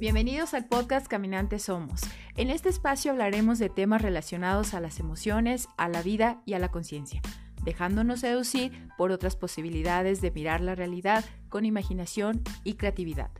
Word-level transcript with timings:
Bienvenidos 0.00 0.54
al 0.54 0.66
podcast 0.66 1.08
Caminantes 1.08 1.64
Somos. 1.64 2.00
En 2.34 2.48
este 2.48 2.70
espacio 2.70 3.10
hablaremos 3.10 3.58
de 3.58 3.68
temas 3.68 4.00
relacionados 4.00 4.72
a 4.72 4.80
las 4.80 4.98
emociones, 4.98 5.68
a 5.76 5.90
la 5.90 6.02
vida 6.02 6.40
y 6.46 6.54
a 6.54 6.58
la 6.58 6.70
conciencia, 6.70 7.20
dejándonos 7.64 8.20
seducir 8.20 8.88
por 8.96 9.10
otras 9.10 9.36
posibilidades 9.36 10.22
de 10.22 10.30
mirar 10.30 10.62
la 10.62 10.74
realidad 10.74 11.22
con 11.50 11.66
imaginación 11.66 12.42
y 12.64 12.76
creatividad, 12.76 13.30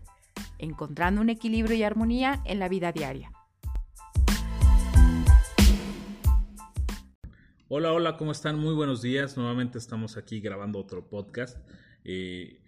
encontrando 0.58 1.22
un 1.22 1.30
equilibrio 1.30 1.78
y 1.78 1.82
armonía 1.82 2.42
en 2.44 2.58
la 2.58 2.68
vida 2.68 2.92
diaria. 2.92 3.32
Hola, 7.68 7.90
hola, 7.94 8.18
¿cómo 8.18 8.32
están? 8.32 8.58
Muy 8.58 8.74
buenos 8.74 9.00
días. 9.00 9.34
Nuevamente 9.38 9.78
estamos 9.78 10.18
aquí 10.18 10.40
grabando 10.40 10.78
otro 10.78 11.08
podcast. 11.08 11.56
Eh, 12.04 12.60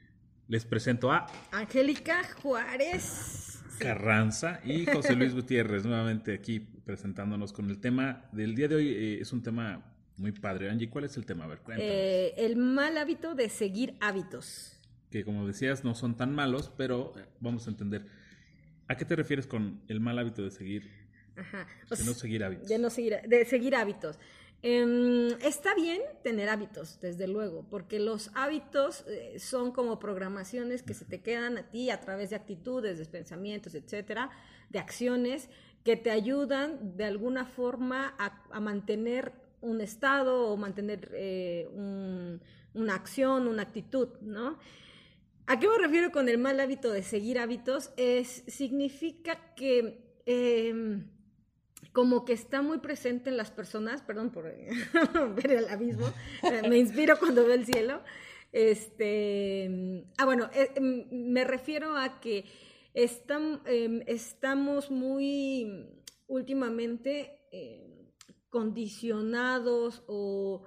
les 0.48 0.64
presento 0.64 1.12
a 1.12 1.26
Angélica 1.50 2.22
Juárez. 2.42 3.41
Carranza 3.82 4.60
y 4.64 4.86
José 4.86 5.16
Luis 5.16 5.34
Gutiérrez, 5.34 5.84
nuevamente 5.84 6.34
aquí 6.34 6.60
presentándonos 6.60 7.52
con 7.52 7.68
el 7.68 7.80
tema 7.80 8.28
del 8.32 8.54
día 8.54 8.68
de 8.68 8.76
hoy. 8.76 8.88
Eh, 8.88 9.18
es 9.20 9.32
un 9.32 9.42
tema 9.42 9.84
muy 10.16 10.32
padre. 10.32 10.70
Angie, 10.70 10.88
¿cuál 10.88 11.04
es 11.04 11.16
el 11.16 11.26
tema? 11.26 11.44
A 11.44 11.48
ver, 11.48 11.60
eh, 11.78 12.34
el 12.36 12.56
mal 12.56 12.96
hábito 12.96 13.34
de 13.34 13.48
seguir 13.48 13.96
hábitos. 14.00 14.78
Que 15.10 15.24
como 15.24 15.46
decías, 15.46 15.84
no 15.84 15.94
son 15.94 16.16
tan 16.16 16.34
malos, 16.34 16.72
pero 16.76 17.12
eh, 17.18 17.24
vamos 17.40 17.66
a 17.66 17.70
entender. 17.70 18.06
¿A 18.88 18.96
qué 18.96 19.04
te 19.04 19.16
refieres 19.16 19.46
con 19.46 19.82
el 19.88 20.00
mal 20.00 20.18
hábito 20.18 20.42
de 20.42 20.50
seguir? 20.50 20.90
Ajá. 21.36 21.66
de 21.90 22.04
no 22.04 22.12
seguir 22.12 22.44
hábitos. 22.44 22.68
De 22.68 22.78
no 22.78 22.90
seguir, 22.90 23.20
de 23.26 23.44
seguir 23.44 23.74
hábitos. 23.74 24.18
Em, 24.64 25.32
está 25.42 25.74
bien 25.74 26.00
tener 26.22 26.48
hábitos, 26.48 27.00
desde 27.00 27.26
luego, 27.26 27.66
porque 27.68 27.98
los 27.98 28.30
hábitos 28.34 29.04
eh, 29.08 29.40
son 29.40 29.72
como 29.72 29.98
programaciones 29.98 30.84
que 30.84 30.94
se 30.94 31.04
te 31.04 31.20
quedan 31.20 31.58
a 31.58 31.68
ti 31.68 31.90
a 31.90 32.00
través 32.00 32.30
de 32.30 32.36
actitudes, 32.36 32.96
de 32.98 33.06
pensamientos, 33.06 33.74
etcétera, 33.74 34.30
de 34.70 34.78
acciones 34.78 35.48
que 35.82 35.96
te 35.96 36.12
ayudan 36.12 36.96
de 36.96 37.04
alguna 37.06 37.44
forma 37.44 38.14
a, 38.18 38.60
mantener 38.60 39.32
un 39.60 39.80
estado 39.80 40.46
o 40.46 40.56
mantener 40.56 41.10
eh, 41.12 41.68
una 42.74 42.94
acción, 42.94 43.48
una 43.48 43.62
actitud, 43.62 44.10
¿no? 44.20 44.60
¿A 45.46 45.58
qué 45.58 45.66
me 45.68 45.76
refiero 45.76 46.12
con 46.12 46.28
el 46.28 46.38
mal 46.38 46.60
hábito 46.60 46.92
de 46.92 47.02
seguir 47.02 47.40
hábitos? 47.40 47.90
Es, 47.96 48.44
significa 48.46 49.54
que 49.56 50.20
em, 50.24 51.08
como 51.92 52.24
que 52.24 52.32
está 52.32 52.62
muy 52.62 52.78
presente 52.78 53.30
en 53.30 53.36
las 53.36 53.50
personas, 53.50 54.02
perdón 54.02 54.30
por 54.30 54.44
ver 55.34 55.52
el 55.52 55.68
abismo, 55.68 56.06
eh, 56.42 56.68
me 56.68 56.78
inspiro 56.78 57.18
cuando 57.18 57.44
veo 57.44 57.54
el 57.54 57.66
cielo. 57.66 58.02
Este, 58.52 60.04
ah, 60.18 60.24
bueno, 60.24 60.50
eh, 60.54 60.70
em, 60.76 61.06
me 61.10 61.44
refiero 61.44 61.96
a 61.96 62.20
que 62.20 62.44
em, 62.94 64.02
estamos 64.06 64.90
muy 64.90 65.88
últimamente 66.28 67.46
em, 67.50 68.10
condicionados 68.48 70.04
o 70.06 70.64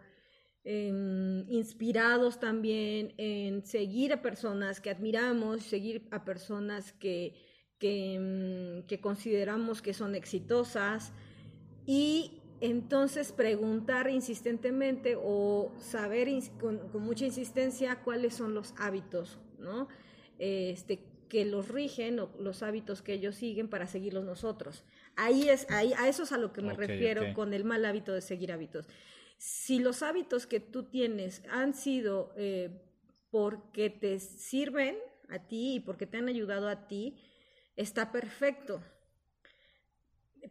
inspirados 0.67 2.39
también 2.39 3.13
en 3.19 3.63
seguir 3.63 4.11
a 4.13 4.23
personas 4.23 4.81
que 4.81 4.89
admiramos, 4.89 5.61
seguir 5.61 6.07
a 6.09 6.25
personas 6.25 6.91
que 6.93 7.35
Mm, 7.81 8.87
que, 8.87 8.99
consideramos 9.01 9.81
que 9.81 9.93
son 9.93 10.15
exitosas 10.15 11.11
y 11.85 12.41
entonces 12.61 13.33
preguntar 13.33 14.09
insistentemente 14.09 15.17
o 15.21 15.73
saber 15.77 16.29
con, 16.59 16.89
mucha 17.03 17.25
insistencia 17.25 18.01
cuáles 18.01 18.33
son 18.33 18.53
los 18.53 18.73
hábitos, 18.77 19.39
¿no? 19.59 19.89
Este, 20.39 20.99
que 21.27 21.43
los 21.43 21.67
rigen 21.67 22.19
o 22.21 22.29
los 22.39 22.63
hábitos 22.63 23.01
que 23.01 23.13
ellos 23.13 23.35
siguen 23.35 23.67
para 23.67 23.87
seguirlos 23.87 24.23
nosotros. 24.23 24.85
Ahí 25.17 25.49
es, 25.49 25.69
ahí, 25.69 25.91
a 25.97 26.07
eso 26.07 26.23
es 26.23 26.31
a 26.31 26.37
lo 26.37 26.53
que 26.53 26.61
me 26.61 26.73
refiero 26.73 27.33
con 27.33 27.53
el 27.53 27.65
mal 27.65 27.83
hábito 27.83 28.13
de 28.13 28.21
seguir 28.21 28.53
hábitos. 28.53 28.87
Si 29.37 29.79
los 29.79 30.01
hábitos 30.01 30.47
que 30.47 30.61
tú 30.61 30.83
tienes 30.83 31.43
han 31.51 31.73
sido 31.73 32.33
eh, 32.37 32.69
porque 33.31 33.89
te 33.89 34.19
sirven 34.19 34.97
a 35.29 35.39
ti 35.39 35.75
y 35.75 35.79
porque 35.81 36.07
te 36.07 36.17
han 36.17 36.29
ayudado 36.29 36.69
a 36.69 36.87
ti, 36.87 37.17
está 37.75 38.11
perfecto. 38.11 38.81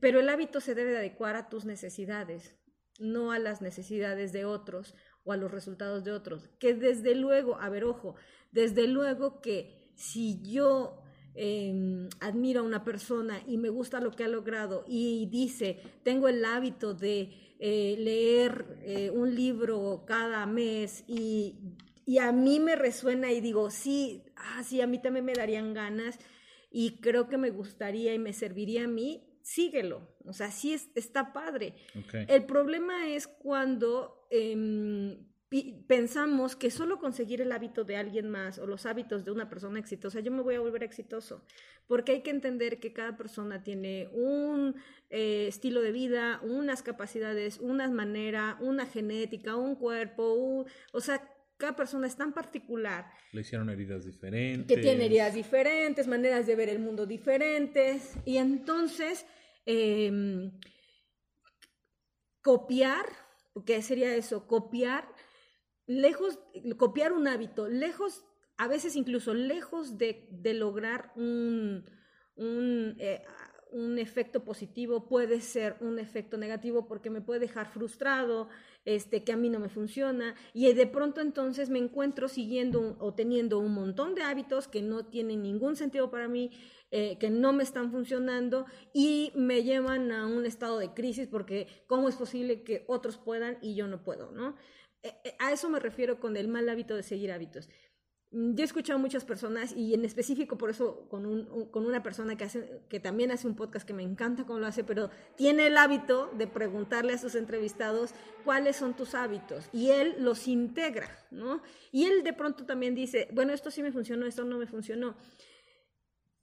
Pero 0.01 0.21
el 0.21 0.29
hábito 0.29 0.61
se 0.61 0.75
debe 0.75 0.91
de 0.91 0.99
adecuar 0.99 1.37
a 1.37 1.49
tus 1.49 1.65
necesidades, 1.65 2.57
no 2.99 3.33
a 3.33 3.39
las 3.39 3.63
necesidades 3.63 4.33
de 4.33 4.45
otros 4.45 4.95
o 5.25 5.33
a 5.33 5.37
los 5.37 5.51
resultados 5.51 6.05
de 6.05 6.13
otros. 6.13 6.49
Que 6.59 6.75
desde 6.75 7.15
luego, 7.15 7.61
a 7.61 7.69
ver, 7.69 7.85
ojo, 7.85 8.17
desde 8.51 8.87
luego 8.87 9.41
que 9.41 9.93
si 9.95 10.43
yo 10.43 11.03
em, 11.35 12.09
admiro 12.21 12.61
a 12.61 12.65
una 12.65 12.85
persona 12.85 13.41
y 13.47 13.59
me 13.59 13.69
gusta 13.69 14.01
lo 14.01 14.13
que 14.13 14.25
ha 14.25 14.29
logrado 14.29 14.85
y 14.87 15.27
dice, 15.27 15.81
tengo 16.03 16.29
el 16.29 16.45
hábito 16.45 16.95
de 16.95 17.31
eh, 17.59 17.97
leer 17.99 18.79
eh, 18.83 19.11
un 19.11 19.35
libro 19.35 20.05
cada 20.07 20.45
mes 20.47 21.05
y, 21.07 21.55
y, 22.05 22.19
a 22.19 22.33
mí 22.33 22.61
me 22.61 22.77
resuena 22.77 23.33
y 23.33 23.41
digo, 23.41 23.71
sí, 23.71 24.25
ah, 24.37 24.63
sí, 24.65 24.81
a 24.81 24.87
mí 24.87 25.01
también 25.01 25.25
me 25.25 25.33
darían 25.33 25.73
ganas 25.73 26.19
y 26.77 26.99
creo 27.01 27.29
que 27.29 27.39
me 27.39 27.51
gustaría 27.51 28.13
y 28.15 28.19
me 28.19 28.33
serviría 28.33 28.85
a 28.85 28.89
mí, 28.89 29.39
síguelo. 29.43 30.09
O 30.25 30.33
sea, 30.33 30.51
sí 30.51 30.75
está 30.75 31.33
padre. 31.33 31.77
El 32.27 32.47
problema 32.47 33.09
es 33.09 33.29
cuando 33.29 34.27
em, 34.29 35.25
pensamos 35.87 36.57
que 36.57 36.73
solo 36.73 36.99
conseguir 36.99 37.41
el 37.41 37.53
hábito 37.53 37.85
de 37.85 37.97
alguien 37.97 38.29
más 38.29 38.59
o 38.59 38.67
los 38.67 38.87
hábitos 38.87 39.25
de 39.25 39.31
una 39.31 39.49
persona 39.49 39.79
exitosa, 39.79 40.19
yo 40.19 40.33
me 40.33 40.43
voy 40.43 40.57
a 40.57 40.61
volver 40.61 40.83
exitoso. 40.83 41.45
Porque 41.87 42.11
hay 42.11 42.23
que 42.23 42.31
entender 42.31 42.81
que 42.81 42.93
cada 42.93 43.17
persona 43.17 43.63
tiene 43.63 44.09
un 44.13 44.75
eh, 45.11 45.47
estilo 45.47 45.81
de 45.81 45.93
vida, 45.93 46.41
unas 46.43 46.83
capacidades, 46.83 47.61
una 47.61 47.89
manera, 47.89 48.59
una 48.61 48.85
genética, 48.85 49.55
un 49.55 49.77
cuerpo, 49.77 50.67
o 50.93 51.01
sea, 51.01 51.23
cada 51.65 51.77
persona 51.77 52.07
es 52.07 52.15
tan 52.15 52.35
particular. 52.35 53.11
Le 53.33 53.41
hicieron 53.41 53.71
heridas 53.71 54.05
diferentes. 54.05 54.67
Que 54.67 54.83
tiene 54.83 55.07
heridas 55.07 55.33
diferentes, 55.33 56.07
maneras 56.07 56.47
de 56.47 56.57
ver 56.57 56.69
el 56.69 56.79
mundo 56.79 57.07
diferentes. 57.07 58.19
Y 58.27 58.37
entonces, 58.37 59.25
em, 59.65 60.53
copiar, 62.43 63.07
¿qué 63.65 63.81
sería 63.81 64.15
eso? 64.15 64.47
Copiar, 64.47 65.09
lejos, 65.87 66.39
copiar 66.77 67.15
un 67.15 67.29
hábito, 67.29 67.67
lejos, 67.67 68.27
a 68.59 68.69
veces 68.69 68.95
incluso 68.95 69.33
lejos 69.33 69.97
de, 69.97 70.29
lograr 70.53 71.13
un, 71.17 71.87
un 72.37 72.95
eh, 72.99 73.23
un 73.75 73.99
efecto 73.99 74.45
positivo 74.45 75.09
puede 75.09 75.41
ser 75.41 75.77
un 75.81 75.99
efecto 75.99 76.37
negativo 76.37 76.87
porque 76.87 77.11
me 77.11 77.21
puede 77.21 77.41
dejar 77.41 77.67
frustrado, 77.67 78.49
este, 78.85 79.25
que 79.25 79.33
a 79.33 79.37
mí 79.37 79.49
no 79.49 79.61
me 79.61 79.69
funciona 79.69 80.35
y 80.53 80.73
de 80.73 80.87
pronto 80.87 81.21
entonces 81.21 81.71
me 81.71 81.79
encuentro 81.79 82.29
siguiendo 82.29 82.97
o 82.99 83.15
teniendo 83.15 83.59
un 83.59 83.73
montón 83.73 84.15
de 84.15 84.23
hábitos 84.23 84.69
que 84.69 84.83
no 84.83 85.07
tienen 85.07 85.43
ningún 85.43 85.77
sentido 85.77 86.11
para 86.11 86.29
mí, 86.29 86.51
eh, 86.91 87.17
que 87.19 87.31
no 87.31 87.53
me 87.53 87.63
están 87.63 87.91
funcionando 87.91 88.67
y 88.93 89.33
me 89.35 89.63
llevan 89.63 90.13
a 90.13 90.27
un 90.27 90.47
estado 90.47 90.79
de 90.79 90.93
crisis 90.95 91.29
porque 91.29 91.67
cómo 91.87 92.09
es 92.09 92.17
posible 92.17 92.63
que 92.63 92.85
otros 92.87 93.17
puedan 93.17 93.59
y 93.63 93.75
yo 93.75 93.87
no 93.89 94.03
puedo, 94.03 94.31
¿no? 94.31 94.57
Eh, 95.03 95.13
eh, 95.25 95.37
a 95.39 95.53
eso 95.53 95.69
me 95.69 95.81
refiero 95.81 96.19
con 96.19 96.37
el 96.37 96.49
mal 96.49 96.69
hábito 96.69 96.97
de 96.97 97.03
seguir 97.03 97.31
hábitos. 97.31 97.69
Mm, 98.35 98.55
yo 98.57 98.63
he 98.63 98.65
escuchado 98.65 98.99
muchas 98.99 99.25
personas 99.25 99.73
y 99.77 99.95
en 99.95 100.05
específico 100.05 100.59
por 100.59 100.69
eso 100.69 101.07
con, 101.09 101.25
un, 101.25 101.69
con 101.71 101.87
una 101.87 102.03
persona 102.03 102.37
que, 102.37 102.43
hace, 102.43 102.81
que 102.89 102.99
también 102.99 103.31
hace 103.31 103.47
un 103.47 103.55
podcast 103.55 103.87
que 103.87 103.95
me 103.95 104.03
encanta 104.03 104.45
cómo 104.45 104.59
lo 104.59 104.67
hace, 104.67 104.83
pero 104.83 105.09
tiene 105.37 105.69
el 105.69 105.77
hábito 105.77 106.33
de 106.37 106.49
preguntarle 106.49 107.13
a 107.13 107.19
sus 107.19 107.37
entrevistados 107.37 108.13
cuáles 108.45 108.75
son 108.75 108.95
tus 108.95 109.15
hábitos 109.15 109.69
y 109.73 109.91
él 109.91 110.17
los 110.19 110.49
integra, 110.49 111.09
¿no? 111.31 111.63
Y 111.93 112.07
él 112.07 112.25
de 112.25 112.33
pronto 112.33 112.67
también 112.67 112.97
dice, 112.97 113.29
bueno, 113.33 113.53
esto 113.53 113.71
sí 113.71 113.85
me 113.85 113.93
funcionó, 113.93 114.27
esto 114.27 114.45
no 114.45 114.59
me 114.59 114.67
funcionó, 114.67 115.15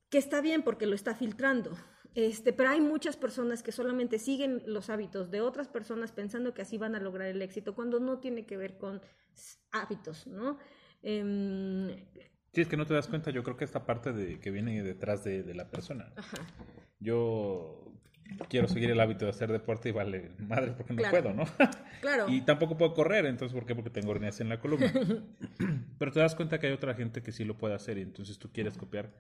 que 0.10 0.18
está 0.18 0.40
bien 0.40 0.64
porque 0.64 0.86
lo 0.86 0.96
está 0.96 1.14
filtrando. 1.14 1.72
Este, 2.14 2.52
pero 2.52 2.70
hay 2.70 2.82
muchas 2.82 3.16
personas 3.16 3.64
que 3.64 3.72
solamente 3.72 4.20
siguen 4.20 4.64
los 4.66 4.90
hábitos 4.90 5.32
de 5.32 5.42
otras 5.42 5.68
personas 5.68 6.12
pensando 6.12 6.54
que 6.54 6.62
así 6.62 6.78
van 6.78 6.96
a 6.96 7.00
lograr 7.00 7.28
el 7.28 7.42
éxito, 7.42 7.76
cuando 7.76 8.00
no 8.00 8.20
tiene 8.20 8.46
que 8.46 8.58
ver 8.58 8.78
con 8.78 9.02
hábitos, 9.72 10.28
¿no? 10.28 10.58
Em, 11.02 11.96
sí, 12.54 12.62
es 12.62 12.68
que 12.68 12.78
no 12.78 12.86
te 12.86 12.94
das 12.94 13.08
cuenta, 13.08 13.32
yo 13.32 13.44
creo 13.44 13.58
que 13.58 13.66
esta 13.66 13.86
parte 13.86 14.14
de 14.14 14.40
que 14.40 14.52
viene 14.52 14.84
detrás 14.84 15.24
de, 15.24 15.54
la 15.54 15.70
persona. 15.70 16.14
Yo 17.00 17.92
quiero 18.50 18.68
seguir 18.68 18.92
el 18.92 19.00
hábito 19.00 19.26
de 19.26 19.32
hacer 19.32 19.52
deporte 19.52 19.90
y 19.90 19.92
vale 19.92 20.32
madre 20.40 20.74
porque 20.78 20.94
no 20.94 21.04
puedo, 21.10 21.34
¿no? 21.34 21.46
claro. 22.02 22.30
Y 22.30 22.42
tampoco 22.42 22.78
puedo 22.78 22.94
correr, 22.94 23.26
entonces 23.26 23.54
¿por 23.54 23.66
qué? 23.66 23.76
Porque 23.76 23.90
tengo 23.90 24.12
hernias 24.12 24.40
en 24.42 24.50
la 24.50 24.60
columna. 24.60 24.92
Pero 26.00 26.12
te 26.12 26.20
das 26.20 26.36
cuenta 26.36 26.60
que 26.60 26.68
hay 26.68 26.74
otra 26.74 26.94
gente 26.94 27.22
que 27.22 27.32
sí 27.32 27.44
lo 27.44 27.58
puede 27.58 27.74
hacer 27.74 27.98
y 27.98 28.02
entonces 28.02 28.40
tú 28.40 28.52
quieres 28.52 28.78
copiar. 28.78 29.14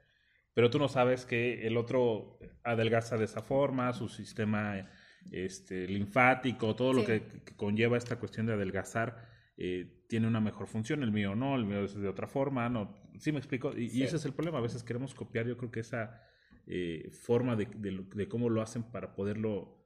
Pero 0.54 0.69
tú 0.69 0.80
no 0.80 0.89
sabes 0.89 1.25
que 1.25 1.66
el 1.66 1.77
otro 1.77 2.38
adelgaza 2.63 3.18
de 3.18 3.25
esa 3.25 3.42
forma, 3.42 3.94
su 3.94 4.10
sistema 4.10 4.89
este, 5.31 5.88
linfático, 5.88 6.75
todo 6.75 6.94
lo 6.94 7.06
que, 7.06 7.24
conlleva 7.56 7.98
esta 7.98 8.18
cuestión 8.18 8.48
de 8.48 8.54
adelgazar 8.54 9.30
eh, 9.57 10.06
tiene 10.07 10.27
una 10.27 10.42
mejor 10.42 10.68
función, 10.68 11.03
el 11.03 11.12
mío 11.12 11.36
no, 11.36 11.56
el 11.56 11.65
mío 11.65 11.83
es 11.86 11.95
de 11.95 12.07
otra 12.07 12.27
forma, 12.27 12.69
no, 12.69 12.94
sí 13.19 13.31
me 13.31 13.39
explico, 13.39 13.77
y, 13.77 14.03
ese 14.03 14.15
es 14.15 14.25
el 14.25 14.33
problema, 14.33 14.57
a 14.57 14.62
veces 14.62 14.83
queremos 14.83 15.13
copiar, 15.13 15.48
yo 15.48 15.57
creo 15.57 15.71
que 15.71 15.81
esa, 15.81 16.21
eh, 16.68 17.09
forma 17.12 17.56
de, 17.56 17.65
de, 17.65 18.27
cómo 18.27 18.50
lo 18.50 18.62
hacen 18.62 18.83
para 18.83 19.15
poderlo 19.15 19.77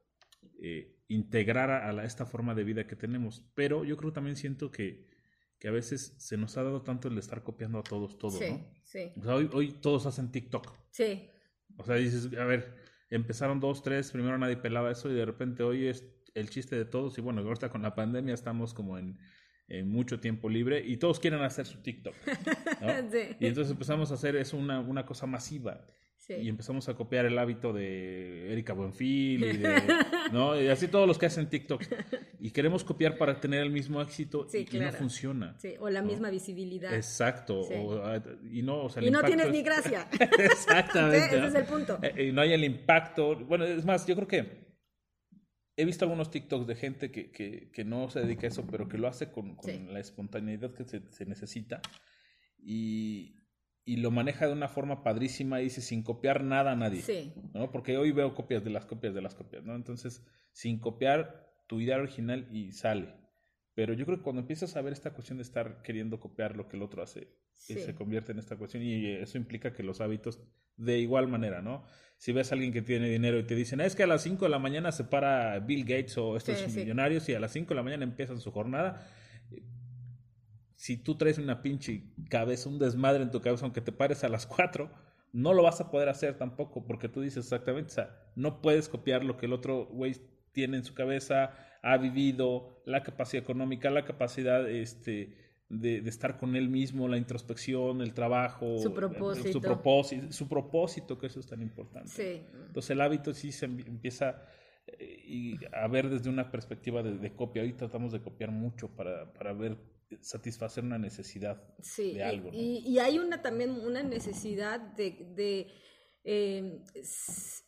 eh, 0.62 1.04
integrar 1.08 1.72
a, 1.72 2.04
esta 2.04 2.26
forma 2.26 2.54
de 2.54 2.64
vida 2.64 2.86
que 2.86 2.96
tenemos. 2.96 3.44
Pero 3.56 3.86
yo 3.86 3.98
creo 3.98 4.12
también 4.12 4.36
siento 4.36 4.72
que, 4.72 5.08
que, 5.58 5.68
a 5.68 5.72
veces 5.72 6.16
se 6.18 6.38
nos 6.38 6.58
ha 6.58 6.64
dado 6.64 6.82
tanto 6.82 7.08
el 7.08 7.18
estar 7.18 7.44
copiando 7.44 7.80
a 7.80 7.84
todos 7.84 8.18
todo, 8.18 8.32
sí, 8.32 8.46
¿no? 8.50 8.68
Sí. 8.84 9.12
O 9.18 9.24
sea, 9.24 9.36
hoy, 9.36 9.50
hoy 9.54 9.72
todos 9.72 10.06
hacen 10.06 10.32
TikTok. 10.32 10.78
Sí. 10.92 11.30
O 11.78 11.86
sea, 11.86 11.96
dices, 11.96 12.30
a 12.38 12.46
ver, 12.46 12.76
empezaron 13.10 13.60
dos, 13.60 13.82
tres, 13.82 14.12
primero 14.12 14.38
nadie 14.38 14.58
pelaba 14.58 14.92
eso 14.92 15.10
y 15.10 15.16
de 15.16 15.26
repente 15.26 15.64
hoy 15.64 15.88
es 15.88 16.06
el 16.34 16.50
chiste 16.50 16.76
de 16.76 16.86
todos 16.86 17.18
y 17.18 17.22
bueno, 17.22 17.42
ahorita 17.42 17.70
con 17.70 17.82
la 17.82 17.96
pandemia 17.96 18.34
estamos 18.34 18.74
como 18.74 18.98
en, 18.98 19.18
mucho 19.84 20.20
tiempo 20.20 20.50
libre 20.50 20.84
y 20.86 20.98
todos 20.98 21.20
quieren 21.20 21.42
hacer 21.42 21.66
su 21.66 21.80
TikTok. 21.80 22.16
Y 23.40 23.48
entonces 23.48 23.72
empezamos 23.72 24.12
a 24.12 24.14
hacer 24.14 24.36
eso 24.36 24.58
una, 24.58 24.80
una 24.80 25.06
cosa 25.06 25.26
masiva. 25.26 25.82
Y 26.28 26.50
empezamos 26.50 26.90
a 26.90 26.96
copiar 26.96 27.26
el 27.26 27.38
hábito 27.38 27.72
de 27.72 28.52
Erika 28.52 28.74
Buenfil 28.74 29.44
y, 29.44 29.58
de, 29.58 29.82
¿no? 30.32 30.60
y 30.60 30.68
así 30.70 30.88
todos 30.88 31.08
los 31.08 31.20
que 31.20 31.28
hacen 31.28 31.50
TikTok. 31.50 31.84
Y 32.40 32.50
queremos 32.52 32.84
copiar 32.84 33.18
para 33.18 33.40
tener 33.40 33.62
el 33.62 33.70
mismo 33.70 34.02
éxito 34.02 34.48
y, 34.52 34.78
no 34.78 34.92
funciona. 34.92 35.56
o 35.80 35.90
la 35.90 36.02
misma 36.02 36.30
visibilidad. 36.32 36.94
Exacto. 36.96 37.68
Ah, 38.04 38.22
y 38.52 38.64
no, 38.64 38.88
y 39.00 39.12
no 39.12 39.24
tienes 39.24 39.52
ni 39.52 39.62
gracia. 39.62 40.08
Exactamente. 40.40 41.38
Ese 41.38 41.48
es 41.48 41.56
el 41.56 41.66
punto. 41.66 42.00
Eh, 42.02 42.28
y 42.28 42.32
no 42.32 42.42
hay 42.42 42.54
el 42.54 42.64
impacto. 42.64 43.36
Bueno, 43.36 43.66
es 43.66 43.86
más, 43.86 44.08
yo 44.08 44.16
creo 44.16 44.28
que 44.28 44.65
he 45.78 45.86
visto 45.86 46.06
algunos 46.06 46.32
TikToks 46.32 46.68
de 46.68 46.76
gente 46.76 47.12
que, 47.12 47.32
que, 47.32 47.70
que 47.72 47.84
no 47.84 48.10
se 48.10 48.22
dedica 48.22 48.48
a 48.48 48.50
eso, 48.50 48.66
pero 48.68 48.88
que 48.88 48.98
lo 48.98 49.08
hace 49.08 49.32
con, 49.32 49.56
con 49.56 49.94
la 49.94 50.00
espontaneidad 50.00 50.74
que 50.74 50.86
se, 50.86 51.02
se 51.12 51.26
necesita. 51.26 51.82
Y, 52.58 53.46
y 53.84 53.98
lo 53.98 54.10
maneja 54.10 54.48
de 54.48 54.54
una 54.54 54.68
forma 54.68 55.04
padrísima 55.04 55.62
y 55.62 55.66
dice 55.66 55.82
sin 55.82 56.02
copiar 56.02 56.44
nada 56.44 56.72
a 56.72 56.76
nadie. 56.76 57.02
Sí. 57.02 57.34
¿no? 57.54 57.72
Porque 57.72 57.98
hoy 57.98 58.12
veo 58.12 58.34
copias 58.34 58.64
de 58.64 58.72
las 58.72 58.86
copias 58.86 59.14
de 59.14 59.22
las 59.22 59.36
copias, 59.36 59.64
¿no? 59.64 59.76
Entonces, 59.76 60.26
sin 60.52 60.80
copiar 60.80 61.54
tu 61.68 61.80
idea 61.80 61.98
original 61.98 62.48
y 62.52 62.72
sale. 62.72 63.14
Pero 63.74 63.94
yo 63.94 64.06
creo 64.06 64.18
que 64.18 64.24
cuando 64.24 64.42
empiezas 64.42 64.76
a 64.76 64.82
ver 64.82 64.94
esta 64.94 65.14
cuestión 65.14 65.38
de 65.38 65.44
estar 65.44 65.82
queriendo 65.82 66.20
copiar 66.20 66.56
lo 66.56 66.68
que 66.68 66.78
el 66.78 66.84
otro 66.84 67.04
hace, 67.04 67.28
eh, 67.68 67.78
se 67.78 67.94
convierte 67.94 68.32
en 68.32 68.40
esta 68.40 68.58
cuestión 68.58 68.82
y 68.84 69.12
eso 69.12 69.38
implica 69.38 69.74
que 69.74 69.84
los 69.84 70.02
hábitos 70.02 70.40
de 70.78 71.00
igual 71.00 71.28
manera, 71.28 71.62
¿no? 71.62 71.84
Si 72.18 72.32
ves 72.32 72.52
a 72.52 72.56
alguien 72.56 72.72
que 72.72 72.82
tiene 72.82 73.10
dinero 73.10 73.40
y 73.40 73.44
te 73.44 73.56
dicen, 73.56 73.82
es 73.82 73.96
que 73.96 74.04
a 74.04 74.08
las 74.08 74.24
5 74.24 74.46
de 74.46 74.50
la 74.50 74.60
mañana 74.60 74.92
se 74.92 75.04
para 75.04 75.60
Bill 75.60 75.84
Gates 75.84 76.18
o 76.18 76.38
estos 76.38 76.74
millonarios 76.74 77.28
y 77.30 77.36
a 77.36 77.40
las 77.40 77.52
5 77.52 77.70
de 77.70 77.76
la 77.76 77.84
mañana 77.84 78.04
empiezan 78.04 78.40
su 78.40 78.52
jornada, 78.52 79.06
si 80.76 80.98
tú 80.98 81.16
traes 81.16 81.38
una 81.38 81.62
pinche 81.62 82.04
cabeza, 82.30 82.70
un 82.70 82.80
desmadre 82.80 83.24
en 83.24 83.32
tu 83.32 83.42
cabeza, 83.42 83.66
aunque 83.66 83.82
te 83.82 83.92
pares 83.92 84.24
a 84.24 84.30
las 84.30 84.46
4, 84.46 84.90
no 85.34 85.54
lo 85.54 85.64
vas 85.64 85.82
a 85.82 85.92
poder 85.92 86.10
hacer 86.10 86.38
tampoco, 86.38 86.86
porque 86.86 87.10
tú 87.10 87.22
dices 87.22 87.46
exactamente, 87.46 87.92
o 87.92 87.96
sea, 87.96 88.32
no 88.36 88.62
puedes 88.62 88.88
copiar 88.88 89.24
lo 89.24 89.38
que 89.38 89.48
el 89.48 89.54
otro 89.54 89.86
güey 89.88 90.16
tiene 90.52 90.78
en 90.78 90.86
su 90.86 90.94
cabeza, 90.94 91.54
ha 91.82 91.98
vivido, 91.98 92.82
la 92.86 93.04
capacidad 93.04 93.44
económica, 93.44 93.90
la 93.90 94.06
capacidad 94.06 94.70
este, 94.70 95.45
de, 95.70 95.98
estar 96.08 96.38
con 96.38 96.56
él 96.56 96.70
mismo, 96.70 97.08
la 97.08 97.18
introspección, 97.18 98.02
el 98.02 98.14
trabajo, 98.14 98.78
su 98.78 98.94
propósito. 98.94 99.52
Su 99.52 99.62
propósito, 99.62 100.32
su 100.32 100.48
propósito, 100.48 101.18
que 101.18 101.28
eso 101.28 101.40
es 101.40 101.48
tan 101.48 101.62
importante. 101.62 102.10
Sí. 102.10 102.44
Entonces 102.68 102.92
el 102.92 103.02
hábito 103.02 103.34
sí 103.34 103.52
se 103.52 103.66
empieza 103.66 104.44
eh, 104.88 105.56
a 105.74 105.88
ver 105.88 106.10
desde 106.10 106.30
una 106.30 106.52
perspectiva 106.52 107.02
de, 107.04 107.18
de, 107.18 107.36
copia. 107.36 107.64
Hoy 107.64 107.74
tratamos 107.74 108.12
de 108.12 108.22
copiar 108.22 108.52
mucho 108.52 108.90
para, 108.90 109.34
para 109.34 109.54
ver 109.54 109.78
satisfacer 110.22 110.84
una 110.84 110.98
necesidad 110.98 111.62
de 111.98 112.24
algo. 112.24 112.50
Y, 112.54 113.00
hay 113.00 113.20
una 113.20 113.42
también 113.42 113.72
una 113.72 114.04
necesidad 114.04 114.80
de, 114.80 115.68
em, 116.28 116.84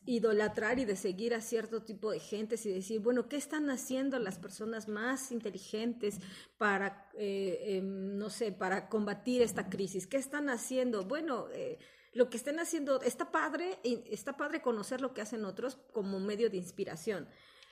idolatrar 0.04 0.80
y 0.80 0.84
de 0.84 0.96
seguir 0.96 1.32
a 1.32 1.40
cierto 1.40 1.84
tipo 1.84 2.10
de 2.10 2.18
gentes 2.18 2.66
y 2.66 2.72
decir, 2.72 3.00
bueno, 3.00 3.28
¿qué 3.28 3.36
están 3.36 3.70
haciendo 3.70 4.18
las 4.18 4.38
personas 4.38 4.88
más 4.88 5.30
inteligentes 5.30 6.18
para, 6.56 7.08
eh, 7.14 7.76
em, 7.76 8.18
no 8.18 8.30
sé, 8.30 8.50
para 8.50 8.88
combatir 8.88 9.42
esta 9.42 9.70
crisis? 9.70 10.08
¿Qué 10.08 10.16
están 10.16 10.50
haciendo? 10.50 11.04
Bueno, 11.04 11.46
eh, 11.52 11.78
lo 12.12 12.30
que 12.30 12.36
estén 12.36 12.58
haciendo, 12.58 13.00
está 13.02 13.30
padre, 13.30 13.78
está 14.10 14.36
padre 14.36 14.60
conocer 14.60 15.00
lo 15.00 15.14
que 15.14 15.20
hacen 15.20 15.44
otros 15.44 15.76
como 15.92 16.18
medio 16.18 16.50
de 16.50 16.56
inspiración. 16.56 17.28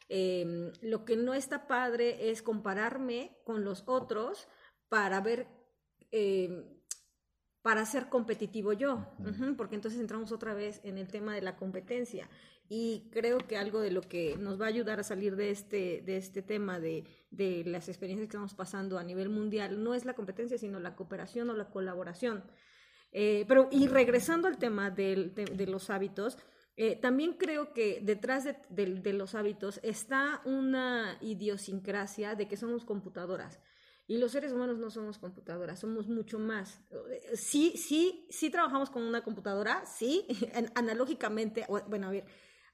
Em, 0.08 0.72
lo 0.82 1.04
que 1.04 1.16
no 1.16 1.34
está 1.34 1.66
padre 1.66 2.30
es 2.30 2.42
compararme 2.42 3.36
con 3.44 3.64
los 3.64 3.82
otros 3.86 4.46
para 4.88 5.20
ver, 5.20 5.48
para 7.66 7.84
ser 7.84 8.08
competitivo 8.08 8.72
yo, 8.72 9.04
porque 9.56 9.74
entonces 9.74 10.00
entramos 10.00 10.30
otra 10.30 10.54
vez 10.54 10.80
en 10.84 10.98
el 10.98 11.08
tema 11.08 11.34
de 11.34 11.42
la 11.42 11.56
competencia. 11.56 12.28
Y 12.68 13.08
creo 13.10 13.38
que 13.38 13.56
algo 13.56 13.80
de 13.80 13.90
lo 13.90 14.02
que 14.02 14.36
nos 14.38 14.60
va 14.60 14.66
a 14.66 14.68
ayudar 14.68 15.00
a 15.00 15.02
salir 15.02 15.34
de 15.34 15.50
este, 15.50 16.00
de 16.06 16.16
este 16.16 16.42
tema 16.42 16.78
de, 16.78 17.02
de 17.32 17.64
las 17.66 17.88
experiencias 17.88 18.28
que 18.28 18.36
estamos 18.36 18.54
pasando 18.54 19.00
a 19.00 19.02
nivel 19.02 19.30
mundial 19.30 19.82
no 19.82 19.94
es 19.94 20.04
la 20.04 20.14
competencia, 20.14 20.58
sino 20.58 20.78
la 20.78 20.94
cooperación 20.94 21.50
o 21.50 21.54
la 21.54 21.68
colaboración. 21.68 22.44
Eh, 23.10 23.44
pero, 23.48 23.68
y 23.72 23.88
regresando 23.88 24.46
al 24.46 24.58
tema 24.58 24.92
de, 24.92 25.32
de 25.34 25.66
los 25.66 25.90
hábitos, 25.90 26.38
eh, 26.76 26.94
también 26.94 27.32
creo 27.32 27.72
que 27.72 28.00
detrás 28.00 28.44
de, 28.44 28.54
de, 28.68 29.12
los 29.12 29.34
hábitos 29.34 29.80
está 29.82 30.40
una 30.44 31.18
idiosincrasia 31.20 32.36
de 32.36 32.46
que 32.46 32.56
somos 32.56 32.84
computadoras. 32.84 33.58
Y 34.08 34.18
los 34.18 34.30
seres 34.32 34.52
humanos 34.52 34.78
no 34.78 34.88
somos 34.90 35.18
computadoras, 35.18 35.80
somos 35.80 36.06
mucho 36.06 36.38
más. 36.38 36.80
Sí, 37.34 37.74
sí, 37.76 38.26
sí 38.30 38.50
trabajamos 38.50 38.88
con 38.88 39.02
una 39.02 39.22
computadora, 39.24 39.84
sí, 39.84 40.26
analógicamente, 40.76 41.66
bueno, 41.88 42.08
a 42.08 42.10
ver, 42.12 42.24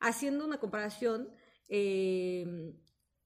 haciendo 0.01 0.45
una 0.45 0.59
comparación, 0.59 1.31
eh, 1.69 2.75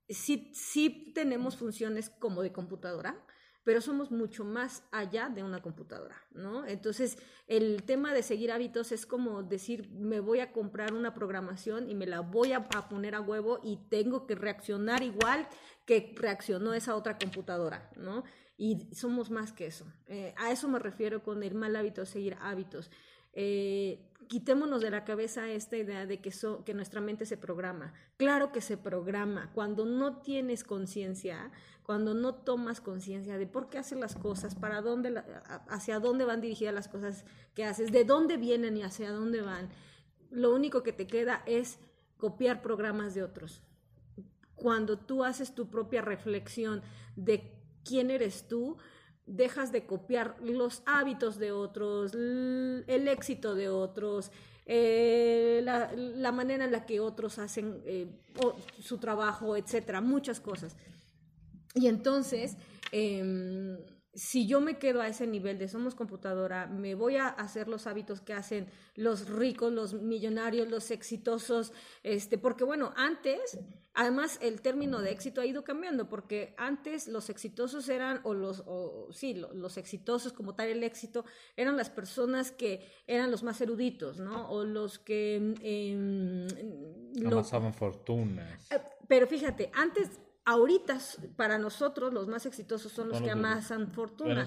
sí, 0.09 0.53
sí 0.55 1.13
tenemos 1.15 1.57
funciones 1.57 2.11
como 2.11 2.43
de 2.43 2.53
computadora, 2.53 3.26
pero 3.67 3.81
somos 3.81 4.13
mucho 4.13 4.45
más 4.45 4.85
allá 4.93 5.29
de 5.29 5.43
una 5.43 5.61
computadora, 5.61 6.15
¿no? 6.31 6.65
Entonces, 6.65 7.19
el 7.49 7.83
tema 7.83 8.15
de 8.15 8.23
seguir 8.23 8.53
hábitos 8.53 8.93
es 8.93 9.07
como 9.07 9.43
decir, 9.43 9.91
me 9.91 10.21
voy 10.21 10.39
a 10.39 10.53
comprar 10.53 10.95
una 10.95 11.15
programación 11.15 11.91
y 11.91 11.97
me 11.97 12.07
la 12.07 12.21
voy 12.21 12.53
a, 12.53 12.69
poner 12.89 13.17
a 13.17 13.21
huevo 13.21 13.59
y 13.65 13.79
tengo 13.89 14.25
que 14.25 14.37
reaccionar 14.37 15.03
igual 15.03 15.49
que 15.85 16.15
reaccionó 16.17 16.75
esa 16.75 16.95
otra 16.95 17.19
computadora, 17.19 17.91
¿no? 17.97 18.23
Y 18.57 18.87
somos 18.95 19.33
más 19.33 19.51
que 19.53 19.67
eso. 19.67 19.85
Eh, 20.07 20.33
a 20.37 20.53
eso 20.53 20.69
me 20.69 20.79
refiero 20.79 21.25
con 21.25 21.43
el 21.43 21.57
mal 21.57 21.75
hábito 21.75 22.03
de 22.03 22.07
seguir 22.07 22.37
hábitos. 22.41 22.89
Eh, 23.33 24.13
quitémonos 24.29 24.83
de 24.83 24.91
la 24.91 25.05
cabeza 25.05 25.49
esta 25.51 25.77
idea 25.77 26.07
de 26.07 26.21
que, 26.21 26.33
que 26.65 26.75
nuestra 26.75 27.01
mente 27.01 27.27
se 27.27 27.37
programa. 27.37 27.95
Claro 28.17 28.53
que 28.53 28.61
se 28.61 28.77
programa. 28.77 29.51
Cuando 29.55 29.85
no 29.85 30.19
tienes 30.19 30.65
conciencia, 30.65 31.51
cuando 31.83 32.15
no 32.15 32.35
tomas 32.35 32.81
conciencia 32.81 33.39
de 33.39 33.47
por 33.47 33.69
qué 33.69 33.79
haces 33.79 33.99
las 33.99 34.17
cosas, 34.17 34.55
para 34.55 34.81
dónde, 34.81 35.23
hacia 35.69 36.01
dónde 36.01 36.25
van 36.25 36.41
dirigidas 36.41 36.75
las 36.75 36.89
cosas 36.89 37.25
que 37.55 37.65
haces, 37.65 37.93
de 37.93 38.05
dónde 38.05 38.37
vienen 38.37 38.77
y 38.77 38.83
hacia 38.83 39.13
dónde 39.13 39.43
van, 39.43 39.69
lo 40.31 40.55
único 40.55 40.83
que 40.83 40.93
te 40.93 41.07
queda 41.07 41.43
es 41.47 41.79
copiar 42.17 42.63
programas 42.63 43.15
de 43.15 43.23
otros. 43.23 43.63
Cuando 44.55 44.99
tú 44.99 45.23
haces 45.23 45.55
tu 45.55 45.71
propia 45.71 46.03
reflexión 46.03 46.83
de 47.15 47.53
quién 47.85 48.11
eres 48.11 48.49
tú, 48.49 48.79
dejas 49.27 49.73
de 49.73 49.85
copiar 49.85 50.37
los 50.41 50.83
hábitos 50.87 51.39
de 51.39 51.53
otros, 51.53 52.15
el 52.15 53.09
éxito 53.09 53.55
de 53.55 53.69
otros, 53.69 54.31
eh, 54.67 55.61
la, 55.63 56.33
manera 56.33 56.65
en 56.65 56.73
la 56.73 56.87
que 56.87 57.01
otros 57.01 57.39
hacen 57.39 57.83
eh, 57.85 58.09
su 58.81 58.99
trabajo, 58.99 59.57
etcétera, 59.57 60.01
muchas 60.01 60.41
cosas. 60.41 60.77
Y 61.75 61.89
entonces, 61.89 62.57
em, 62.93 63.77
si 64.17 64.47
yo 64.47 64.63
me 64.63 64.79
quedo 64.79 65.03
a 65.03 65.09
ese 65.09 65.27
nivel 65.27 65.59
de 65.59 65.69
somos 65.69 65.95
computadora, 65.95 66.67
me 66.67 66.95
voy 66.95 67.17
a 67.17 67.29
hacer 67.29 67.69
los 67.69 67.87
hábitos 67.87 68.23
que 68.23 68.33
hacen 68.33 68.67
los 68.95 69.29
ricos, 69.29 69.73
los 69.73 69.93
millonarios, 69.93 70.69
los 70.69 70.91
exitosos, 70.91 71.75
este, 72.03 72.39
porque 72.39 72.65
bueno, 72.65 72.95
antes, 72.97 73.59
además 73.93 74.39
el 74.41 74.63
término 74.63 75.01
de 75.01 75.11
éxito 75.11 75.43
ha 75.43 75.47
ido 75.47 75.65
cambiando, 75.65 76.09
porque 76.09 76.55
antes 76.57 77.09
los 77.09 77.29
exitosos 77.29 77.91
eran, 77.91 78.21
o 78.25 78.33
los, 78.33 78.63
o, 78.67 79.09
sí, 79.13 79.35
los, 79.35 79.77
exitosos 79.77 80.33
como 80.33 80.55
tal 80.55 80.69
el 80.69 80.83
éxito, 80.83 81.27
eran 81.55 81.77
las 81.77 81.91
personas 81.91 82.51
que 82.51 82.91
eran 83.07 83.31
los 83.31 83.43
más 83.43 83.61
eruditos, 83.61 84.19
¿no? 84.19 84.51
O 84.51 84.65
los 84.65 84.99
que... 84.99 85.55
Eh, 85.61 86.49
Amasaban 87.27 87.75
fortunas. 87.75 88.67
Pero 89.09 89.27
fíjate, 89.27 89.71
antes 89.75 90.09
ahorita 90.47 90.99
para 91.35 91.59
nosotros 91.59 92.15
los 92.15 92.29
más 92.29 92.47
exitosos 92.47 92.93
son 92.93 93.09
los 93.09 93.21
que 93.21 93.33
amasan 93.33 93.91
fortuna. 93.93 94.47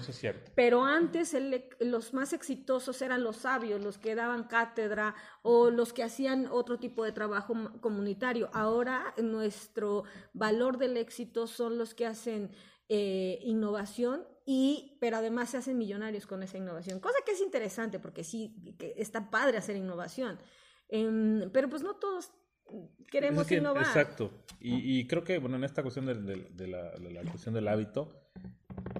Pero 0.56 0.82
antes 0.82 1.36
los 1.78 2.14
más 2.14 2.32
exitosos 2.32 3.00
eran 3.02 3.22
los 3.22 3.36
sabios, 3.36 3.82
los 3.82 3.98
que 3.98 4.14
daban 4.14 4.44
cátedra 4.44 5.14
o 5.42 5.70
los 5.70 5.92
que 5.92 6.02
hacían 6.02 6.48
otro 6.50 6.78
tipo 6.78 7.04
de 7.04 7.12
trabajo 7.12 7.54
comunitario. 7.80 8.48
Ahora 8.54 9.14
nuestro 9.22 10.04
valor 10.32 10.78
del 10.78 10.96
éxito 10.96 11.46
son 11.46 11.76
los 11.76 11.94
que 11.94 12.06
hacen 12.06 12.50
eh, 12.88 13.38
innovación 13.42 14.26
y 14.46 14.96
pero 15.00 15.18
además 15.18 15.50
se 15.50 15.58
hacen 15.58 15.76
millonarios 15.76 16.26
con 16.26 16.42
esa 16.42 16.56
innovación, 16.56 16.98
cosa 16.98 17.18
que 17.26 17.32
es 17.32 17.40
interesante 17.42 17.98
porque 17.98 18.24
sí 18.24 18.74
que 18.78 18.94
está 18.96 19.30
padre 19.30 19.58
hacer 19.58 19.76
innovación. 19.76 20.40
Em, 20.88 21.50
pero 21.52 21.68
pues 21.68 21.82
no 21.82 21.96
todos 21.96 22.32
queremos 23.10 23.50
innovar. 23.50 23.84
Exacto. 23.84 24.44
Y, 24.60 25.06
creo 25.06 25.24
que, 25.24 25.38
bueno, 25.38 25.56
en 25.56 25.64
esta 25.64 25.82
cuestión 25.82 26.06
de, 26.06 26.14
la, 26.66 26.90
de, 26.92 27.10
la, 27.10 27.22
cuestión 27.22 27.54
del 27.54 27.66
hábito, 27.68 28.30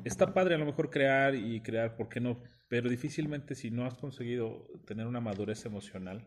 está 0.04 0.32
padre 0.32 0.54
a 0.54 0.58
lo 0.58 0.64
mejor 0.64 0.88
crear 0.88 1.34
y 1.34 1.60
crear, 1.60 1.96
¿por 1.96 2.08
qué 2.08 2.20
no? 2.20 2.42
Pero 2.68 2.88
difícilmente 2.88 3.54
si 3.54 3.70
no 3.70 3.84
has 3.84 3.94
conseguido 3.94 4.66
tener 4.86 5.06
una 5.06 5.20
madurez 5.20 5.66
emocional, 5.66 6.26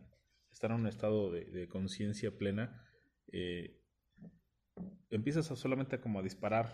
estar 0.52 0.70
en 0.70 0.76
un 0.76 0.86
estado 0.86 1.32
de, 1.32 1.66
conciencia 1.68 2.30
plena, 2.38 2.80
eh, 3.32 3.80
empiezas 5.10 5.50
a 5.50 5.56
solamente 5.56 5.98
como 5.98 6.20
a 6.20 6.22
disparar 6.22 6.70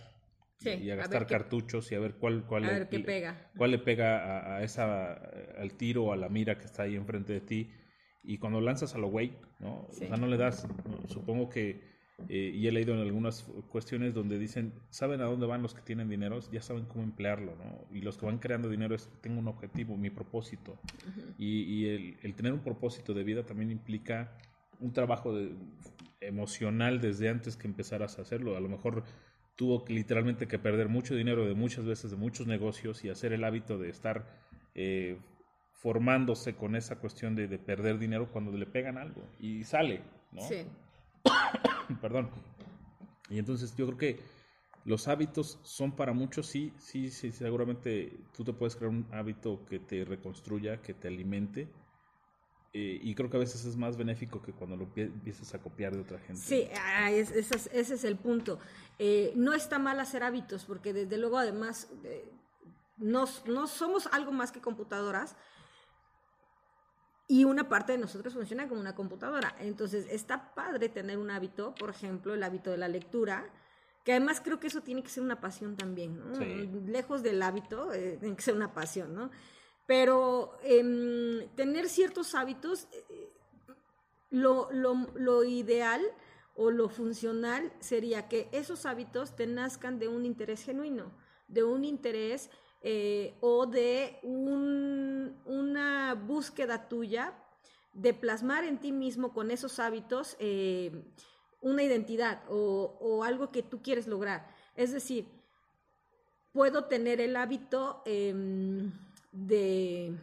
y 0.61 0.91
a 0.91 0.97
gastar 0.97 1.27
cartuchos 1.27 1.91
y 1.91 1.95
a 1.95 2.01
ver 2.01 2.17
cuál, 2.17 2.45
cuál, 2.47 2.65
le, 2.65 2.85
pega. 2.85 3.51
cuál 3.57 3.71
le 3.71 3.79
pega 3.79 4.57
a, 4.57 4.63
esa, 4.63 5.15
al 5.59 5.73
tiro 5.79 6.05
o 6.05 6.13
a 6.13 6.17
la 6.17 6.29
mira 6.29 6.59
que 6.59 6.67
está 6.67 6.83
ahí 6.83 6.97
enfrente 6.97 7.33
de 7.33 7.41
ti. 7.41 7.71
Y 8.23 8.39
cuando 8.39 8.61
lanzas 8.61 8.95
a 8.95 8.99
lo 8.99 9.09
güey, 9.09 9.33
¿no? 9.59 9.87
O 9.89 9.93
sea, 9.93 10.17
no 10.17 10.27
le 10.27 10.37
das, 10.37 10.67
supongo 11.09 11.49
que 11.49 11.91
eh, 12.29 12.53
y 12.55 12.67
he 12.67 12.73
leído 12.73 12.95
en 12.95 13.01
algunas 13.01 13.45
cuestiones 13.69 14.15
donde 14.15 14.39
dicen, 14.39 14.73
saben 14.91 15.21
a 15.21 15.25
dónde 15.25 15.47
van 15.47 15.63
los 15.63 15.75
que 15.75 15.83
tienen 15.83 16.09
dinero, 16.09 16.39
ya 16.53 16.61
saben 16.61 16.85
cómo 16.85 17.05
emplearlo, 17.05 17.57
¿no? 17.57 17.97
Y 17.97 18.03
los 18.03 18.19
que 18.19 18.27
van 18.27 18.39
creando 18.39 18.69
dinero 18.69 18.95
es, 18.95 19.09
tengo 19.21 19.39
un 19.39 19.49
objetivo, 19.49 19.97
mi 19.97 20.11
propósito. 20.11 20.79
Y, 21.39 21.87
el, 21.87 22.35
tener 22.35 22.53
un 22.53 22.61
propósito 22.61 23.15
de 23.15 23.25
vida 23.25 23.45
también 23.45 23.71
implica 23.71 24.33
un 24.81 24.93
trabajo 24.93 25.35
emocional 26.21 27.01
desde 27.01 27.29
antes 27.29 27.57
que 27.57 27.67
empezaras 27.67 28.19
a 28.19 28.23
hacerlo. 28.23 28.57
A 28.57 28.61
lo 28.61 28.69
mejor 28.69 29.05
tuvo 29.57 29.85
literalmente 29.89 30.47
que 30.47 30.59
perder 30.59 30.89
mucho 30.89 31.15
dinero 31.15 31.47
de 31.47 31.55
muchas 31.55 31.85
veces, 31.85 32.11
de 32.11 32.17
muchos 32.17 32.47
negocios 32.47 33.05
y 33.05 33.11
hacer 33.11 33.33
el 33.33 33.45
hábito 33.45 33.79
de 33.79 33.91
estar 33.91 34.27
eh, 34.75 35.19
formándose 35.81 36.55
con 36.55 36.77
esa 36.77 36.97
cuestión 36.97 37.35
de, 37.35 37.49
de, 37.49 37.59
perder 37.59 37.99
dinero 37.99 38.31
cuando 38.31 38.53
le 38.53 38.67
pegan 38.67 38.99
algo 38.99 39.23
y 39.39 39.65
sale, 39.65 40.03
¿no? 40.31 40.43
Sí. 40.43 40.67
Perdón. 42.01 42.31
Y 43.31 43.39
entonces 43.39 43.75
yo 43.77 43.87
creo 43.87 43.99
que 43.99 44.21
los 44.85 45.09
hábitos 45.09 45.59
son 45.63 45.93
para 45.93 46.13
muchos, 46.13 46.47
sí, 46.47 46.73
sí, 46.79 47.11
sí, 47.11 47.33
seguramente 47.33 48.19
tú 48.37 48.45
te 48.45 48.53
puedes 48.53 48.77
crear 48.77 48.91
un 48.91 49.07
hábito 49.13 49.65
que 49.67 49.79
te 49.79 50.05
reconstruya, 50.05 50.81
que 50.83 50.95
te 50.95 51.09
alimente. 51.09 51.69
Eh, 52.73 53.01
y 53.03 53.15
creo 53.15 53.29
que 53.29 53.37
a 53.37 53.41
veces 53.41 53.65
es 53.65 53.77
más 53.77 53.97
benéfico 53.97 54.41
que 54.41 54.53
cuando 54.53 54.77
lo 54.77 54.89
empiezas 54.95 55.55
a 55.55 55.59
copiar 55.59 55.93
de 55.93 56.01
otra 56.01 56.19
gente. 56.21 56.41
Sí, 56.41 56.69
ah, 56.77 57.11
ese, 57.11 57.41
es, 57.73 58.05
el 58.05 58.17
punto. 58.17 58.61
Eh, 58.99 59.33
no 59.35 59.55
está 59.55 59.79
mal 59.79 59.99
hacer 59.99 60.23
hábitos, 60.23 60.67
porque 60.67 60.93
desde 60.93 61.19
luego 61.19 61.39
además 61.39 61.89
eh, 62.05 62.31
no, 62.97 63.25
no 63.47 63.67
somos 63.67 64.07
algo 64.13 64.31
más 64.31 64.53
que 64.53 64.61
computadoras, 64.61 65.37
y 67.31 67.45
una 67.45 67.69
parte 67.69 67.93
de 67.93 67.99
nosotros 67.99 68.35
funciona 68.35 68.69
como 68.69 68.81
una 68.81 68.97
computadora. 68.97 69.55
Entonces, 69.61 70.05
está 70.11 70.53
padre 70.53 70.89
tener 70.89 71.17
un 71.17 71.31
hábito, 71.31 71.77
por 71.77 71.89
ejemplo, 71.89 72.35
el 72.35 72.43
hábito 72.43 72.73
de 72.73 72.77
la 72.77 72.89
lectura, 72.89 73.49
que 74.05 74.11
además 74.11 74.41
creo 74.41 74.59
que 74.59 74.67
eso 74.67 74.81
tiene 74.81 75.05
que 75.05 75.11
ser 75.11 75.23
una 75.23 75.41
pasión 75.41 75.77
también, 75.77 76.19
¿no? 76.19 76.37
Lejos 76.89 77.23
del 77.23 77.41
hábito, 77.41 77.93
eh, 77.93 78.17
tiene 78.19 78.35
que 78.35 78.43
ser 78.43 78.57
una 78.57 78.75
pasión, 78.75 79.15
¿no? 79.15 79.31
Pero 79.87 80.59
em, 80.65 81.49
tener 81.55 81.89
ciertos 81.89 82.35
hábitos, 82.35 82.89
eh, 82.91 83.33
lo, 84.31 84.69
lo 84.73 85.45
ideal 85.45 86.03
o 86.57 86.73
lo 86.73 86.89
funcional 86.89 87.73
sería 87.79 88.27
que 88.27 88.49
esos 88.51 88.87
hábitos 88.87 89.37
te 89.37 89.47
nazcan 89.47 90.01
de 90.01 90.09
un 90.09 90.27
interés 90.27 90.65
genuino, 90.65 91.13
de 91.47 91.63
un 91.63 91.85
interés 91.85 92.51
eh, 92.83 93.35
o 93.41 93.67
de 93.67 94.19
una 94.23 96.15
búsqueda 96.15 96.89
tuya 96.89 97.35
de 97.93 98.15
plasmar 98.15 98.65
en 98.65 98.79
ti 98.79 98.93
mismo 98.93 99.33
con 99.33 99.51
esos 99.51 99.79
hábitos 99.79 100.37
eh, 100.39 100.91
una 101.61 101.83
identidad 101.83 102.43
o, 102.49 103.23
algo 103.25 103.51
que 103.51 103.63
tú 103.63 103.83
quieres 103.83 104.07
lograr. 104.07 104.49
Es 104.77 104.93
decir, 104.93 105.27
puedo 106.53 106.85
tener 106.85 107.21
el 107.21 107.37
hábito 107.37 108.03
em, 108.07 108.93
de 109.33 110.17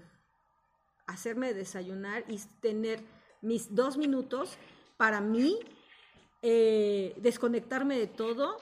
hacerme 1.06 1.54
desayunar 1.54 2.26
y 2.28 2.40
tener 2.60 3.02
mis 3.42 3.76
dos 3.76 3.98
minutos 3.98 4.58
para 4.98 5.22
mí, 5.22 5.60
eh, 6.42 7.14
desconectarme 7.18 8.00
de 8.00 8.08
todo 8.08 8.58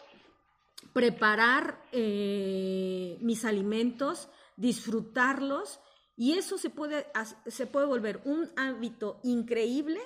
preparar 0.96 1.86
eh, 1.92 3.18
mis 3.20 3.44
alimentos, 3.44 4.30
disfrutarlos, 4.56 5.82
y 6.16 6.38
eso 6.38 6.58
se 6.58 6.70
puede, 6.70 7.06
se 7.48 7.68
puede 7.68 7.86
volver 7.86 8.22
un 8.24 8.50
hábito 8.56 9.20
increíble, 9.22 10.00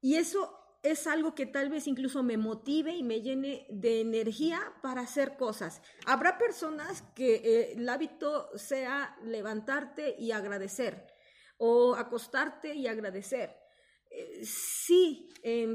y 0.00 0.14
eso 0.14 0.56
es 0.84 1.08
algo 1.08 1.34
que 1.34 1.46
tal 1.46 1.68
vez 1.68 1.88
incluso 1.88 2.22
me 2.22 2.36
motive 2.36 2.94
y 2.94 3.02
me 3.02 3.22
llene 3.22 3.66
de 3.70 4.00
energía 4.00 4.60
para 4.84 5.00
hacer 5.00 5.36
cosas. 5.36 5.82
Habrá 6.06 6.38
personas 6.38 7.02
que 7.16 7.34
eh, 7.34 7.72
el 7.72 7.88
hábito 7.88 8.56
sea 8.56 9.18
levantarte 9.24 10.14
y 10.16 10.30
agradecer 10.30 11.08
o 11.56 11.96
acostarte 11.96 12.72
y 12.72 12.86
agradecer. 12.86 13.56
Eh, 14.12 14.44
sí, 14.44 15.28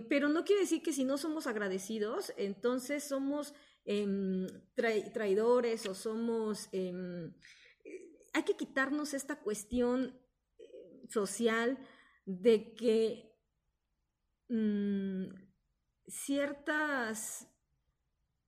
pero 0.09 0.29
no 0.29 0.45
quiere 0.45 0.61
decir 0.61 0.81
que 0.81 0.93
si 0.93 1.03
no 1.03 1.17
somos 1.17 1.45
agradecidos, 1.45 2.33
entonces 2.37 3.03
somos 3.03 3.53
Em, 3.85 4.47
traidores 4.75 5.85
o 5.85 5.93
somos... 5.93 6.69
Em, 6.71 7.33
hay 8.33 8.43
que 8.43 8.55
quitarnos 8.55 9.13
esta 9.13 9.39
cuestión 9.39 10.19
eh, 10.57 11.07
social 11.09 11.77
de 12.25 12.73
que 12.73 13.31
mm, 14.49 15.25
ciertas 16.07 17.47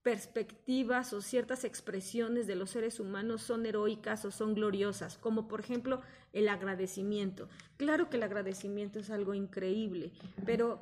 perspectivas 0.06 1.12
o 1.12 1.20
ciertas 1.20 1.64
expresiones 1.64 2.46
de 2.46 2.54
los 2.54 2.70
seres 2.70 3.00
humanos 3.00 3.42
son 3.42 3.66
heroicas 3.66 4.24
o 4.24 4.30
son 4.30 4.54
gloriosas, 4.54 5.18
como 5.18 5.48
por 5.48 5.58
ejemplo 5.58 6.00
el 6.32 6.48
agradecimiento. 6.48 7.48
Claro 7.76 8.08
que 8.08 8.16
el 8.16 8.22
agradecimiento 8.22 9.00
es 9.00 9.10
algo 9.10 9.34
increíble, 9.34 10.12
pero 10.44 10.80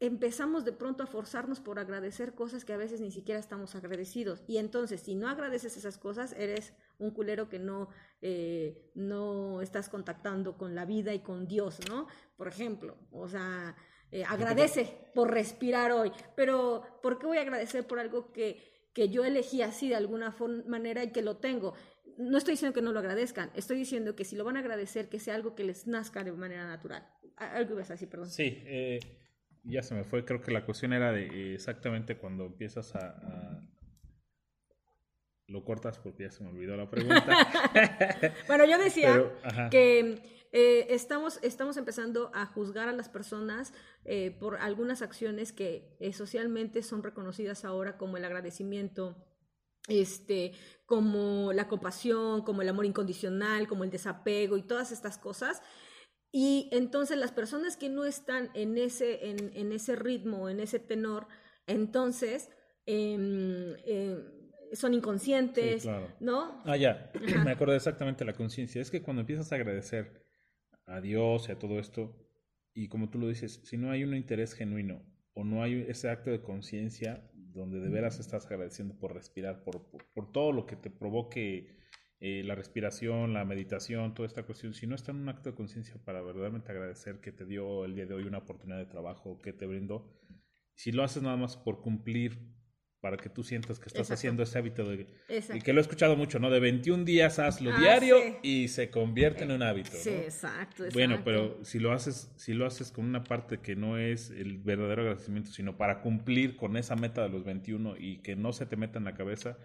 empezamos 0.00 0.64
de 0.64 0.72
pronto 0.72 1.02
a 1.02 1.06
forzarnos 1.06 1.60
por 1.60 1.78
agradecer 1.78 2.34
cosas 2.34 2.64
que 2.64 2.72
a 2.72 2.78
veces 2.78 3.02
ni 3.02 3.12
siquiera 3.12 3.38
estamos 3.38 3.74
agradecidos. 3.74 4.42
Y 4.48 4.56
entonces, 4.56 5.02
si 5.02 5.14
no 5.14 5.28
agradeces 5.28 5.76
esas 5.76 5.98
cosas, 5.98 6.32
eres 6.32 6.72
un 6.98 7.10
culero 7.10 7.50
que 7.50 7.58
no, 7.58 7.90
eh, 8.22 8.90
no 8.94 9.60
estás 9.60 9.90
contactando 9.90 10.56
con 10.56 10.74
la 10.74 10.86
vida 10.86 11.12
y 11.12 11.20
con 11.20 11.46
Dios, 11.46 11.78
¿no? 11.88 12.06
Por 12.36 12.48
ejemplo, 12.48 12.96
o 13.12 13.28
sea, 13.28 13.76
eh, 14.10 14.24
agradece 14.24 15.10
por 15.14 15.30
respirar 15.30 15.92
hoy, 15.92 16.10
pero 16.34 16.82
¿por 17.02 17.18
qué 17.18 17.26
voy 17.26 17.36
a 17.36 17.42
agradecer 17.42 17.86
por 17.86 18.00
algo 18.00 18.32
que, 18.32 18.88
que 18.94 19.10
yo 19.10 19.24
elegí 19.24 19.60
así 19.60 19.90
de 19.90 19.96
alguna 19.96 20.34
manera 20.66 21.04
y 21.04 21.12
que 21.12 21.20
lo 21.20 21.36
tengo? 21.36 21.74
No 22.16 22.38
estoy 22.38 22.54
diciendo 22.54 22.74
que 22.74 22.82
no 22.82 22.92
lo 22.92 22.98
agradezcan, 23.00 23.50
estoy 23.54 23.76
diciendo 23.76 24.16
que 24.16 24.24
si 24.24 24.34
lo 24.34 24.44
van 24.44 24.56
a 24.56 24.60
agradecer, 24.60 25.10
que 25.10 25.20
sea 25.20 25.34
algo 25.34 25.54
que 25.54 25.64
les 25.64 25.86
nazca 25.86 26.24
de 26.24 26.32
manera 26.32 26.66
natural. 26.66 27.06
Algo 27.36 27.74
ibas 27.74 27.90
a 27.90 27.94
decir, 27.94 28.08
perdón. 28.08 28.28
Sí, 28.30 28.62
eh, 28.66 28.98
ya 29.64 29.82
se 29.82 29.94
me 29.94 30.04
fue, 30.04 30.24
creo 30.24 30.40
que 30.40 30.50
la 30.50 30.64
cuestión 30.64 30.92
era 30.92 31.12
de 31.12 31.26
eh, 31.26 31.54
exactamente 31.54 32.16
cuando 32.16 32.46
empiezas 32.46 32.94
a, 32.94 33.62
Lo 35.46 35.64
cortas 35.64 35.98
porque 35.98 36.24
ya 36.24 36.30
se 36.30 36.44
me 36.44 36.50
olvidó 36.50 36.76
la 36.76 36.88
pregunta. 36.88 37.24
bueno, 38.46 38.64
yo 38.64 38.78
decía 38.78 39.32
que 39.70 40.22
eh, 40.52 40.86
estamos, 40.90 41.38
estamos 41.42 41.76
empezando 41.76 42.30
a 42.34 42.46
juzgar 42.46 42.88
a 42.88 42.92
las 42.92 43.08
personas 43.08 43.72
eh, 44.04 44.30
por 44.38 44.56
algunas 44.56 45.02
acciones 45.02 45.52
que 45.52 45.96
socialmente 46.12 46.82
son 46.82 47.02
reconocidas 47.02 47.64
ahora 47.64 47.96
como 47.98 48.16
el 48.16 48.24
agradecimiento, 48.24 49.16
este, 49.88 50.52
como 50.86 51.52
la 51.52 51.68
compasión, 51.68 52.42
como 52.42 52.62
el 52.62 52.68
amor 52.68 52.84
incondicional, 52.84 53.66
como 53.66 53.84
el 53.84 53.90
desapego 53.90 54.56
y 54.56 54.62
todas 54.62 54.92
estas 54.92 55.18
cosas. 55.18 55.62
Y 56.32 56.68
entonces 56.72 57.18
las 57.18 57.32
personas 57.32 57.76
que 57.76 57.88
no 57.88 58.04
están 58.04 58.50
en 58.54 58.78
ese, 58.78 59.30
en, 59.30 59.72
ese 59.72 59.96
ritmo, 59.96 60.48
en 60.48 60.60
ese 60.60 60.78
tenor, 60.78 61.26
entonces 61.66 62.48
em, 62.86 63.74
em, 63.84 64.22
son 64.72 64.94
inconscientes, 64.94 65.88
¿no? 66.20 66.62
Ah, 66.64 66.76
ya, 66.76 67.10
me 67.44 67.50
acuerdo 67.50 67.74
exactamente 67.74 68.24
la 68.24 68.34
conciencia. 68.34 68.80
Es 68.80 68.90
que 68.90 69.02
cuando 69.02 69.20
empiezas 69.20 69.50
a 69.50 69.56
agradecer 69.56 70.24
a 70.86 71.00
Dios 71.00 71.48
y 71.48 71.52
a 71.52 71.58
todo 71.58 71.80
esto, 71.80 72.16
y 72.74 72.88
como 72.88 73.10
tú 73.10 73.18
lo 73.18 73.28
dices, 73.28 73.60
si 73.64 73.76
no 73.76 73.90
hay 73.90 74.04
un 74.04 74.14
interés 74.14 74.54
genuino 74.54 75.02
o 75.34 75.42
no 75.42 75.64
hay 75.64 75.84
ese 75.88 76.08
acto 76.10 76.30
de 76.30 76.42
conciencia 76.42 77.28
donde 77.34 77.80
de 77.80 77.88
veras 77.88 78.20
estás 78.20 78.46
agradeciendo 78.46 78.96
por 78.96 79.14
respirar, 79.14 79.64
por, 79.64 79.90
por 80.14 80.30
todo 80.30 80.52
lo 80.52 80.66
que 80.66 80.76
te 80.76 80.90
provoque 80.90 81.79
eh, 82.20 82.42
la 82.44 82.54
respiración, 82.54 83.32
la 83.32 83.44
meditación, 83.44 84.14
toda 84.14 84.26
esta 84.26 84.42
cuestión, 84.42 84.74
si 84.74 84.86
no 84.86 84.94
está 84.94 85.10
en 85.12 85.18
un 85.18 85.28
acto 85.30 85.50
de 85.50 85.56
conciencia 85.56 85.94
para 86.04 86.20
verdaderamente 86.20 86.70
agradecer 86.70 87.20
que 87.20 87.32
te 87.32 87.46
dio 87.46 87.84
el 87.84 87.94
día 87.94 88.06
de 88.06 88.14
hoy 88.14 88.24
una 88.24 88.38
oportunidad 88.38 88.78
de 88.78 88.86
trabajo, 88.86 89.40
que 89.40 89.52
te 89.52 89.66
brindó, 89.66 90.06
si 90.74 90.92
lo 90.92 91.02
haces 91.02 91.22
nada 91.22 91.36
más 91.36 91.56
por 91.56 91.80
cumplir 91.80 92.38
para 93.00 93.16
que 93.16 93.30
tú 93.30 93.42
sientas 93.42 93.80
que 93.80 93.86
estás 93.86 94.10
haciendo 94.10 94.42
ese 94.42 94.58
hábito 94.58 94.84
de, 94.84 95.06
y 95.54 95.60
que 95.62 95.72
lo 95.72 95.80
he 95.80 95.82
escuchado 95.82 96.16
mucho, 96.16 96.38
¿no? 96.38 96.50
De 96.50 96.60
21 96.60 97.04
días 97.04 97.38
hazlo 97.38 97.70
Ah, 97.72 97.80
diario 97.80 98.18
sí. 98.18 98.34
y 98.42 98.68
se 98.68 98.90
convierte 98.90 99.44
en 99.44 99.52
un 99.52 99.62
hábito. 99.62 99.92
Sí, 99.92 100.10
¿no? 100.10 100.16
exacto, 100.18 100.84
exacto. 100.84 100.92
Bueno, 100.92 101.22
pero 101.24 101.64
si 101.64 101.78
lo 101.78 101.92
haces, 101.92 102.30
si 102.36 102.52
lo 102.52 102.66
haces 102.66 102.92
con 102.92 103.06
una 103.06 103.24
parte 103.24 103.60
que 103.60 103.74
no 103.74 103.96
es 103.96 104.30
el 104.30 104.58
verdadero 104.58 105.00
agradecimiento, 105.02 105.50
sino 105.50 105.78
para 105.78 106.02
cumplir 106.02 106.56
con 106.56 106.76
esa 106.76 106.94
meta 106.94 107.22
de 107.22 107.30
los 107.30 107.42
21 107.42 107.96
y 107.98 108.18
que 108.18 108.36
no 108.36 108.52
se 108.52 108.66
te 108.66 108.76
meta 108.76 108.98
en 108.98 109.04
la 109.06 109.14
cabeza, 109.14 109.56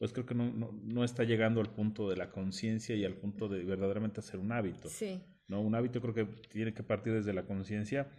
pues 0.00 0.14
creo 0.14 0.24
que 0.24 0.34
no, 0.34 0.50
no, 0.50 0.72
no 0.82 1.04
está 1.04 1.24
llegando 1.24 1.60
al 1.60 1.68
punto 1.74 2.08
de 2.08 2.16
la 2.16 2.30
conciencia 2.30 2.96
y 2.96 3.04
al 3.04 3.16
punto 3.16 3.48
de 3.50 3.62
verdaderamente 3.64 4.20
hacer 4.20 4.40
un 4.40 4.50
hábito. 4.50 4.88
Sí, 4.88 5.20
¿no? 5.46 5.60
Un 5.60 5.74
hábito 5.74 6.00
creo 6.00 6.14
que 6.14 6.24
tiene 6.48 6.72
que 6.72 6.82
partir 6.82 7.12
desde 7.12 7.34
la 7.34 7.44
conciencia 7.44 8.10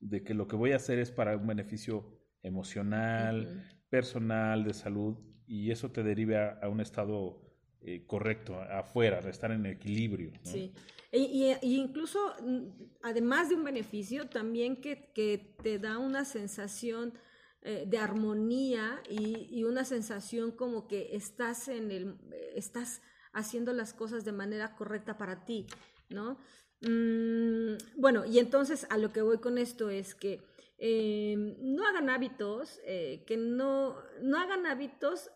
de 0.00 0.24
que 0.24 0.34
lo 0.34 0.48
que 0.48 0.56
voy 0.56 0.72
a 0.72 0.76
hacer 0.76 0.98
es 0.98 1.12
para 1.12 1.36
un 1.36 1.46
beneficio 1.46 2.04
emocional, 2.42 3.46
Ujú. 3.46 3.60
personal, 3.88 4.64
de 4.64 4.74
salud, 4.74 5.16
y 5.46 5.70
eso 5.70 5.92
te 5.92 6.02
deriva 6.02 6.58
a, 6.60 6.68
un 6.68 6.80
estado 6.80 7.40
eh, 7.82 8.04
correcto, 8.04 8.60
afuera, 8.60 9.20
de 9.20 9.30
estar 9.30 9.52
en 9.52 9.64
equilibrio. 9.66 10.32
¿no? 10.32 10.50
sí. 10.50 10.72
Y, 11.12 11.18
y- 11.18 11.56
y 11.62 11.76
incluso, 11.76 12.18
mm, 12.44 12.64
además 13.04 13.48
de 13.48 13.54
un 13.54 13.62
beneficio, 13.62 14.28
también 14.28 14.74
que, 14.74 15.12
que 15.14 15.54
te 15.62 15.78
da 15.78 15.98
una 15.98 16.24
sensación 16.24 17.12
eh, 17.64 17.84
de 17.86 17.98
armonía 17.98 19.00
y, 19.08 19.46
y 19.50 19.64
una 19.64 19.84
sensación 19.84 20.50
como 20.50 20.88
que 20.88 21.14
estás 21.14 21.68
en 21.68 21.90
el, 21.90 22.16
estás 22.54 23.02
haciendo 23.32 23.72
las 23.72 23.94
cosas 23.94 24.24
de 24.24 24.32
manera 24.32 24.74
correcta 24.74 25.16
para 25.16 25.44
ti, 25.44 25.66
¿no? 26.08 26.38
Mm, 26.80 27.76
bueno, 27.96 28.24
y 28.24 28.40
entonces 28.40 28.86
a 28.90 28.98
lo 28.98 29.12
que 29.12 29.22
voy 29.22 29.38
con 29.38 29.58
esto 29.58 29.90
es 29.90 30.16
que 30.16 30.42
eh, 30.78 31.36
no 31.60 31.86
hagan 31.86 32.10
hábitos, 32.10 32.80
eh, 32.84 33.22
que 33.26 33.36
no, 33.36 33.96
no 34.20 34.38
hagan 34.38 34.66
hábitos 34.66 35.30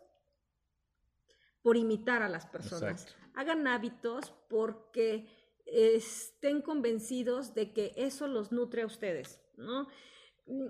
por 1.62 1.76
imitar 1.76 2.22
a 2.22 2.28
las 2.28 2.46
personas. 2.46 3.02
Exacto. 3.02 3.30
Hagan 3.34 3.68
hábitos 3.68 4.32
porque 4.48 5.28
estén 5.66 6.62
convencidos 6.62 7.54
de 7.54 7.72
que 7.72 7.92
eso 7.96 8.26
los 8.26 8.50
nutre 8.50 8.82
a 8.82 8.86
ustedes, 8.86 9.40
¿no? 9.56 9.86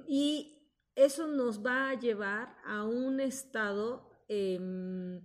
Y 0.06 0.55
eso 0.96 1.28
nos 1.28 1.64
va 1.64 1.90
a 1.90 1.94
llevar 1.94 2.56
a 2.64 2.84
un 2.84 3.20
estado 3.20 4.10
em, 4.28 5.24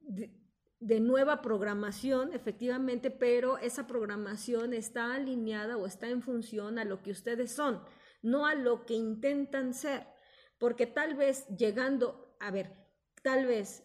de, 0.00 0.44
de 0.80 1.00
nueva 1.00 1.40
programación, 1.40 2.32
efectivamente, 2.32 3.10
pero 3.10 3.58
esa 3.58 3.86
programación 3.86 4.74
está 4.74 5.14
alineada 5.14 5.76
o 5.76 5.86
está 5.86 6.08
en 6.08 6.22
función 6.22 6.78
a 6.78 6.84
lo 6.84 7.02
que 7.02 7.10
ustedes 7.10 7.52
son, 7.52 7.82
no 8.22 8.46
a 8.46 8.54
lo 8.54 8.84
que 8.86 8.94
intentan 8.94 9.74
ser, 9.74 10.06
porque 10.58 10.86
tal 10.86 11.14
vez 11.14 11.46
llegando, 11.48 12.36
a 12.38 12.50
ver, 12.50 12.76
tal 13.22 13.46
vez 13.46 13.82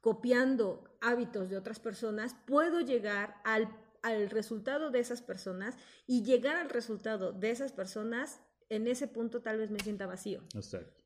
copiando 0.00 0.84
hábitos 1.00 1.50
de 1.50 1.56
otras 1.56 1.80
personas, 1.80 2.36
puedo 2.46 2.80
llegar 2.80 3.40
al, 3.44 3.68
al 4.02 4.30
resultado 4.30 4.90
de 4.90 5.00
esas 5.00 5.22
personas 5.22 5.76
y 6.06 6.22
llegar 6.22 6.56
al 6.56 6.70
resultado 6.70 7.32
de 7.32 7.50
esas 7.50 7.72
personas, 7.72 8.40
en 8.70 8.86
ese 8.86 9.08
punto 9.08 9.42
tal 9.42 9.58
vez 9.58 9.70
me 9.70 9.80
sienta 9.80 10.06
vacío. 10.06 10.42
Exacto. 10.54 11.02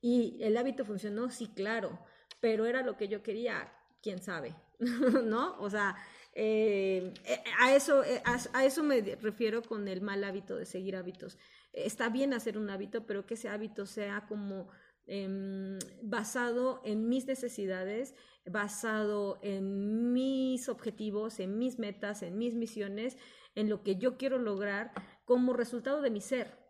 Y 0.00 0.38
el 0.40 0.56
hábito 0.56 0.84
funcionó, 0.84 1.28
sí, 1.30 1.48
claro, 1.48 1.98
pero 2.40 2.64
era 2.64 2.82
lo 2.82 2.96
que 2.96 3.08
yo 3.08 3.22
quería, 3.22 3.72
quién 4.00 4.22
sabe, 4.22 4.54
¿no? 5.24 5.58
O 5.60 5.68
sea, 5.68 5.96
eh, 6.32 7.12
eh, 7.24 7.42
a, 7.58 7.74
eso, 7.74 8.04
eh, 8.04 8.22
a, 8.24 8.38
a 8.52 8.64
eso 8.64 8.82
me 8.82 9.00
refiero 9.16 9.62
con 9.62 9.88
el 9.88 10.00
mal 10.00 10.22
hábito 10.22 10.56
de 10.56 10.64
seguir 10.64 10.96
hábitos. 10.96 11.38
Está 11.72 12.08
bien 12.08 12.32
hacer 12.32 12.56
un 12.56 12.70
hábito, 12.70 13.04
pero 13.04 13.26
que 13.26 13.34
ese 13.34 13.48
hábito 13.48 13.84
sea 13.84 14.26
como 14.28 14.68
em, 15.06 15.78
basado 16.02 16.80
en 16.84 17.08
mis 17.08 17.26
necesidades, 17.26 18.14
basado 18.44 19.40
en 19.42 20.12
mis 20.12 20.68
objetivos, 20.68 21.40
en 21.40 21.58
mis 21.58 21.78
metas, 21.78 22.22
en 22.22 22.38
mis 22.38 22.54
misiones, 22.54 23.16
en 23.56 23.68
lo 23.68 23.82
que 23.82 23.96
yo 23.96 24.16
quiero 24.16 24.38
lograr 24.38 24.92
como 25.24 25.52
resultado 25.52 26.00
de 26.00 26.10
mi 26.10 26.20
ser. 26.20 26.65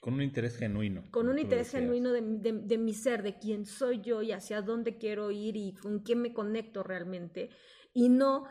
Con 0.00 0.14
un 0.14 0.22
interés 0.22 0.56
genuino. 0.56 1.04
con 1.10 1.28
un 1.28 1.38
interés 1.38 1.66
decías. 1.68 1.82
genuino 1.82 2.10
de, 2.12 2.22
de- 2.22 2.60
de 2.66 2.78
mi 2.78 2.92
ser, 2.92 3.22
de 3.22 3.38
quién 3.38 3.66
soy 3.66 4.00
yo 4.00 4.20
y 4.22 4.32
hacia 4.32 4.60
dónde 4.62 4.98
quiero 4.98 5.30
ir 5.30 5.56
y 5.56 5.74
con 5.74 6.00
quién 6.00 6.20
me 6.20 6.32
conecto 6.32 6.82
realmente, 6.82 7.50
y 7.94 8.08
no 8.08 8.44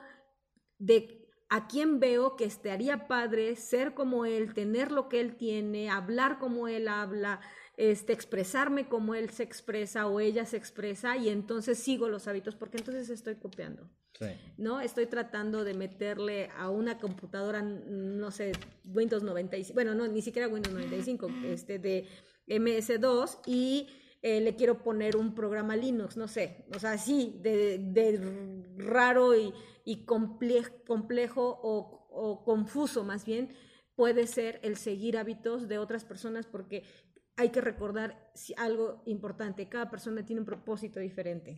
de 0.77 1.27
a 1.49 1.67
quién 1.67 1.99
veo 1.99 2.37
que 2.37 2.45
estaría 2.45 3.07
padre 3.09 3.57
ser 3.57 3.93
como 3.93 4.25
él, 4.25 4.53
tener 4.53 4.91
lo 4.91 5.09
que 5.09 5.19
él 5.19 5.35
tiene, 5.35 5.89
hablar 5.89 6.39
como 6.39 6.69
él 6.69 6.87
habla, 6.87 7.41
este, 7.75 8.13
expresarme 8.13 8.87
como 8.87 9.15
él 9.15 9.29
se 9.31 9.43
expresa 9.43 10.07
o 10.07 10.21
ella 10.21 10.45
se 10.45 10.55
expresa, 10.55 11.17
y 11.17 11.27
entonces 11.27 11.77
sigo 11.77 12.07
los 12.07 12.27
hábitos, 12.29 12.55
porque 12.55 12.77
entonces 12.77 13.09
estoy 13.09 13.35
copiando. 13.35 13.89
Sí. 14.21 14.27
¿no? 14.57 14.79
Estoy 14.81 15.07
tratando 15.07 15.63
de 15.63 15.73
meterle 15.73 16.49
a 16.55 16.69
una 16.69 16.99
computadora, 16.99 17.61
no 17.63 18.29
sé, 18.29 18.51
Windows 18.85 19.23
95, 19.23 19.73
bueno, 19.73 19.95
no, 19.95 20.07
ni 20.07 20.21
siquiera 20.21 20.47
Windows 20.47 20.75
95, 20.75 21.27
este, 21.45 21.79
de 21.79 22.05
MS2 22.47 23.39
y 23.47 23.87
eh, 24.21 24.39
le 24.41 24.55
quiero 24.55 24.83
poner 24.83 25.15
un 25.17 25.33
programa 25.33 25.75
Linux, 25.75 26.17
no 26.17 26.27
sé, 26.27 26.65
o 26.75 26.77
sea, 26.79 26.97
sí, 26.99 27.39
de, 27.41 27.79
de 27.79 28.63
raro 28.77 29.35
y, 29.35 29.51
y 29.83 30.05
comple- 30.05 30.83
complejo 30.85 31.59
o, 31.63 32.07
o 32.11 32.43
confuso 32.43 33.03
más 33.03 33.25
bien, 33.25 33.49
puede 33.95 34.27
ser 34.27 34.59
el 34.61 34.77
seguir 34.77 35.17
hábitos 35.17 35.67
de 35.67 35.79
otras 35.79 36.05
personas 36.05 36.45
porque 36.45 36.83
hay 37.37 37.49
que 37.49 37.61
recordar 37.61 38.31
algo 38.57 39.01
importante, 39.07 39.67
cada 39.67 39.89
persona 39.89 40.23
tiene 40.23 40.41
un 40.41 40.45
propósito 40.45 40.99
diferente. 40.99 41.57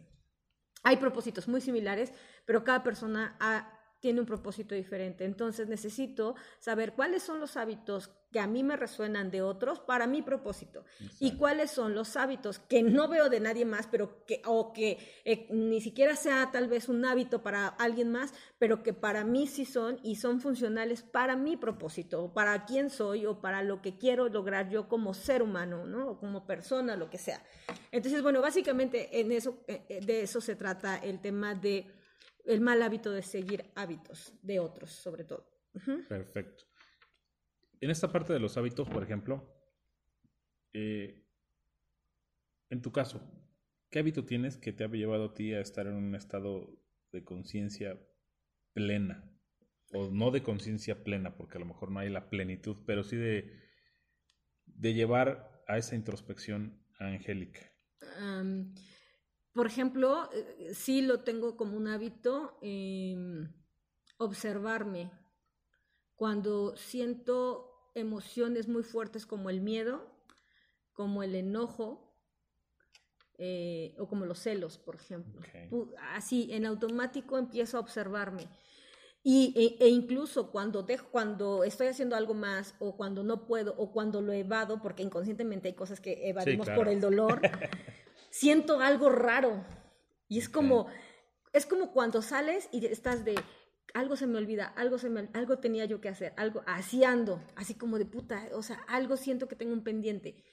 Hay 0.83 0.97
propósitos 0.97 1.47
muy 1.47 1.61
similares, 1.61 2.11
pero 2.45 2.63
cada 2.63 2.83
persona 2.83 3.35
ha- 3.39 3.69
tiene 4.03 4.19
un 4.19 4.25
propósito 4.25 4.75
diferente. 4.75 5.23
Entonces 5.23 5.69
necesito 5.69 6.35
saber 6.59 6.91
cuáles 6.91 7.23
son 7.23 7.39
los 7.39 7.55
hábitos 7.55 8.09
que 8.33 8.41
a 8.41 8.47
mí 8.47 8.61
me 8.61 8.75
resuenan 8.75 9.31
de 9.31 9.41
otros 9.41 9.79
para 9.79 10.07
mi 10.07 10.21
propósito 10.21 10.83
y 11.21 11.37
cuáles 11.37 11.71
son 11.71 11.95
los 11.95 12.17
hábitos 12.17 12.59
que 12.59 12.83
no 12.83 13.07
veo 13.07 13.29
de 13.29 13.39
nadie 13.39 13.63
más, 13.63 13.87
pero 13.87 14.25
que 14.25 14.41
o 14.45 14.73
que 14.73 14.97
eh, 15.23 15.47
ni 15.51 15.79
siquiera 15.79 16.17
sea 16.17 16.51
tal 16.51 16.67
vez 16.67 16.89
un 16.89 17.05
hábito 17.05 17.43
para 17.43 17.67
alguien 17.67 18.11
más, 18.11 18.33
pero 18.59 18.83
que 18.83 18.91
para 18.91 19.23
mí 19.23 19.47
sí 19.47 19.63
son 19.63 19.97
y 20.03 20.17
son 20.17 20.41
funcionales 20.41 21.01
para 21.01 21.37
mi 21.37 21.55
propósito, 21.55 22.25
o 22.25 22.33
para 22.33 22.65
quién 22.65 22.89
soy 22.89 23.25
o 23.25 23.39
para 23.39 23.63
lo 23.63 23.81
que 23.81 23.97
quiero 23.97 24.27
lograr 24.27 24.67
yo 24.67 24.89
como 24.89 25.13
ser 25.13 25.41
humano, 25.41 25.85
¿no? 25.85 26.09
O 26.09 26.19
como 26.19 26.45
persona, 26.45 26.97
lo 26.97 27.09
que 27.09 27.19
sea. 27.19 27.41
Entonces, 27.89 28.21
bueno, 28.21 28.41
básicamente 28.41 29.21
en 29.21 29.31
eso 29.31 29.63
eh, 29.67 29.85
eh, 29.87 30.01
de 30.05 30.23
eso 30.23 30.41
se 30.41 30.57
trata 30.57 30.97
el 30.97 31.21
tema 31.21 31.55
de 31.55 32.02
el 32.43 32.61
mal 32.61 32.81
hábito 32.81 33.11
de 33.11 33.21
seguir 33.21 33.71
hábitos 33.75 34.33
de 34.41 34.59
otros, 34.59 34.91
sobre 34.91 35.23
todo. 35.23 35.49
Perfecto. 36.07 36.65
En 37.81 37.89
esta 37.89 38.11
parte 38.11 38.33
de 38.33 38.39
los 38.39 38.57
hábitos, 38.57 38.89
por 38.89 39.03
ejemplo, 39.03 39.53
eh, 40.73 41.27
en 42.69 42.81
tu 42.81 42.91
caso, 42.91 43.21
¿qué 43.89 43.99
hábito 43.99 44.25
tienes 44.25 44.57
que 44.57 44.73
te 44.73 44.83
ha 44.83 44.87
llevado 44.87 45.25
a 45.25 45.33
ti 45.33 45.53
a 45.53 45.61
estar 45.61 45.87
en 45.87 45.95
un 45.95 46.15
estado 46.15 46.81
de 47.11 47.23
conciencia 47.23 47.99
plena? 48.73 49.29
O 49.91 50.09
no 50.09 50.31
de 50.31 50.41
conciencia 50.41 51.03
plena, 51.03 51.35
porque 51.35 51.57
a 51.57 51.59
lo 51.59 51.67
mejor 51.67 51.91
no 51.91 51.99
hay 51.99 52.09
la 52.09 52.29
plenitud, 52.29 52.77
pero 52.85 53.03
sí 53.03 53.15
de, 53.15 53.59
de 54.65 54.93
llevar 54.93 55.63
a 55.67 55.77
esa 55.77 55.95
introspección 55.95 56.83
angélica. 56.99 57.59
Por 59.53 59.67
ejemplo, 59.67 60.29
eh, 60.33 60.71
sí 60.73 61.01
lo 61.01 61.21
tengo 61.21 61.55
como 61.55 61.77
un 61.77 61.87
hábito 61.87 62.57
em, 62.61 63.53
observarme 64.17 65.11
cuando 66.15 66.75
siento 66.75 67.91
emociones 67.95 68.67
muy 68.67 68.83
fuertes 68.83 69.25
como 69.25 69.49
el 69.49 69.61
miedo, 69.61 70.11
como 70.93 71.23
el 71.23 71.35
enojo 71.35 72.13
eh, 73.37 73.95
o 73.99 74.07
como 74.07 74.25
los 74.25 74.39
celos, 74.39 74.77
por 74.77 74.95
ejemplo. 74.95 75.41
Así, 76.13 76.49
en 76.51 76.65
automático 76.65 77.37
empiezo 77.37 77.77
a 77.77 77.79
observarme. 77.79 78.47
Y, 79.25 79.53
e, 79.79 79.85
e 79.85 79.89
incluso 79.89 80.51
cuando, 80.51 80.83
dejo, 80.83 81.07
cuando 81.09 81.63
estoy 81.63 81.87
haciendo 81.87 82.15
algo 82.15 82.33
más 82.33 82.75
o 82.79 82.97
cuando 82.97 83.23
no 83.23 83.45
puedo 83.47 83.73
o 83.77 83.91
cuando 83.91 84.21
lo 84.21 84.33
evado, 84.33 84.81
porque 84.81 85.01
inconscientemente 85.01 85.69
hay 85.69 85.73
cosas 85.73 86.01
que 86.01 86.27
evadimos 86.27 86.67
claro. 86.67 86.81
por 86.81 86.89
el 86.89 86.99
dolor, 86.99 87.41
siento 88.33 88.79
algo 88.79 89.09
raro. 89.09 89.63
Y 90.27 90.39
es 90.39 90.49
como, 90.49 90.87
es 91.53 91.67
como 91.67 91.91
cuando 91.91 92.21
sales 92.23 92.67
y 92.71 92.83
estás 92.87 93.23
de, 93.23 93.35
algo 93.93 94.15
se 94.15 94.25
me 94.25 94.39
olvida, 94.39 94.65
algo, 94.75 94.97
se 94.97 95.09
me, 95.09 95.29
algo 95.33 95.59
tenía 95.59 95.85
yo 95.85 96.01
que 96.01 96.09
hacer, 96.09 96.33
algo, 96.35 96.63
así 96.65 97.03
ando, 97.03 97.39
así 97.55 97.75
como 97.75 97.99
de 97.99 98.05
puta, 98.05 98.49
o 98.53 98.63
sea, 98.63 98.79
algo 98.87 99.17
siento 99.17 99.47
que 99.47 99.55
tengo 99.55 99.73
un 99.73 99.83
pendiente. 99.83 100.43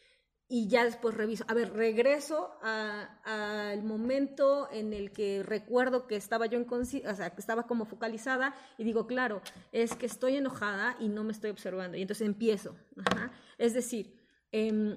Y 0.46 0.66
ya 0.68 0.84
después 0.84 1.14
reviso, 1.14 1.44
a 1.46 1.54
ver, 1.54 1.72
regreso 1.72 2.50
al 2.60 3.82
momento 3.84 4.68
en 4.72 4.92
el 4.92 5.12
que 5.12 5.44
recuerdo 5.44 6.08
que 6.08 6.16
estaba 6.16 6.46
yo 6.46 6.60
o 6.68 6.84
sea, 6.84 7.30
que 7.30 7.40
estaba 7.40 7.68
como 7.68 7.84
focalizada 7.84 8.54
y 8.76 8.82
digo, 8.82 9.06
claro, 9.06 9.42
es 9.70 9.94
que 9.94 10.06
estoy 10.06 10.36
enojada 10.36 10.96
y 10.98 11.08
no 11.08 11.22
me 11.22 11.30
estoy 11.30 11.50
observando. 11.50 11.96
Y 11.96 12.02
entonces 12.02 12.26
empiezo. 12.26 12.74
Ajá. 12.96 13.30
Es 13.58 13.74
decir, 13.74 14.19
em, 14.52 14.96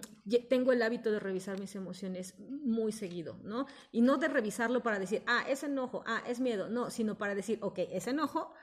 tengo 0.50 0.72
el 0.72 0.82
hábito 0.82 1.12
de 1.12 1.20
revisar 1.20 1.60
mis 1.60 1.76
emociones 1.76 2.36
muy 2.40 2.92
seguido, 2.92 3.40
¿no? 3.44 3.68
Y 3.92 4.02
no 4.02 4.18
de 4.18 4.28
revisarlo 4.28 4.84
para 4.84 5.00
decir, 5.00 5.24
ah, 5.28 5.46
es 5.48 5.64
enojo, 5.64 6.04
ah, 6.06 6.24
es 6.28 6.40
miedo, 6.40 6.70
no, 6.70 6.90
sino 6.90 7.18
para 7.18 7.36
decir, 7.36 7.60
ok, 7.62 7.80
es 7.92 8.08
enojo, 8.08 8.54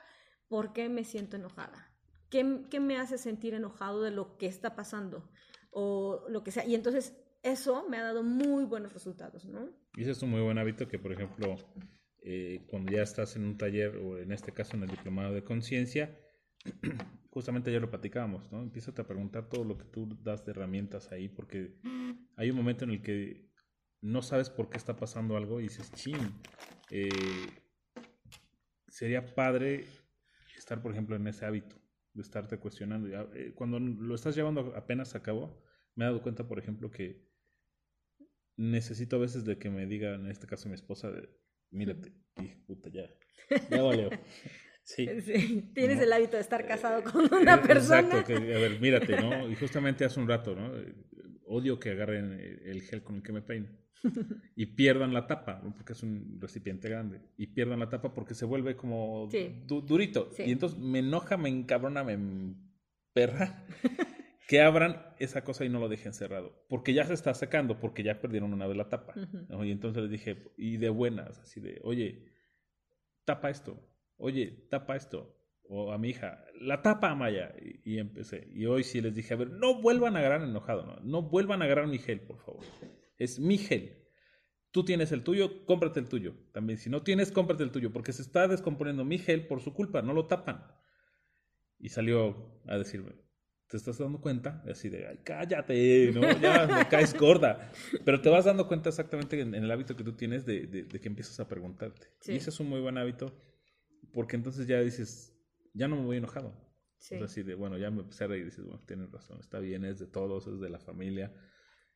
¿por 0.48 0.72
qué 0.72 0.88
me 0.88 1.04
siento 1.04 1.36
enojada? 1.36 1.92
¿Qué, 2.28 2.62
¿Qué, 2.70 2.80
me 2.80 2.96
hace 2.96 3.18
sentir 3.18 3.54
enojado 3.54 4.02
de 4.02 4.10
lo 4.10 4.36
que 4.36 4.46
está 4.46 4.76
pasando? 4.76 5.30
O 5.70 6.24
lo 6.28 6.42
que 6.44 6.50
sea. 6.50 6.64
Y 6.64 6.74
entonces 6.74 7.16
eso 7.42 7.88
me 7.88 7.96
ha 7.96 8.02
dado 8.02 8.22
muy 8.22 8.64
buenos 8.64 8.92
resultados, 8.92 9.44
¿no? 9.44 9.70
Y 9.96 10.02
ese 10.02 10.12
es 10.12 10.22
un 10.22 10.30
muy 10.30 10.40
buen 10.40 10.58
hábito 10.58 10.86
que, 10.86 10.98
por 10.98 11.12
ejemplo, 11.12 11.56
eh, 12.22 12.66
cuando 12.68 12.92
ya 12.92 13.02
estás 13.02 13.36
en 13.36 13.44
un 13.44 13.56
taller, 13.56 13.96
o 13.96 14.18
en 14.18 14.32
este 14.32 14.52
caso 14.52 14.76
en 14.76 14.82
el 14.82 14.90
diplomado 14.90 15.32
de 15.32 15.42
conciencia, 15.42 16.18
justamente 17.30 17.72
ya 17.72 17.80
lo 17.80 17.90
platicábamos, 17.90 18.50
¿no? 18.50 18.60
Empiezas 18.60 18.98
a 18.98 19.06
preguntar 19.06 19.48
todo 19.48 19.64
lo 19.64 19.78
que 19.78 19.84
tú 19.84 20.18
das 20.22 20.44
de 20.44 20.50
herramientas 20.50 21.12
ahí, 21.12 21.28
porque 21.28 21.76
hay 22.36 22.50
un 22.50 22.56
momento 22.56 22.84
en 22.84 22.90
el 22.90 23.02
que 23.02 23.48
no 24.02 24.22
sabes 24.22 24.50
por 24.50 24.68
qué 24.68 24.76
está 24.76 24.96
pasando 24.96 25.36
algo 25.36 25.60
y 25.60 25.64
dices, 25.64 25.92
ching, 25.92 26.32
eh, 26.90 27.08
sería 28.88 29.34
padre 29.34 29.86
estar, 30.56 30.82
por 30.82 30.92
ejemplo, 30.92 31.16
en 31.16 31.26
ese 31.26 31.46
hábito 31.46 31.76
de 32.14 32.22
estarte 32.22 32.58
cuestionando. 32.58 33.08
Eh, 33.34 33.52
cuando 33.54 33.78
lo 33.78 34.14
estás 34.14 34.34
llevando 34.34 34.72
apenas 34.76 35.14
a 35.14 35.22
cabo, 35.22 35.62
me 35.94 36.04
he 36.04 36.08
dado 36.08 36.22
cuenta, 36.22 36.48
por 36.48 36.58
ejemplo, 36.58 36.90
que 36.90 37.30
necesito 38.56 39.16
a 39.16 39.20
veces 39.20 39.44
de 39.44 39.58
que 39.58 39.70
me 39.70 39.86
diga, 39.86 40.14
en 40.14 40.26
este 40.26 40.46
caso 40.46 40.68
mi 40.68 40.74
esposa, 40.74 41.12
mírate, 41.70 42.12
y 42.36 42.48
puta, 42.66 42.90
ya, 42.90 43.08
ya 43.70 43.82
valió. 43.82 44.10
Sí. 45.20 45.70
Tienes 45.74 46.00
el 46.00 46.12
hábito 46.12 46.36
de 46.36 46.42
estar 46.42 46.66
casado 46.66 47.02
con 47.04 47.32
una 47.32 47.54
eh, 47.54 47.58
persona. 47.58 48.00
Exacto, 48.00 48.34
a 48.34 48.40
ver, 48.40 48.80
mírate, 48.80 49.20
¿no? 49.20 49.48
Y 49.50 49.54
justamente 49.54 50.04
hace 50.04 50.18
un 50.18 50.28
rato, 50.28 50.54
¿no? 50.54 50.72
Odio 51.46 51.78
que 51.78 51.90
agarren 51.90 52.32
el 52.64 52.82
gel 52.82 53.02
con 53.02 53.16
el 53.16 53.22
que 53.22 53.32
me 53.32 53.42
peino 53.42 53.68
y 54.56 54.66
pierdan 54.66 55.12
la 55.12 55.26
tapa, 55.26 55.60
porque 55.76 55.92
es 55.92 56.02
un 56.02 56.38
recipiente 56.40 56.88
grande, 56.88 57.20
y 57.36 57.48
pierdan 57.48 57.80
la 57.80 57.88
tapa 57.88 58.14
porque 58.14 58.34
se 58.34 58.44
vuelve 58.44 58.76
como 58.76 59.28
durito. 59.62 60.30
Y 60.38 60.52
entonces 60.52 60.78
me 60.78 61.00
enoja, 61.00 61.36
me 61.36 61.48
encabrona, 61.48 62.04
me 62.04 62.54
perra 63.12 63.66
que 64.48 64.60
abran 64.60 65.14
esa 65.18 65.44
cosa 65.44 65.64
y 65.64 65.68
no 65.68 65.78
lo 65.78 65.88
dejen 65.88 66.12
cerrado, 66.12 66.64
porque 66.68 66.92
ya 66.92 67.04
se 67.04 67.14
está 67.14 67.34
sacando, 67.34 67.78
porque 67.78 68.02
ya 68.02 68.20
perdieron 68.20 68.52
una 68.52 68.66
vez 68.66 68.76
la 68.76 68.88
tapa. 68.88 69.14
Y 69.62 69.70
entonces 69.70 70.02
les 70.02 70.10
dije, 70.10 70.50
y 70.56 70.76
de 70.76 70.88
buenas, 70.88 71.38
así 71.38 71.60
de, 71.60 71.80
oye, 71.84 72.26
tapa 73.24 73.50
esto, 73.50 73.78
oye, 74.20 74.66
tapa 74.70 74.96
esto. 74.96 75.36
O 75.72 75.92
a 75.92 75.98
mi 75.98 76.10
hija, 76.10 76.44
la 76.60 76.82
tapa, 76.82 77.14
Maya. 77.14 77.54
Y, 77.60 77.94
y 77.94 77.98
empecé. 77.98 78.48
Y 78.52 78.66
hoy 78.66 78.82
sí 78.82 79.00
les 79.00 79.14
dije, 79.14 79.34
a 79.34 79.36
ver, 79.36 79.50
no 79.50 79.80
vuelvan 79.80 80.16
a 80.16 80.18
agarrar 80.18 80.42
enojado, 80.42 80.84
no, 80.84 80.96
no 81.00 81.22
vuelvan 81.22 81.62
a 81.62 81.66
agarrar 81.66 81.86
mi 81.86 81.98
gel, 81.98 82.20
por 82.20 82.38
favor. 82.38 82.64
Es 83.18 83.38
mi 83.38 83.58
gel. 83.58 84.00
Tú 84.72 84.84
tienes 84.84 85.10
el 85.10 85.24
tuyo, 85.24 85.64
cómprate 85.66 86.00
el 86.00 86.08
tuyo. 86.08 86.34
También, 86.52 86.78
si 86.78 86.90
no 86.90 87.02
tienes, 87.02 87.32
cómprate 87.32 87.64
el 87.64 87.72
tuyo, 87.72 87.92
porque 87.92 88.12
se 88.12 88.22
está 88.22 88.46
descomponiendo 88.46 89.04
mi 89.04 89.18
gel 89.18 89.46
por 89.46 89.60
su 89.60 89.74
culpa, 89.74 90.00
no 90.02 90.12
lo 90.12 90.26
tapan. 90.26 90.64
Y 91.78 91.88
salió 91.88 92.60
a 92.66 92.78
decirme, 92.78 93.12
te 93.68 93.76
estás 93.76 93.98
dando 93.98 94.20
cuenta, 94.20 94.62
así 94.68 94.88
de, 94.88 95.06
ay, 95.06 95.20
cállate, 95.24 96.12
¿no? 96.12 96.20
Ya 96.40 96.66
me 96.66 96.88
caes 96.88 97.14
gorda. 97.14 97.72
Pero 98.04 98.20
te 98.20 98.28
vas 98.28 98.44
dando 98.44 98.68
cuenta 98.68 98.90
exactamente 98.90 99.40
en, 99.40 99.54
el 99.54 99.70
hábito 99.70 99.96
que 99.96 100.04
tú 100.04 100.12
tienes 100.12 100.44
de, 100.44 100.66
de, 100.66 101.00
que 101.00 101.08
empiezas 101.08 101.38
a 101.40 101.48
preguntarte. 101.48 102.08
Y 102.26 102.36
ese 102.36 102.50
es 102.50 102.60
un 102.60 102.68
muy 102.68 102.80
buen 102.80 102.98
hábito, 102.98 103.32
porque 104.12 104.36
entonces 104.36 104.66
ya 104.66 104.80
dices, 104.80 105.36
ya 105.74 105.88
no 105.88 105.96
me 105.96 106.04
voy 106.04 106.16
enojado. 106.16 106.54
Sí. 106.98 107.14
así 107.14 107.42
de, 107.42 107.54
bueno, 107.54 107.78
ya 107.78 107.90
me 107.90 108.02
empecé 108.02 108.24
a 108.24 108.26
reír 108.26 108.42
y 108.42 108.44
dices, 108.46 108.66
bueno, 108.66 108.82
tienes 108.86 109.10
razón, 109.10 109.40
está 109.40 109.58
bien, 109.58 109.86
es 109.86 109.98
de 109.98 110.06
todos, 110.06 110.46
es 110.46 110.60
de 110.60 110.68
la 110.68 110.78
familia. 110.78 111.32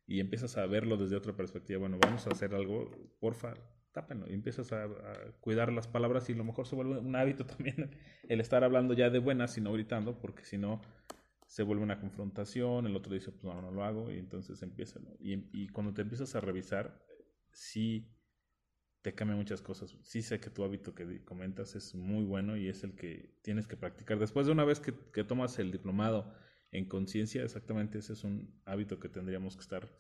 Y 0.07 0.21
empiezas 0.21 0.57
a 0.57 0.67
verlo 0.67 0.97
desde 0.97 1.17
otra 1.17 1.37
perspectiva. 1.37 1.79
Bueno, 1.79 1.99
vamos 2.01 2.27
a 2.27 2.31
hacer 2.31 2.55
algo, 2.55 2.91
porfa, 3.21 3.55
tápenlo. 3.93 4.29
Y 4.29 4.33
empiezas 4.33 4.73
a, 4.73 4.85
a, 4.85 5.33
cuidar 5.41 5.73
las 5.73 5.89
palabras 5.89 6.29
y 6.31 6.33
a 6.33 6.37
lo 6.37 6.45
mejor 6.45 6.67
se 6.67 6.75
vuelve 6.75 6.99
un 6.99 7.17
hábito 7.17 7.45
también 7.47 7.91
el 8.29 8.41
estar 8.41 8.65
hablando 8.65 8.95
ya 8.95 9.11
de 9.11 9.19
buenas 9.19 9.57
y 9.59 9.61
no 9.61 9.73
gritando, 9.73 10.19
porque 10.19 10.45
si 10.45 10.57
no 10.57 10.81
se 11.47 11.63
vuelve 11.63 11.83
una 11.83 12.01
confrontación, 12.01 12.87
el 12.87 12.97
otro 12.97 13.15
dice, 13.15 13.31
pues 13.31 13.45
no, 13.45 13.61
no 13.61 13.71
lo 13.71 13.85
hago, 13.85 14.11
y 14.11 14.19
entonces 14.19 14.63
empieza. 14.63 15.01
Y, 15.21 15.49
y, 15.53 15.69
cuando 15.69 15.95
te 15.95 16.03
empiezas 16.03 16.35
a 16.35 16.41
revisar, 16.41 17.01
sí 17.53 18.14
te 19.05 19.15
cambia 19.15 19.37
muchas 19.37 19.61
cosas. 19.61 19.95
Sí 20.03 20.23
sé 20.23 20.41
que 20.41 20.49
tu 20.49 20.65
hábito 20.65 20.95
que 20.95 21.23
comentas 21.27 21.77
es 21.77 21.95
muy 21.95 22.25
bueno 22.25 22.57
y 22.57 22.69
es 22.69 22.85
el 22.85 22.95
que 22.97 23.37
tienes 23.43 23.67
que 23.67 23.77
practicar. 23.77 24.19
Después 24.19 24.47
de 24.47 24.53
una 24.53 24.65
vez 24.65 24.81
que, 24.81 24.95
que 25.13 25.25
tomas 25.25 25.59
el 25.59 25.71
diplomado 25.71 26.35
en 26.73 26.87
conciencia, 26.87 27.43
exactamente 27.43 27.99
ese 27.99 28.15
es 28.15 28.25
un 28.25 28.59
hábito 28.65 28.99
que 28.99 29.11
tendríamos 29.11 29.57
que 29.57 29.61
estar 29.61 29.93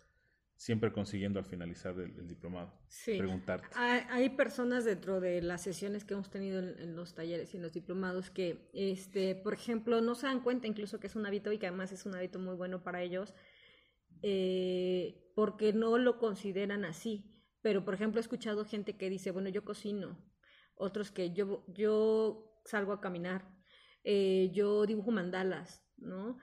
siempre 0.56 0.90
consiguiendo 0.90 1.38
al 1.38 1.44
finalizar 1.44 1.94
el, 2.00 2.26
diplomado. 2.26 2.72
Sí. 2.88 3.18
Preguntarte. 3.18 3.68
Hay, 3.74 4.30
personas 4.30 4.86
dentro 4.86 5.20
de 5.20 5.42
las 5.42 5.60
sesiones 5.60 6.06
que 6.06 6.14
hemos 6.14 6.30
tenido 6.30 6.60
en, 6.60 6.96
los 6.96 7.14
talleres 7.14 7.52
y 7.52 7.58
en 7.58 7.62
los 7.62 7.74
diplomados 7.74 8.30
que, 8.30 8.70
este, 8.72 9.34
por 9.34 9.52
ejemplo, 9.52 10.00
no 10.00 10.14
se 10.14 10.28
dan 10.28 10.40
cuenta 10.40 10.66
incluso 10.66 10.98
que 10.98 11.08
es 11.08 11.14
un 11.14 11.26
hábito 11.26 11.52
y 11.52 11.58
que 11.58 11.66
además 11.66 11.92
es 11.92 12.06
un 12.06 12.14
hábito 12.14 12.38
muy 12.38 12.54
bueno 12.56 12.82
para 12.82 13.02
ellos, 13.02 13.34
eh, 14.22 15.30
porque 15.34 15.74
no 15.74 15.98
lo 15.98 16.18
consideran 16.18 16.86
así. 16.86 17.33
Pero, 17.64 17.82
por 17.82 17.94
ejemplo, 17.94 18.20
he 18.20 18.20
escuchado 18.20 18.66
gente 18.66 18.98
que 18.98 19.08
dice, 19.08 19.30
bueno, 19.30 19.48
yo 19.48 19.64
cocino, 19.64 20.18
otros 20.74 21.10
que 21.10 21.32
yo, 21.32 21.64
yo 21.66 22.60
salgo 22.66 22.92
a 22.92 23.00
caminar, 23.00 23.48
eh, 24.04 24.50
yo 24.52 24.84
dibujo 24.84 25.10
mandalas, 25.10 25.82
¿no? 25.96 26.36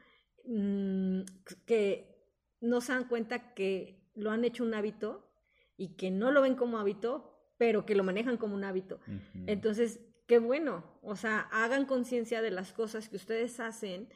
Mm, 0.45 1.21
que 1.67 2.25
no 2.59 2.81
se 2.81 2.93
dan 2.93 3.07
cuenta 3.07 3.53
que 3.53 4.09
lo 4.15 4.31
han 4.31 4.45
hecho 4.45 4.63
un 4.63 4.73
hábito 4.73 5.31
y 5.77 5.95
que 5.95 6.09
no 6.09 6.31
lo 6.31 6.41
ven 6.41 6.55
como 6.55 6.79
hábito, 6.79 7.37
pero 7.59 7.85
que 7.85 7.93
lo 7.93 8.03
manejan 8.03 8.37
como 8.37 8.55
un 8.55 8.63
hábito. 8.63 8.99
Entonces, 9.45 9.99
qué 10.25 10.39
bueno, 10.39 10.99
o 11.03 11.15
sea, 11.15 11.41
hagan 11.51 11.85
conciencia 11.85 12.41
de 12.41 12.49
las 12.49 12.73
cosas 12.73 13.09
que 13.09 13.17
ustedes 13.17 13.59
hacen 13.59 14.09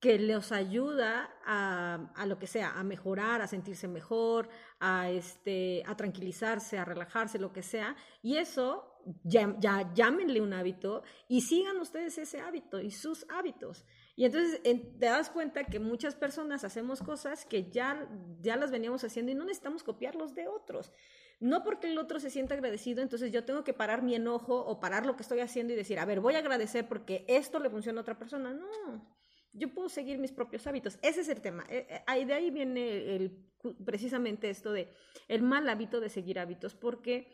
que 0.00 0.18
les 0.18 0.52
ayuda 0.52 1.30
a, 1.44 2.12
a, 2.14 2.26
lo 2.26 2.38
que 2.38 2.46
sea, 2.46 2.72
a 2.78 2.84
mejorar, 2.84 3.40
a 3.40 3.46
sentirse 3.46 3.88
mejor, 3.88 4.48
a, 4.78 5.10
este, 5.10 5.82
a 5.86 5.96
tranquilizarse, 5.96 6.78
a 6.78 6.84
relajarse, 6.84 7.38
lo 7.38 7.52
que 7.52 7.62
sea. 7.62 7.96
Y 8.22 8.36
eso, 8.36 9.00
ya, 9.24 9.56
ya 9.58 9.92
llámenle 9.94 10.40
un 10.40 10.52
hábito 10.52 11.02
y 11.28 11.40
sigan 11.40 11.78
ustedes 11.78 12.18
ese 12.18 12.40
hábito 12.40 12.80
y 12.80 12.90
sus 12.90 13.26
hábitos. 13.30 13.86
Y 14.16 14.24
entonces 14.24 14.62
te 14.62 15.06
das 15.06 15.30
cuenta 15.30 15.64
que 15.64 15.78
muchas 15.78 16.14
personas 16.14 16.64
hacemos 16.64 17.02
cosas 17.02 17.46
que 17.46 17.70
ya, 17.70 18.08
ya 18.40 18.56
las 18.56 18.70
veníamos 18.70 19.02
haciendo 19.04 19.32
y 19.32 19.34
no 19.34 19.44
necesitamos 19.44 19.82
copiarlos 19.82 20.34
de 20.34 20.48
otros. 20.48 20.92
No 21.38 21.62
porque 21.62 21.88
el 21.88 21.98
otro 21.98 22.18
se 22.18 22.30
sienta 22.30 22.54
agradecido, 22.54 23.02
entonces 23.02 23.30
yo 23.30 23.44
tengo 23.44 23.62
que 23.62 23.74
parar 23.74 24.02
mi 24.02 24.14
enojo 24.14 24.56
o 24.58 24.80
parar 24.80 25.04
lo 25.04 25.16
que 25.16 25.22
estoy 25.22 25.40
haciendo 25.40 25.74
y 25.74 25.76
decir, 25.76 25.98
a 25.98 26.06
ver, 26.06 26.20
voy 26.20 26.34
a 26.34 26.38
agradecer 26.38 26.88
porque 26.88 27.26
esto 27.28 27.58
le 27.58 27.68
funciona 27.68 28.00
a 28.00 28.02
otra 28.02 28.18
persona. 28.18 28.54
No, 28.54 29.16
yo 29.56 29.72
puedo 29.72 29.88
seguir 29.88 30.18
mis 30.18 30.32
propios 30.32 30.66
hábitos. 30.66 30.98
Ese 31.02 31.20
es 31.20 31.28
el 31.28 31.40
tema. 31.40 31.64
Eh, 31.68 32.02
eh, 32.06 32.24
de 32.24 32.34
ahí 32.34 32.50
viene 32.50 33.16
el, 33.16 33.46
precisamente 33.84 34.50
esto 34.50 34.72
de 34.72 34.92
el 35.28 35.42
mal 35.42 35.68
hábito 35.68 36.00
de 36.00 36.08
seguir 36.08 36.38
hábitos, 36.38 36.74
porque 36.74 37.32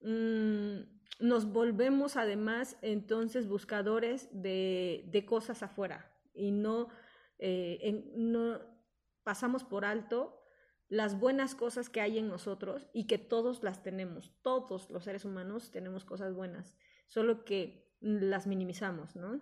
mm, 0.00 1.26
nos 1.26 1.52
volvemos 1.52 2.16
además 2.16 2.76
entonces 2.82 3.48
buscadores 3.48 4.28
de, 4.32 5.04
de 5.06 5.24
cosas 5.24 5.62
afuera 5.62 6.12
y 6.34 6.54
eh, 7.38 8.12
no 8.16 8.60
pasamos 9.24 9.64
por 9.64 9.84
alto 9.84 10.40
las 10.88 11.18
buenas 11.18 11.54
cosas 11.54 11.90
que 11.90 12.00
hay 12.00 12.18
en 12.18 12.28
nosotros 12.28 12.88
y 12.94 13.06
que 13.06 13.18
todos 13.18 13.62
las 13.62 13.82
tenemos, 13.82 14.32
todos 14.42 14.88
los 14.90 15.04
seres 15.04 15.24
humanos 15.24 15.70
tenemos 15.70 16.04
cosas 16.04 16.32
buenas, 16.32 16.76
solo 17.06 17.44
que 17.44 17.92
las 18.00 18.46
minimizamos, 18.46 19.16
¿no? 19.16 19.40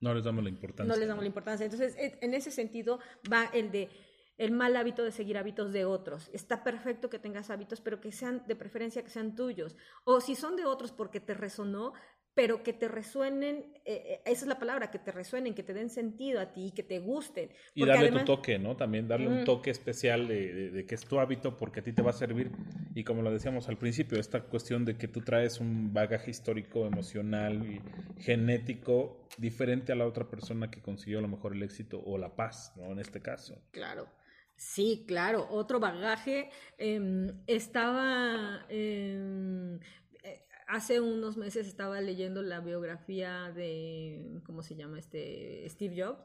No 0.00 0.14
les 0.14 0.24
damos 0.24 0.44
la 0.44 0.50
importancia. 0.50 0.92
No 0.92 0.98
les 0.98 1.08
damos 1.08 1.22
la 1.22 1.28
importancia. 1.28 1.64
Entonces, 1.64 1.94
en 1.98 2.34
ese 2.34 2.50
sentido 2.50 3.00
va 3.30 3.46
el 3.52 3.70
de 3.70 3.88
el 4.38 4.52
mal 4.52 4.76
hábito 4.76 5.02
de 5.02 5.10
seguir 5.10 5.36
hábitos 5.36 5.72
de 5.72 5.84
otros. 5.84 6.30
Está 6.32 6.62
perfecto 6.62 7.10
que 7.10 7.18
tengas 7.18 7.50
hábitos, 7.50 7.80
pero 7.80 8.00
que 8.00 8.12
sean 8.12 8.44
de 8.46 8.54
preferencia 8.54 9.02
que 9.02 9.10
sean 9.10 9.34
tuyos. 9.34 9.76
O 10.04 10.20
si 10.20 10.36
son 10.36 10.54
de 10.54 10.64
otros 10.64 10.92
porque 10.92 11.18
te 11.18 11.34
resonó, 11.34 11.92
pero 12.38 12.62
que 12.62 12.72
te 12.72 12.86
resuenen, 12.86 13.64
eh, 13.84 14.00
eh, 14.06 14.20
esa 14.24 14.42
es 14.42 14.46
la 14.46 14.60
palabra, 14.60 14.92
que 14.92 15.00
te 15.00 15.10
resuenen, 15.10 15.54
que 15.54 15.64
te 15.64 15.74
den 15.74 15.90
sentido 15.90 16.40
a 16.40 16.52
ti, 16.52 16.70
que 16.70 16.84
te 16.84 17.00
gusten. 17.00 17.50
Y 17.74 17.84
darle 17.84 18.12
tu 18.12 18.24
toque, 18.24 18.60
¿no? 18.60 18.76
También 18.76 19.08
darle 19.08 19.26
un 19.26 19.44
toque 19.44 19.70
especial 19.70 20.28
de, 20.28 20.84
que 20.86 20.94
es 20.94 21.04
tu 21.04 21.18
hábito 21.18 21.56
porque 21.56 21.80
a 21.80 21.82
ti 21.82 21.92
te 21.92 22.00
va 22.00 22.10
a 22.10 22.12
servir. 22.12 22.52
Y 22.94 23.02
como 23.02 23.22
lo 23.22 23.32
decíamos 23.32 23.68
al 23.68 23.76
principio, 23.76 24.20
esta 24.20 24.42
cuestión 24.42 24.84
de 24.84 24.96
que 24.96 25.08
tú 25.08 25.22
traes 25.22 25.58
un 25.58 25.92
bagaje 25.92 26.30
histórico, 26.30 26.86
emocional 26.86 27.66
y 27.66 27.82
genético 28.22 29.26
diferente 29.36 29.90
a 29.90 29.96
la 29.96 30.06
otra 30.06 30.30
persona 30.30 30.70
que 30.70 30.80
consiguió 30.80 31.18
a 31.18 31.22
lo 31.22 31.28
mejor 31.28 31.56
el 31.56 31.64
éxito 31.64 32.00
o 32.06 32.18
la 32.18 32.36
paz, 32.36 32.72
¿no? 32.76 32.92
En 32.92 33.00
este 33.00 33.20
caso. 33.20 33.60
Claro. 33.72 34.06
Sí, 34.54 35.04
claro, 35.08 35.48
otro 35.50 35.80
bagaje. 35.80 36.50
Em, 36.78 37.32
estaba, 37.48 38.64
em, 38.68 39.78
hace 40.68 41.00
unos 41.00 41.36
meses 41.36 41.66
estaba 41.66 42.00
leyendo 42.00 42.42
la 42.42 42.60
biografía 42.60 43.50
de, 43.52 44.40
¿cómo 44.44 44.62
se 44.62 44.76
llama? 44.76 44.98
Este, 44.98 45.66
Steve 45.68 46.00
Jobs. 46.00 46.22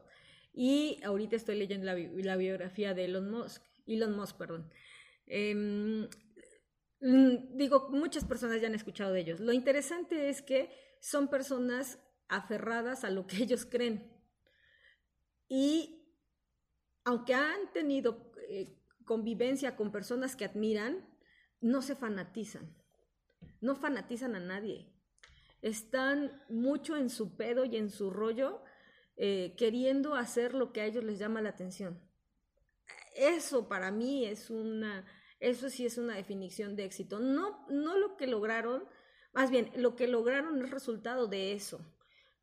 Y 0.52 1.00
ahorita 1.02 1.34
estoy 1.34 1.56
leyendo 1.56 1.86
la, 1.86 2.36
biografía 2.36 2.94
de 2.94 3.06
Elon 3.06 3.30
Musk, 3.30 3.62
Elon 3.86 4.14
Musk, 4.14 4.36
perdón. 4.36 4.70
Em, 5.26 6.08
mm, 7.00 7.56
digo, 7.56 7.88
muchas 7.90 8.24
personas 8.24 8.60
ya 8.60 8.68
han 8.68 8.74
escuchado 8.74 9.12
de 9.12 9.20
ellos. 9.20 9.40
Lo 9.40 9.52
interesante 9.52 10.28
es 10.28 10.42
que 10.42 10.70
son 11.00 11.28
personas 11.28 11.98
aferradas 12.28 13.02
a 13.04 13.10
lo 13.10 13.26
que 13.26 13.36
ellos 13.42 13.64
creen. 13.64 14.12
Y 15.48 16.06
aunque 17.04 17.34
han 17.34 17.72
tenido 17.72 18.30
eh, 18.48 18.78
convivencia 19.06 19.74
con 19.74 19.90
personas 19.90 20.36
que 20.36 20.44
admiran, 20.44 21.08
no 21.60 21.80
se 21.80 21.96
fanatizan. 21.96 22.83
No 23.64 23.74
fanatizan 23.74 24.34
a 24.34 24.40
nadie. 24.40 24.92
Están 25.62 26.44
mucho 26.50 26.96
en 26.96 27.08
su 27.08 27.34
pedo 27.34 27.64
y 27.64 27.78
en 27.78 27.88
su 27.88 28.10
rollo, 28.10 28.62
eh, 29.16 29.54
queriendo 29.56 30.16
hacer 30.16 30.52
lo 30.52 30.70
que 30.70 30.82
a 30.82 30.84
ellos 30.84 31.02
les 31.02 31.18
llama 31.18 31.40
la 31.40 31.48
atención. 31.48 31.98
Eso 33.16 33.66
para 33.66 33.90
mí 33.90 34.26
es 34.26 34.50
una, 34.50 35.06
eso 35.40 35.70
sí 35.70 35.86
es 35.86 35.96
una 35.96 36.14
definición 36.14 36.76
de 36.76 36.84
éxito. 36.84 37.20
No, 37.20 37.66
no 37.70 37.96
lo 37.96 38.18
que 38.18 38.26
lograron, 38.26 38.84
más 39.32 39.50
bien, 39.50 39.70
lo 39.76 39.96
que 39.96 40.08
lograron 40.08 40.62
es 40.62 40.70
resultado 40.70 41.26
de 41.26 41.54
eso. 41.54 41.80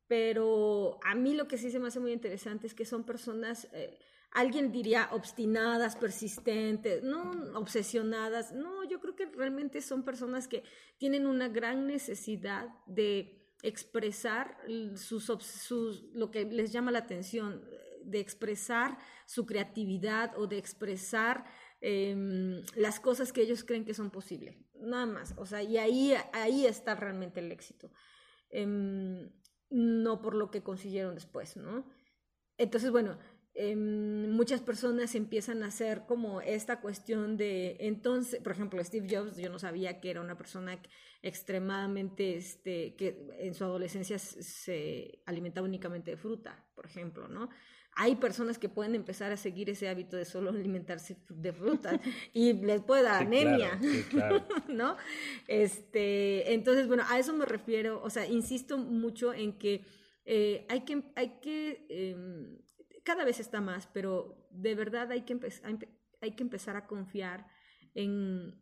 Pero 0.08 1.00
a 1.04 1.14
mí 1.14 1.36
lo 1.36 1.48
que 1.48 1.60
sí 1.60 1.70
se 1.70 1.78
me 1.78 1.90
hace 1.90 2.00
muy 2.00 2.14
interesante 2.14 2.66
es 2.66 2.74
que 2.74 2.86
son 2.86 3.04
personas, 3.04 3.68
eh, 3.74 4.00
alguien 4.32 4.72
diría 4.72 5.10
obstinadas, 5.12 5.96
persistentes, 5.96 7.04
no 7.04 7.32
obsesionadas. 7.56 8.54
No, 8.54 8.84
yo 8.86 9.00
creo 9.00 9.16
que 9.16 9.26
realmente 9.26 9.82
son 9.82 10.04
personas 10.04 10.48
que 10.48 10.64
tienen 10.98 11.28
una 11.28 11.50
gran 11.50 11.86
necesidad 11.88 12.70
de 12.86 13.42
expresar 13.64 14.58
sus, 14.96 15.26
sus, 15.26 16.04
lo 16.14 16.32
que 16.32 16.46
les 16.46 16.72
llama 16.72 16.92
la 16.92 17.00
atención, 17.00 17.64
de 18.04 18.20
expresar 18.20 18.98
su 19.26 19.46
creatividad 19.46 20.38
o 20.38 20.48
de 20.48 20.58
expresar 20.58 21.46
em, 21.82 22.64
las 22.76 23.00
cosas 23.00 23.32
que 23.32 23.42
ellos 23.42 23.64
creen 23.64 23.86
que 23.86 23.94
son 23.94 24.10
posibles. 24.10 24.58
Nada 24.76 25.06
más. 25.06 25.36
O 25.38 25.46
sea, 25.46 25.62
y 25.62 25.78
ahí, 25.78 26.14
ahí 26.34 26.66
está 26.66 26.96
realmente 26.96 27.40
el 27.40 27.52
éxito. 27.52 27.92
Em, 28.50 29.30
no 29.70 30.22
por 30.22 30.36
lo 30.36 30.52
que 30.52 30.64
consiguieron 30.64 31.16
después, 31.16 31.56
¿no? 31.56 31.86
Entonces, 32.58 32.92
bueno, 32.92 33.18
Em, 33.54 34.30
muchas 34.30 34.62
personas 34.62 35.14
empiezan 35.14 35.62
a 35.64 35.68
hacer 35.68 36.04
como 36.08 36.40
esta 36.40 36.80
cuestión 36.80 37.36
de, 37.36 37.76
entonces, 37.82 38.40
por 38.40 38.54
ejemplo, 38.54 38.82
Steve 38.82 39.08
Jobs, 39.14 39.36
yo 39.36 39.50
no 39.50 39.60
sabía 39.60 40.00
que 40.00 40.10
era 40.10 40.22
una 40.22 40.38
persona 40.38 40.82
extremadamente, 41.22 42.38
este, 42.38 42.96
que 42.96 43.28
en 43.40 43.54
su 43.54 43.66
adolescencia 43.66 44.18
se 44.20 45.22
alimentaba 45.26 45.68
únicamente 45.68 46.12
de 46.12 46.18
fruta, 46.18 46.66
por 46.76 46.86
ejemplo, 46.86 47.28
¿no? 47.28 47.50
Hay 47.94 48.16
personas 48.16 48.58
que 48.58 48.70
pueden 48.70 48.96
empezar 48.96 49.34
a 49.34 49.38
seguir 49.38 49.70
ese 49.70 49.90
hábito 49.90 50.16
de 50.16 50.24
solo 50.24 50.50
alimentarse 50.52 51.18
de 51.28 51.52
fruta 51.52 52.00
y 52.32 52.54
les 52.54 52.82
puede 52.82 53.04
dar 53.04 53.24
anemia, 53.24 53.78
¿no? 54.70 54.96
Este, 55.48 56.54
entonces, 56.54 56.88
bueno, 56.88 57.04
a 57.10 57.20
eso 57.20 57.34
me 57.34 57.46
refiero, 57.46 58.02
o 58.02 58.10
sea, 58.10 58.26
insisto 58.26 58.78
mucho 58.78 59.34
en 59.34 59.58
que 59.58 59.84
eh, 60.24 60.66
hay 60.70 60.82
que, 60.86 61.04
hay 61.16 61.40
que 61.42 61.86
em, 61.90 62.58
cada 63.04 63.26
vez 63.26 63.40
está 63.40 63.62
más, 63.62 63.88
pero 63.88 64.48
de 64.52 64.76
verdad 64.76 65.12
hay 65.12 65.22
que, 65.22 65.40
hay 66.22 66.36
que 66.36 66.44
empezar 66.44 66.76
a 66.76 66.88
confiar 66.88 67.48
en, 67.94 68.62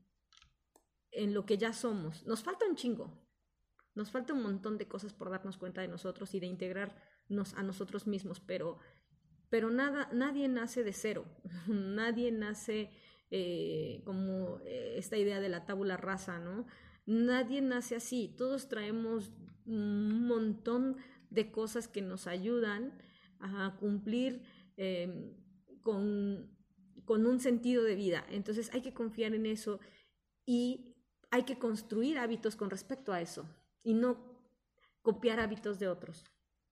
en 1.11 1.33
lo 1.33 1.45
que 1.45 1.57
ya 1.57 1.73
somos. 1.73 2.25
Nos 2.25 2.43
falta 2.43 2.65
un 2.65 2.75
chingo, 2.75 3.19
nos 3.95 4.11
falta 4.11 4.33
un 4.33 4.41
montón 4.41 4.77
de 4.77 4.87
cosas 4.87 5.13
por 5.13 5.29
darnos 5.29 5.57
cuenta 5.57 5.81
de 5.81 5.87
nosotros 5.87 6.33
y 6.33 6.39
de 6.39 6.47
integrarnos 6.47 7.53
a 7.55 7.63
nosotros 7.63 8.07
mismos, 8.07 8.39
pero, 8.39 8.79
pero 9.49 9.69
nada, 9.69 10.09
nadie 10.13 10.47
nace 10.47 10.83
de 10.83 10.93
cero, 10.93 11.25
nadie 11.67 12.31
nace 12.31 12.91
eh, 13.31 14.01
como 14.05 14.59
eh, 14.61 14.95
esta 14.97 15.17
idea 15.17 15.39
de 15.39 15.49
la 15.49 15.65
tábula 15.65 15.97
rasa, 15.97 16.39
¿no? 16.39 16.65
Nadie 17.05 17.61
nace 17.61 17.95
así, 17.95 18.33
todos 18.37 18.69
traemos 18.69 19.31
un 19.65 20.27
montón 20.27 20.97
de 21.29 21.51
cosas 21.51 21.87
que 21.87 22.01
nos 22.01 22.27
ayudan 22.27 22.97
a 23.39 23.75
cumplir 23.79 24.41
em, 24.77 25.33
con, 25.81 26.49
con 27.05 27.25
un 27.25 27.39
sentido 27.39 27.83
de 27.83 27.95
vida. 27.95 28.25
Entonces 28.29 28.69
hay 28.73 28.81
que 28.81 28.93
confiar 28.93 29.33
en 29.33 29.45
eso 29.45 29.79
y 30.45 30.95
hay 31.31 31.43
que 31.43 31.59
construir 31.59 32.17
hábitos 32.17 32.55
con 32.55 32.69
respecto 32.69 33.13
a 33.13 33.21
eso 33.21 33.47
y 33.83 33.93
no 33.93 34.29
copiar 35.01 35.39
hábitos 35.39 35.79
de 35.79 35.87
otros. 35.87 36.25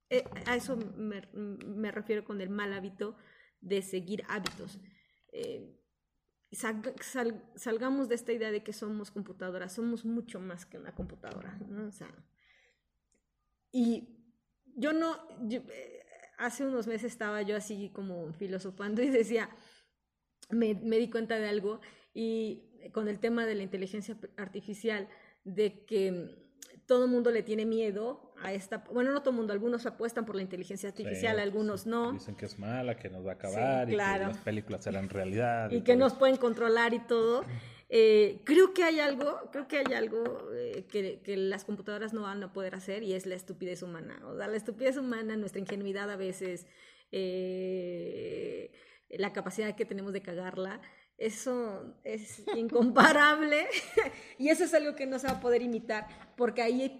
Eh, 0.09 0.23
a 0.45 0.55
eso 0.55 0.77
me, 0.77 1.91
refiero 1.91 2.23
con 2.23 2.39
el 2.41 2.49
mal 2.49 2.73
hábito 2.73 3.15
de 3.59 3.81
seguir 3.81 4.23
hábitos. 4.29 4.79
Eh, 5.31 5.75
salgamos 7.55 8.07
de 8.07 8.15
esta 8.15 8.31
idea 8.31 8.51
de 8.51 8.63
que 8.63 8.71
somos 8.71 9.11
computadoras, 9.11 9.73
somos 9.73 10.05
mucho 10.05 10.39
más 10.39 10.65
que 10.65 10.77
una 10.77 10.95
computadora. 10.95 11.59
y 13.71 14.13
yo 14.75 14.93
no, 14.93 15.17
eh, 15.51 16.05
hace 16.37 16.65
unos 16.65 16.87
meses 16.87 17.11
estaba 17.11 17.41
yo 17.41 17.55
así 17.55 17.89
como 17.89 18.31
filosofando 18.33 19.01
y 19.01 19.09
decía, 19.09 19.49
me, 20.49 20.73
di 20.75 21.09
cuenta 21.09 21.39
de 21.39 21.47
algo 21.47 21.81
y 22.13 22.63
con 22.93 23.07
el 23.07 23.19
tema 23.19 23.45
de 23.45 23.55
la 23.55 23.63
inteligencia 23.63 24.17
artificial, 24.37 25.07
de 25.43 25.85
que 25.85 26.47
todo 26.85 27.05
el 27.05 27.11
mundo 27.11 27.31
le 27.31 27.43
tiene 27.43 27.65
miedo 27.65 28.33
a 28.41 28.53
esta, 28.53 28.77
bueno, 28.91 29.11
no 29.11 29.19
todo 29.21 29.31
el 29.31 29.35
mundo, 29.35 29.51
algunos 29.51 29.85
apuestan 29.85 30.25
por 30.25 30.35
la 30.35 30.41
inteligencia 30.41 30.89
artificial, 30.89 31.39
algunos 31.39 31.85
no. 31.85 32.13
Dicen 32.13 32.35
que 32.35 32.45
es 32.45 32.57
mala, 32.57 32.95
que 32.95 33.09
nos 33.09 33.25
va 33.25 33.31
a 33.31 33.33
acabar 33.33 33.87
y 33.89 33.91
que 33.91 33.97
las 33.97 34.37
películas 34.37 34.83
serán 34.83 35.09
realidad. 35.09 35.69
Y, 35.71 35.81
que 35.81 35.95
nos 35.95 36.13
pueden 36.13 36.37
controlar 36.37 36.93
y 36.93 36.99
todo. 36.99 37.43
Eh, 37.89 38.41
creo 38.43 38.73
que 38.73 38.83
hay 38.83 38.99
algo, 38.99 39.49
creo 39.51 39.67
que 39.67 39.77
hay 39.77 39.93
algo 39.93 40.51
eh, 40.53 40.85
que, 40.89 41.21
que, 41.21 41.37
las 41.37 41.63
computadoras 41.63 42.13
no 42.13 42.23
van 42.23 42.43
a 42.43 42.51
poder 42.51 42.75
hacer 42.75 43.01
y 43.01 43.13
es 43.13 43.25
la 43.25 43.35
estupidez 43.35 43.81
humana. 43.81 44.21
O 44.25 44.35
sea, 44.35 44.47
la 44.47 44.57
estupidez 44.57 44.97
humana, 44.97 45.37
nuestra 45.37 45.61
ingenuidad 45.61 46.11
a 46.11 46.17
veces, 46.17 46.67
eh, 47.11 48.71
la 49.09 49.31
capacidad 49.31 49.73
que 49.75 49.85
tenemos 49.85 50.11
de 50.11 50.21
cagarla, 50.21 50.81
eso 51.17 51.95
es 52.03 52.43
incomparable 52.57 53.67
y 54.37 54.49
eso 54.49 54.65
es 54.65 54.73
algo 54.73 54.95
que 54.95 55.05
no 55.05 55.17
se 55.17 55.27
va 55.27 55.33
a 55.33 55.39
poder 55.39 55.61
imitar 55.61 56.07
porque 56.35 56.61
ahí, 56.61 56.97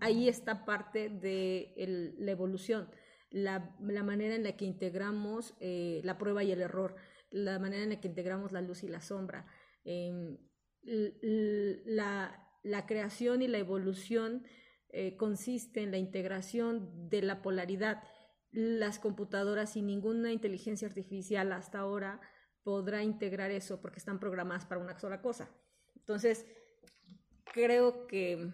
ahí 0.00 0.28
está 0.28 0.64
parte 0.64 1.10
de 1.10 2.14
la 2.18 2.32
evolución, 2.32 2.88
la, 3.30 3.76
la, 3.80 4.02
manera 4.02 4.34
en 4.34 4.42
la 4.42 4.56
que 4.56 4.64
integramos 4.64 5.54
la 5.60 6.16
prueba 6.16 6.42
y 6.42 6.50
el 6.50 6.62
error, 6.62 6.96
la 7.30 7.58
manera 7.58 7.82
en 7.82 7.90
la 7.90 8.00
que 8.00 8.08
integramos 8.08 8.52
la 8.52 8.62
luz 8.62 8.82
y 8.82 8.88
la 8.88 9.02
sombra. 9.02 9.46
Em, 9.84 10.38
la, 10.82 12.46
la, 12.62 12.86
creación 12.86 13.42
y 13.42 13.48
la 13.48 13.58
evolución 13.58 14.44
eh, 14.90 15.16
consiste 15.16 15.82
en 15.82 15.90
la 15.90 15.98
integración 15.98 17.08
de 17.08 17.22
la 17.22 17.42
polaridad. 17.42 18.02
Las 18.50 18.98
computadoras 18.98 19.76
y 19.76 19.82
ninguna 19.82 20.32
inteligencia 20.32 20.88
artificial 20.88 21.52
hasta 21.52 21.80
ahora 21.80 22.20
podrá 22.62 23.02
integrar 23.02 23.50
eso 23.50 23.80
porque 23.80 23.98
están 23.98 24.18
programadas 24.18 24.64
para 24.66 24.80
una 24.80 24.98
sola 24.98 25.20
cosa. 25.20 25.50
Entonces, 25.96 26.46
creo 27.52 28.06
que... 28.06 28.50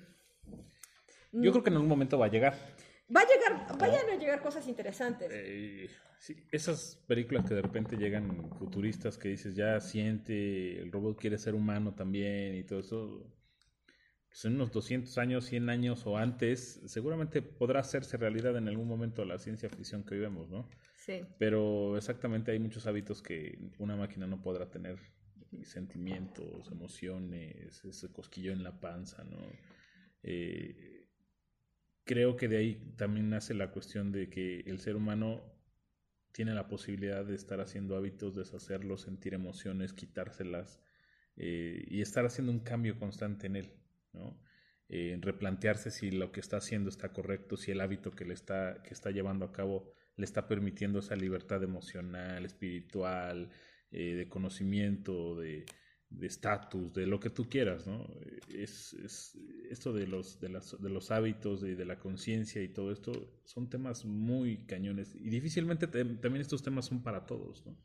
Yo 1.32 1.50
creo 1.50 1.64
que 1.64 1.70
en 1.70 1.76
algún 1.76 1.88
momento 1.88 2.18
va 2.18 2.26
a 2.26 2.30
llegar. 2.30 2.73
Va 3.14 3.20
a 3.20 3.26
llegar, 3.26 3.78
vayan 3.78 4.10
a 4.10 4.16
llegar 4.16 4.40
cosas 4.40 4.66
interesantes. 4.66 5.30
Eh, 5.32 5.88
Sí, 6.24 6.36
esas 6.52 6.96
películas 7.06 7.44
que 7.46 7.54
de 7.54 7.60
repente 7.60 7.98
llegan 7.98 8.50
futuristas 8.58 9.18
que 9.18 9.28
dices, 9.28 9.54
ya 9.54 9.78
siente, 9.78 10.78
el 10.80 10.90
robot 10.90 11.20
quiere 11.20 11.36
ser 11.36 11.54
humano 11.54 11.94
también 11.94 12.54
y 12.54 12.64
todo 12.64 12.78
eso, 12.80 13.30
pues 14.30 14.42
en 14.46 14.54
unos 14.54 14.72
200 14.72 15.18
años, 15.18 15.44
100 15.44 15.68
años 15.68 16.06
o 16.06 16.16
antes, 16.16 16.80
seguramente 16.86 17.42
podrá 17.42 17.80
hacerse 17.80 18.16
realidad 18.16 18.56
en 18.56 18.68
algún 18.68 18.88
momento 18.88 19.22
la 19.26 19.38
ciencia 19.38 19.68
ficción 19.68 20.02
que 20.02 20.14
vivemos, 20.14 20.48
¿no? 20.48 20.66
Sí. 20.96 21.20
Pero 21.38 21.98
exactamente 21.98 22.52
hay 22.52 22.58
muchos 22.58 22.86
hábitos 22.86 23.20
que 23.20 23.58
una 23.78 23.94
máquina 23.94 24.26
no 24.26 24.40
podrá 24.40 24.70
tener, 24.70 24.98
sentimientos, 25.62 26.70
emociones, 26.72 27.84
ese 27.84 28.10
cosquillo 28.10 28.52
en 28.52 28.64
la 28.64 28.80
panza, 28.80 29.24
¿no? 29.24 29.38
Eh, 30.22 30.93
creo 32.04 32.36
que 32.36 32.48
de 32.48 32.58
ahí 32.58 32.94
también 32.96 33.30
nace 33.30 33.54
la 33.54 33.70
cuestión 33.70 34.12
de 34.12 34.28
que 34.30 34.60
el 34.60 34.80
ser 34.80 34.96
humano 34.96 35.42
tiene 36.32 36.54
la 36.54 36.68
posibilidad 36.68 37.24
de 37.24 37.34
estar 37.34 37.60
haciendo 37.60 37.96
hábitos, 37.96 38.34
deshacerlos, 38.34 39.02
sentir 39.02 39.34
emociones, 39.34 39.92
quitárselas 39.92 40.80
eh, 41.36 41.84
y 41.88 42.02
estar 42.02 42.26
haciendo 42.26 42.52
un 42.52 42.60
cambio 42.60 42.98
constante 42.98 43.46
en 43.46 43.56
él, 43.56 43.72
¿no? 44.12 44.40
Eh, 44.88 45.18
replantearse 45.20 45.90
si 45.90 46.10
lo 46.10 46.30
que 46.30 46.40
está 46.40 46.58
haciendo 46.58 46.90
está 46.90 47.12
correcto, 47.12 47.56
si 47.56 47.70
el 47.70 47.80
hábito 47.80 48.10
que 48.12 48.24
le 48.26 48.34
está, 48.34 48.82
que 48.82 48.92
está 48.92 49.10
llevando 49.10 49.46
a 49.46 49.52
cabo 49.52 49.90
le 50.16 50.24
está 50.24 50.46
permitiendo 50.46 50.98
esa 50.98 51.16
libertad 51.16 51.62
emocional, 51.62 52.44
espiritual, 52.44 53.50
eh, 53.90 54.14
de 54.14 54.28
conocimiento, 54.28 55.36
de, 55.36 55.64
estatus, 56.22 56.92
de, 56.92 57.06
lo 57.06 57.20
que 57.20 57.30
tú 57.30 57.48
quieras, 57.48 57.86
¿no? 57.86 58.06
Es, 58.48 58.92
es 58.94 59.38
esto 59.70 59.92
de 59.92 60.06
los, 60.06 60.40
de, 60.40 60.48
las, 60.48 60.80
de 60.80 60.88
los 60.88 61.10
hábitos 61.10 61.62
y 61.62 61.74
de, 61.74 61.84
la 61.84 61.98
conciencia 61.98 62.62
y 62.62 62.68
todo 62.68 62.92
esto 62.92 63.12
son 63.44 63.68
temas 63.68 64.04
muy 64.04 64.64
cañones 64.66 65.14
y 65.14 65.28
difícilmente 65.30 65.86
también 65.86 66.36
estos 66.36 66.62
temas 66.62 66.86
son 66.86 67.02
para 67.02 67.26
todos, 67.26 67.64
¿no? 67.66 67.76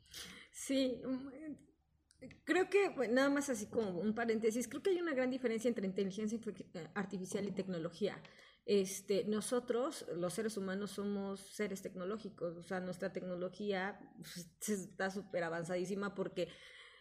Sí, 0.52 1.00
mm, 1.04 2.26
creo 2.44 2.68
que 2.68 3.08
nada 3.08 3.30
más 3.30 3.48
así 3.50 3.66
como 3.66 3.98
un 3.98 4.14
paréntesis, 4.14 4.68
creo 4.68 4.82
que 4.82 4.90
hay 4.90 5.00
una 5.00 5.14
gran 5.14 5.30
diferencia 5.30 5.68
entre 5.68 5.86
inteligencia 5.86 6.38
eh, 6.74 6.88
artificial 6.94 7.46
y 7.46 7.52
tecnología. 7.52 8.20
Este, 8.66 9.24
nosotros, 9.24 10.06
los 10.14 10.34
seres 10.34 10.56
humanos, 10.56 10.92
somos 10.92 11.40
seres 11.40 11.82
tecnológicos, 11.82 12.56
o 12.56 12.62
sea, 12.62 12.78
nuestra 12.80 13.12
tecnología 13.12 13.98
pues, 14.16 14.48
está 14.68 15.10
súper 15.10 15.44
avanzadísima 15.44 16.14
porque 16.14 16.48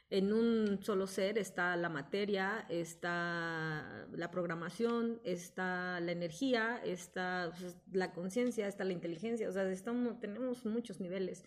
en 0.10 0.34
un 0.34 0.82
solo 0.82 1.06
ser 1.06 1.38
está 1.38 1.76
la 1.76 1.89
materia, 1.89 2.65
está 2.69 4.08
la 4.12 4.32
programación, 4.32 5.22
está 5.24 6.00
la 6.00 6.12
energía, 6.12 6.82
está 6.84 7.52
la 7.91 8.12
conciencia, 8.12 8.67
está 8.67 8.84
la 8.84 8.93
inteligencia, 8.93 9.48
o 9.48 9.52
sea, 9.52 9.69
estamos, 9.72 10.19
tenemos 10.19 10.65
muchos 10.65 11.00
niveles. 11.00 11.43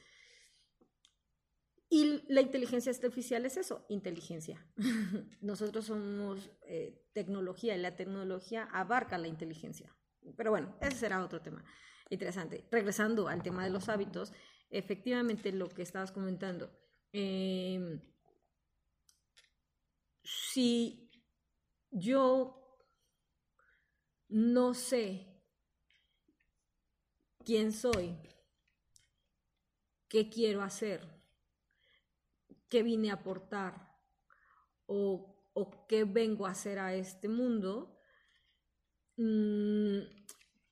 Y 1.90 2.22
la 2.28 2.40
inteligencia 2.40 2.90
artificial 2.92 3.44
es 3.44 3.56
eso, 3.56 3.84
inteligencia. 3.88 4.64
Nosotros 5.42 5.86
somos 5.86 6.50
eh, 6.66 7.04
tecnología 7.12 7.76
y 7.76 7.80
la 7.80 7.96
tecnología 7.96 8.68
abarca 8.72 9.18
la 9.18 9.28
inteligencia. 9.28 9.94
Pero 10.36 10.52
bueno, 10.52 10.74
ese 10.80 10.96
será 10.96 11.22
otro 11.22 11.42
tema 11.42 11.64
interesante. 12.08 12.64
Regresando 12.70 13.28
al 13.28 13.42
tema 13.42 13.64
de 13.64 13.70
los 13.70 13.88
hábitos, 13.88 14.32
efectivamente 14.70 15.50
lo 15.52 15.68
que 15.68 15.82
estabas 15.82 16.12
comentando. 16.12 16.70
Eh, 17.12 18.00
si 20.22 21.10
yo 21.90 22.62
no 24.28 24.74
sé 24.74 25.32
quién 27.44 27.72
soy, 27.72 28.16
qué 30.08 30.30
quiero 30.30 30.62
hacer, 30.62 31.06
qué 32.68 32.82
vine 32.82 33.10
a 33.10 33.14
aportar 33.14 33.92
o, 34.86 35.28
qué 35.88 36.04
vengo 36.04 36.46
a 36.46 36.50
hacer 36.50 36.78
a 36.78 36.94
este 36.94 37.28
mundo, 37.28 37.98
mm, 39.16 39.98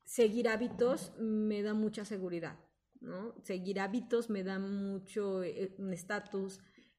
seguir 0.05 0.49
hábitos 0.49 1.13
me 1.19 1.63
da 1.63 1.75
mucha 1.75 2.05
seguridad, 2.05 2.59
¿no? 3.01 3.35
Seguir 3.43 3.81
hábitos 3.81 4.31
me 4.31 4.43
da 4.43 4.59
mucho 4.59 5.43
eh, 5.43 5.75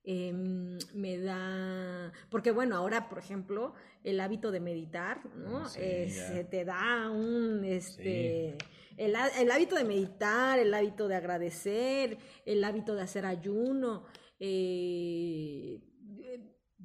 Em, 0.04 0.80
me 0.96 1.20
da, 1.20 2.12
porque 2.32 2.50
bueno, 2.50 2.76
ahora 2.76 3.08
por 3.08 3.20
ejemplo, 3.20 3.74
el 4.04 4.20
hábito 4.20 4.50
de 4.50 4.60
meditar, 4.60 5.24
¿no? 5.36 5.70
te 5.70 6.66
da 6.66 7.12
un, 7.12 7.64
este, 7.64 8.58
el, 8.98 9.16
hábito 9.16 9.76
de 9.76 9.84
meditar, 9.84 10.58
el 10.58 10.74
hábito 10.74 11.08
de 11.08 11.16
agradecer, 11.16 12.18
el 12.46 12.64
hábito 12.64 12.96
de 12.96 13.04
hacer 13.04 13.28
ayuno, 13.28 14.06
eh, 14.40 15.80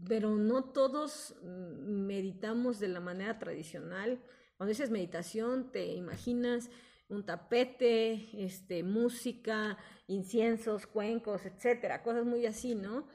pero 0.06 0.36
no 0.36 0.64
todos 0.64 1.36
meditamos 1.42 2.78
de 2.78 2.88
la 2.88 3.00
manera 3.00 3.38
tradicional. 3.38 4.20
Cuando 4.58 4.70
dices 4.70 4.90
meditación, 4.90 5.72
te 5.72 5.86
imaginas 5.94 6.70
un 7.08 7.24
tapete, 7.24 8.28
este, 8.44 8.82
música, 8.82 9.76
inciensos, 10.08 10.86
cuencos, 10.86 11.46
etcétera, 11.46 12.02
cosas 12.02 12.24
muy 12.24 12.46
así, 12.46 12.74
¿no? 12.74 13.06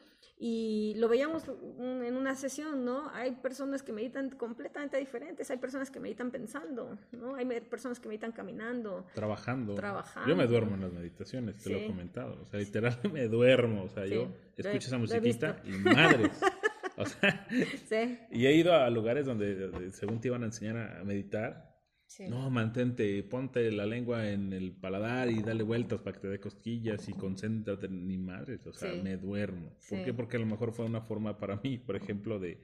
Y 0.43 0.95
lo 0.97 1.07
veíamos 1.07 1.43
en 1.47 2.15
una 2.15 2.33
sesión, 2.33 2.83
¿no? 2.83 3.11
Hay 3.13 3.33
personas 3.33 3.83
que 3.83 3.93
meditan 3.93 4.31
completamente 4.31 4.97
diferentes, 4.97 5.51
hay 5.51 5.57
personas 5.57 5.91
que 5.91 5.99
meditan 5.99 6.31
pensando, 6.31 6.97
¿no? 7.11 7.35
Hay 7.35 7.45
personas 7.61 7.99
que 7.99 8.07
meditan 8.07 8.31
caminando. 8.31 9.05
Trabajando. 9.13 9.75
Trabajando. 9.75 10.27
Yo 10.27 10.35
me 10.35 10.47
duermo 10.47 10.73
en 10.73 10.81
las 10.81 10.93
meditaciones, 10.93 11.61
te 11.61 11.69
lo 11.69 11.77
he 11.77 11.85
comentado. 11.85 12.41
O 12.41 12.45
sea, 12.47 12.59
literal 12.59 12.97
me 13.13 13.27
duermo. 13.27 13.83
O 13.83 13.89
sea, 13.89 14.07
yo 14.07 14.29
escucho 14.57 14.87
esa 14.87 14.97
musiquita 14.97 15.61
y 15.63 15.71
madres. 15.71 16.39
O 16.97 17.05
sea, 17.05 17.47
sí. 17.87 18.19
y 18.31 18.45
he 18.45 18.53
ido 18.53 18.75
a 18.75 18.87
lugares 18.89 19.25
donde 19.25 19.91
según 19.91 20.19
te 20.19 20.27
iban 20.27 20.43
a 20.43 20.47
enseñar 20.47 20.99
a 20.99 21.03
meditar 21.03 21.70
no, 22.19 22.49
mantente, 22.49 23.23
ponte 23.23 23.71
la 23.71 23.85
lengua 23.85 24.29
en 24.29 24.53
el 24.53 24.71
paladar 24.73 25.29
y 25.29 25.41
dale 25.41 25.63
vueltas 25.63 26.01
para 26.01 26.13
que 26.13 26.21
te 26.21 26.27
dé 26.27 26.39
cosquillas 26.39 27.07
y 27.09 27.13
concéntrate, 27.13 27.87
ni 27.87 28.17
madres, 28.17 28.65
o 28.67 28.73
sea, 28.73 28.93
me 28.93 29.17
duermo. 29.17 29.77
¿Por 29.89 30.03
qué? 30.03 30.13
Porque 30.13 30.37
a 30.37 30.39
lo 30.39 30.45
mejor 30.45 30.73
fue 30.73 30.85
una 30.85 31.01
forma 31.01 31.37
para 31.37 31.57
mí, 31.57 31.77
por 31.77 31.95
ejemplo, 31.95 32.39
de, 32.39 32.59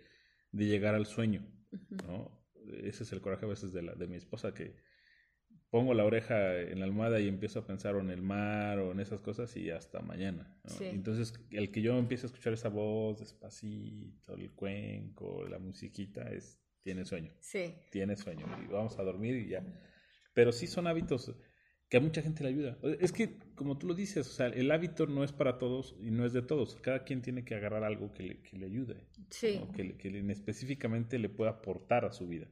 de 0.51 0.65
llegar 0.65 0.95
al 0.95 1.05
sueño, 1.05 1.45
¿no? 2.05 2.31
Ese 2.83 3.03
es 3.03 3.11
el 3.13 3.21
coraje 3.21 3.45
a 3.45 3.49
veces 3.49 3.71
de, 3.71 3.81
la, 3.81 3.95
de 3.95 4.07
mi 4.07 4.17
esposa, 4.17 4.53
que 4.53 4.75
pongo 5.69 5.93
la 5.93 6.05
oreja 6.05 6.59
en 6.59 6.79
la 6.79 6.85
almohada 6.85 7.19
y 7.19 7.27
empiezo 7.27 7.59
a 7.59 7.67
pensar 7.67 7.95
en 7.95 8.09
el 8.09 8.21
mar 8.21 8.79
o 8.79 8.91
en 8.91 8.99
esas 8.99 9.21
cosas 9.21 9.55
y 9.55 9.69
hasta 9.69 10.01
mañana. 10.01 10.57
Entonces, 10.79 11.33
el 11.51 11.71
que 11.71 11.81
yo 11.81 11.97
empiece 11.97 12.25
a 12.25 12.27
escuchar 12.27 12.53
esa 12.53 12.69
voz 12.69 13.19
despacito, 13.19 14.33
el 14.33 14.51
cuenco, 14.51 15.45
la 15.47 15.59
musiquita, 15.59 16.29
es 16.31 16.59
tiene 16.83 17.05
sueño. 17.05 17.33
Sí. 17.39 17.75
Tiene 17.91 18.15
sueño. 18.15 18.45
Y 18.63 18.67
vamos 18.67 18.97
a 18.97 19.03
dormir 19.03 19.35
y 19.35 19.49
ya. 19.49 19.63
Pero 20.33 20.51
sí 20.51 20.67
son 20.67 20.87
hábitos 20.87 21.35
que 21.89 21.97
a 21.97 21.99
mucha 21.99 22.21
gente 22.21 22.43
le 22.43 22.49
ayuda. 22.49 22.77
Es 22.99 23.11
que, 23.11 23.39
como 23.55 23.77
tú 23.77 23.87
lo 23.87 23.93
dices, 23.93 24.27
o 24.27 24.31
sea, 24.31 24.47
el 24.47 24.71
hábito 24.71 25.07
no 25.07 25.23
es 25.23 25.31
para 25.31 25.57
todos 25.57 25.95
y 25.99 26.11
no 26.11 26.25
es 26.25 26.33
de 26.33 26.41
todos. 26.41 26.75
Cada 26.75 27.03
quien 27.03 27.21
tiene 27.21 27.45
que 27.45 27.55
agarrar 27.55 27.83
algo 27.83 28.11
que 28.13 28.23
le, 28.23 28.41
que 28.41 28.57
le 28.57 28.65
ayude. 28.65 29.07
Sí. 29.29 29.61
Que, 29.75 29.97
que 29.97 30.31
específicamente 30.31 31.17
le 31.17 31.29
pueda 31.29 31.51
aportar 31.51 32.05
a 32.05 32.11
su 32.11 32.27
vida. 32.27 32.49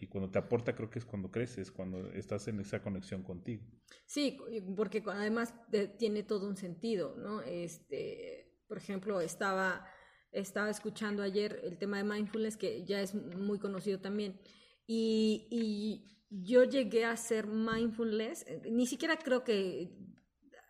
Y 0.00 0.06
cuando 0.06 0.30
te 0.30 0.38
aporta, 0.38 0.74
creo 0.74 0.90
que 0.90 0.98
es 0.98 1.06
cuando 1.06 1.30
creces, 1.30 1.70
cuando 1.70 2.12
estás 2.12 2.46
en 2.46 2.60
esa 2.60 2.82
conexión 2.82 3.22
contigo. 3.22 3.64
Sí, 4.04 4.36
porque 4.76 5.02
además 5.06 5.54
tiene 5.98 6.22
todo 6.22 6.46
un 6.46 6.56
sentido, 6.56 7.16
¿no? 7.16 7.40
Este, 7.40 8.52
por 8.68 8.76
ejemplo, 8.76 9.22
estaba 9.22 9.86
estaba 10.32 10.70
escuchando 10.70 11.22
ayer 11.22 11.60
el 11.62 11.78
tema 11.78 11.98
de 11.98 12.04
mindfulness, 12.04 12.56
que 12.56 12.84
ya 12.84 13.00
es 13.00 13.14
muy 13.14 13.58
conocido 13.58 14.00
también, 14.00 14.40
y, 14.86 16.08
yo 16.34 16.64
llegué 16.64 17.04
a 17.04 17.10
hacer 17.10 17.46
mindfulness, 17.46 18.46
eh, 18.46 18.62
ni 18.70 18.86
siquiera 18.86 19.18
creo 19.18 19.44
que 19.44 19.94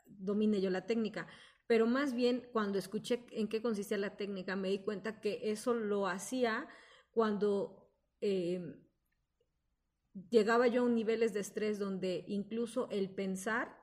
domine 0.07 0.61
yo 0.61 0.71
la 0.71 0.87
técnica, 0.87 1.29
pero 1.69 1.87
más 1.87 2.15
bien 2.15 2.49
cuando 2.53 2.81
escuché 2.81 3.25
en 3.31 3.47
qué 3.47 3.63
consistía 3.63 3.97
la 3.97 4.17
técnica, 4.17 4.57
me 4.57 4.71
di 4.71 4.81
cuenta 4.81 5.21
que 5.21 5.53
eso 5.53 5.73
lo 5.73 6.09
hacía 6.09 6.67
cuando 7.13 7.93
eh, 8.21 8.75
llegaba 10.31 10.67
yo 10.67 10.85
a 10.85 10.89
niveles 10.89 11.33
de 11.33 11.41
estrés 11.41 11.79
donde 11.79 12.25
incluso 12.27 12.89
el 12.91 13.11
pensar 13.11 13.82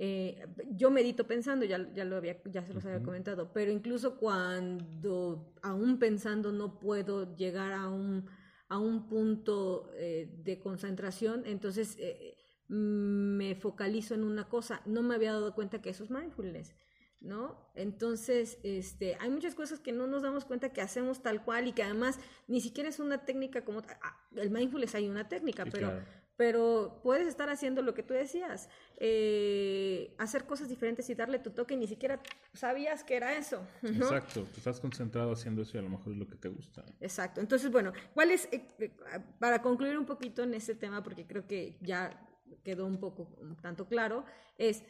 eh, 0.00 0.46
yo 0.70 0.92
medito 0.92 1.26
pensando, 1.26 1.64
ya, 1.64 1.92
ya, 1.92 2.04
lo 2.04 2.16
había, 2.16 2.40
ya 2.44 2.64
se 2.64 2.72
los 2.72 2.86
había 2.86 3.02
comentado, 3.02 3.52
pero 3.52 3.72
incluso 3.72 4.16
cuando 4.16 5.52
aún 5.60 5.98
pensando 5.98 6.52
no 6.52 6.78
puedo 6.78 7.34
llegar 7.34 7.72
a 7.72 7.88
un, 7.88 8.26
a 8.68 8.78
un 8.78 9.08
punto 9.08 9.90
eh, 9.94 10.32
de 10.44 10.60
concentración, 10.60 11.42
entonces 11.46 11.96
eh, 11.98 12.36
me 12.68 13.56
focalizo 13.56 14.14
en 14.14 14.22
una 14.22 14.48
cosa. 14.48 14.82
No 14.86 15.02
me 15.02 15.16
había 15.16 15.32
dado 15.32 15.52
cuenta 15.52 15.82
que 15.82 15.90
eso 15.90 16.04
es 16.04 16.10
mindfulness. 16.10 16.76
¿no? 17.20 17.68
Entonces, 17.74 18.58
este, 18.62 19.16
hay 19.18 19.30
muchas 19.30 19.56
cosas 19.56 19.80
que 19.80 19.90
no 19.90 20.06
nos 20.06 20.22
damos 20.22 20.44
cuenta 20.44 20.72
que 20.72 20.80
hacemos 20.80 21.20
tal 21.20 21.42
cual 21.44 21.66
y 21.66 21.72
que 21.72 21.82
además 21.82 22.20
ni 22.46 22.60
siquiera 22.60 22.88
es 22.88 23.00
una 23.00 23.24
técnica 23.24 23.64
como 23.64 23.80
ah, 23.80 24.28
el 24.36 24.50
mindfulness 24.50 24.94
hay 24.94 25.08
una 25.08 25.28
técnica, 25.28 25.64
pero 25.66 26.00
pero 26.38 27.00
puedes 27.02 27.26
estar 27.26 27.50
haciendo 27.50 27.82
lo 27.82 27.94
que 27.94 28.04
tú 28.04 28.14
decías, 28.14 28.70
eh, 28.96 30.14
hacer 30.18 30.44
cosas 30.44 30.68
diferentes 30.68 31.10
y 31.10 31.16
darle 31.16 31.40
tu 31.40 31.50
toque 31.50 31.74
y 31.74 31.76
ni 31.76 31.88
siquiera 31.88 32.22
sabías 32.54 33.02
que 33.02 33.16
era 33.16 33.36
eso. 33.36 33.66
Exacto, 33.82 34.44
tú 34.44 34.58
estás 34.58 34.78
concentrado 34.78 35.32
haciendo 35.32 35.62
eso 35.62 35.76
y 35.76 35.80
a 35.80 35.82
lo 35.82 35.88
mejor 35.88 36.12
es 36.12 36.18
lo 36.18 36.28
que 36.28 36.36
te 36.36 36.48
gusta. 36.48 36.84
Exacto, 37.00 37.40
entonces 37.40 37.72
bueno, 37.72 37.92
¿cuál 38.14 38.30
es, 38.30 38.48
eh, 38.52 38.68
eh, 38.78 38.92
para 39.40 39.60
concluir 39.60 39.98
un 39.98 40.06
poquito 40.06 40.44
en 40.44 40.54
este 40.54 40.76
tema, 40.76 41.02
porque 41.02 41.26
creo 41.26 41.44
que 41.48 41.76
ya 41.80 42.24
quedó 42.62 42.86
un 42.86 43.00
poco 43.00 43.36
tanto 43.60 43.88
claro, 43.88 44.24
es 44.58 44.84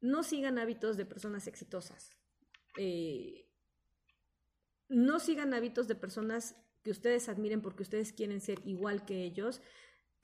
no 0.00 0.24
sigan 0.24 0.58
hábitos 0.58 0.96
de 0.96 1.06
personas 1.06 1.46
exitosas. 1.46 2.10
no 4.88 5.20
sigan 5.20 5.54
hábitos 5.54 5.86
de 5.86 5.94
personas 5.94 6.56
que 6.86 6.92
ustedes 6.92 7.28
admiren 7.28 7.62
porque 7.62 7.82
ustedes 7.82 8.12
quieren 8.12 8.40
ser 8.40 8.60
igual 8.64 9.04
que 9.04 9.24
ellos, 9.24 9.60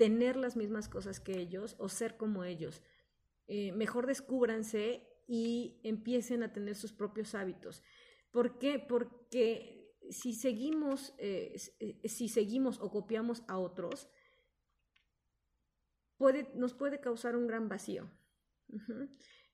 tener 0.02 0.34
las 0.34 0.56
mismas 0.56 0.88
cosas 0.88 1.20
que 1.20 1.38
ellos 1.38 1.76
o 1.78 1.88
ser 1.88 2.16
como 2.16 2.42
ellos. 2.42 2.82
Eh, 3.46 3.70
mejor 3.70 4.08
descúbranse 4.08 5.06
y 5.28 5.78
empiecen 5.84 6.42
a 6.42 6.52
tener 6.52 6.74
sus 6.74 6.92
propios 6.92 7.36
hábitos. 7.36 7.84
¿Por 8.32 8.58
qué? 8.58 8.80
Porque 8.80 9.94
si 10.10 10.32
seguimos, 10.32 11.14
eh, 11.18 11.54
eh, 11.78 12.08
si 12.08 12.28
seguimos 12.28 12.80
o 12.80 12.90
copiamos 12.90 13.44
a 13.46 13.60
otros, 13.60 14.08
puede, 16.16 16.50
nos 16.56 16.74
puede 16.74 16.98
causar 16.98 17.36
un 17.36 17.46
gran 17.46 17.68
vacío. 17.68 18.10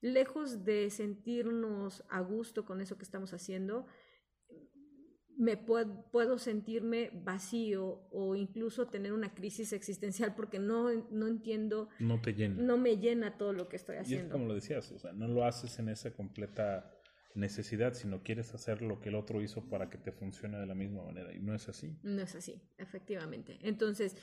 Lejos 0.01 0.65
de 0.65 0.89
sentirnos 0.89 2.05
a 2.09 2.23
gusto 2.23 2.65
con 2.65 2.81
eso 2.81 2.97
que 2.97 3.05
estamos 3.05 3.35
haciendo, 3.35 3.87
me 5.39 5.57
puedo, 5.57 6.11
puedo, 6.11 6.37
sentirme 6.37 7.11
vacío 7.25 8.09
o 8.11 8.35
incluso 8.35 8.89
tener 8.89 9.13
una 9.13 9.35
crisis 9.35 9.73
existencial 9.73 10.35
porque 10.35 10.59
no, 10.59 10.93
no 11.11 11.29
entiendo. 11.29 11.89
No 12.01 12.21
te 12.21 12.35
llena. 12.35 12.61
No 12.61 12.77
me 12.77 12.99
llena 12.99 13.39
todo 13.39 13.53
lo 13.53 13.69
que 13.69 13.77
estoy 13.77 13.97
haciendo. 13.97 14.25
Y 14.25 14.27
es 14.27 14.33
como 14.33 14.47
lo 14.47 14.55
decías, 14.55 14.91
o 14.91 14.99
sea, 14.99 15.13
no 15.13 15.29
lo 15.29 15.45
haces 15.45 15.79
en 15.79 15.89
esa 15.89 16.13
completa 16.13 16.93
necesidad, 17.35 17.95
sino 17.95 18.23
quieres 18.25 18.53
hacer 18.53 18.83
lo 18.83 19.01
que 19.01 19.11
el 19.11 19.15
otro 19.15 19.41
hizo 19.41 19.69
para 19.69 19.89
que 19.89 19.97
te 19.97 20.11
funcione 20.11 20.59
de 20.59 20.67
la 20.67 20.75
misma 20.75 21.05
manera. 21.05 21.33
Y 21.33 21.39
no 21.41 21.55
es 21.55 21.69
así. 21.69 21.97
No 22.03 22.21
es 22.21 22.35
así, 22.35 22.61
efectivamente. 22.77 23.59
Entonces, 23.63 24.17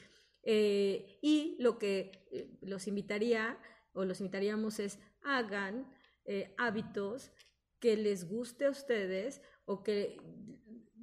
eh, 0.43 1.17
y 1.21 1.55
lo 1.59 1.79
que 1.79 2.27
eh, 2.31 2.57
los 2.61 2.87
invitaría 2.87 3.57
o 3.93 4.03
los 4.03 4.19
invitaríamos 4.19 4.79
es 4.79 4.99
hagan 5.23 5.89
eh, 6.25 6.53
hábitos 6.57 7.31
que 7.79 7.95
les 7.95 8.27
guste 8.27 8.65
a 8.65 8.69
ustedes 8.69 9.41
o 9.65 9.83
que 9.83 10.17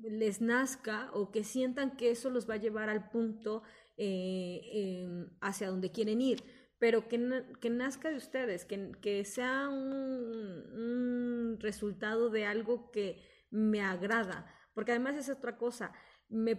les 0.03 0.41
nazca 0.41 1.11
o 1.13 1.31
que 1.31 1.45
sientan 1.45 1.97
que 1.97 2.11
eso 2.11 2.31
los 2.31 2.49
va 2.49 2.55
a 2.55 2.59
llevar 2.59 2.89
al 2.89 3.11
punto 3.11 3.63
em, 3.97 5.29
hacia 5.41 5.69
donde 5.69 5.93
quieren 5.93 6.21
ir. 6.21 6.43
Pero 6.79 7.07
que, 7.09 7.45
que 7.61 7.71
nazca 7.71 8.11
de 8.11 8.17
ustedes, 8.17 8.65
que, 8.65 8.93
que 9.01 9.25
sea 9.25 9.69
un, 9.69 11.59
resultado 11.61 12.29
de 12.31 12.45
algo 12.45 12.91
que 12.91 13.23
me 13.51 13.81
agrada, 13.81 14.53
porque 14.75 14.91
además 14.91 15.17
es 15.17 15.29
otra 15.29 15.57
cosa, 15.59 15.93
me 16.29 16.57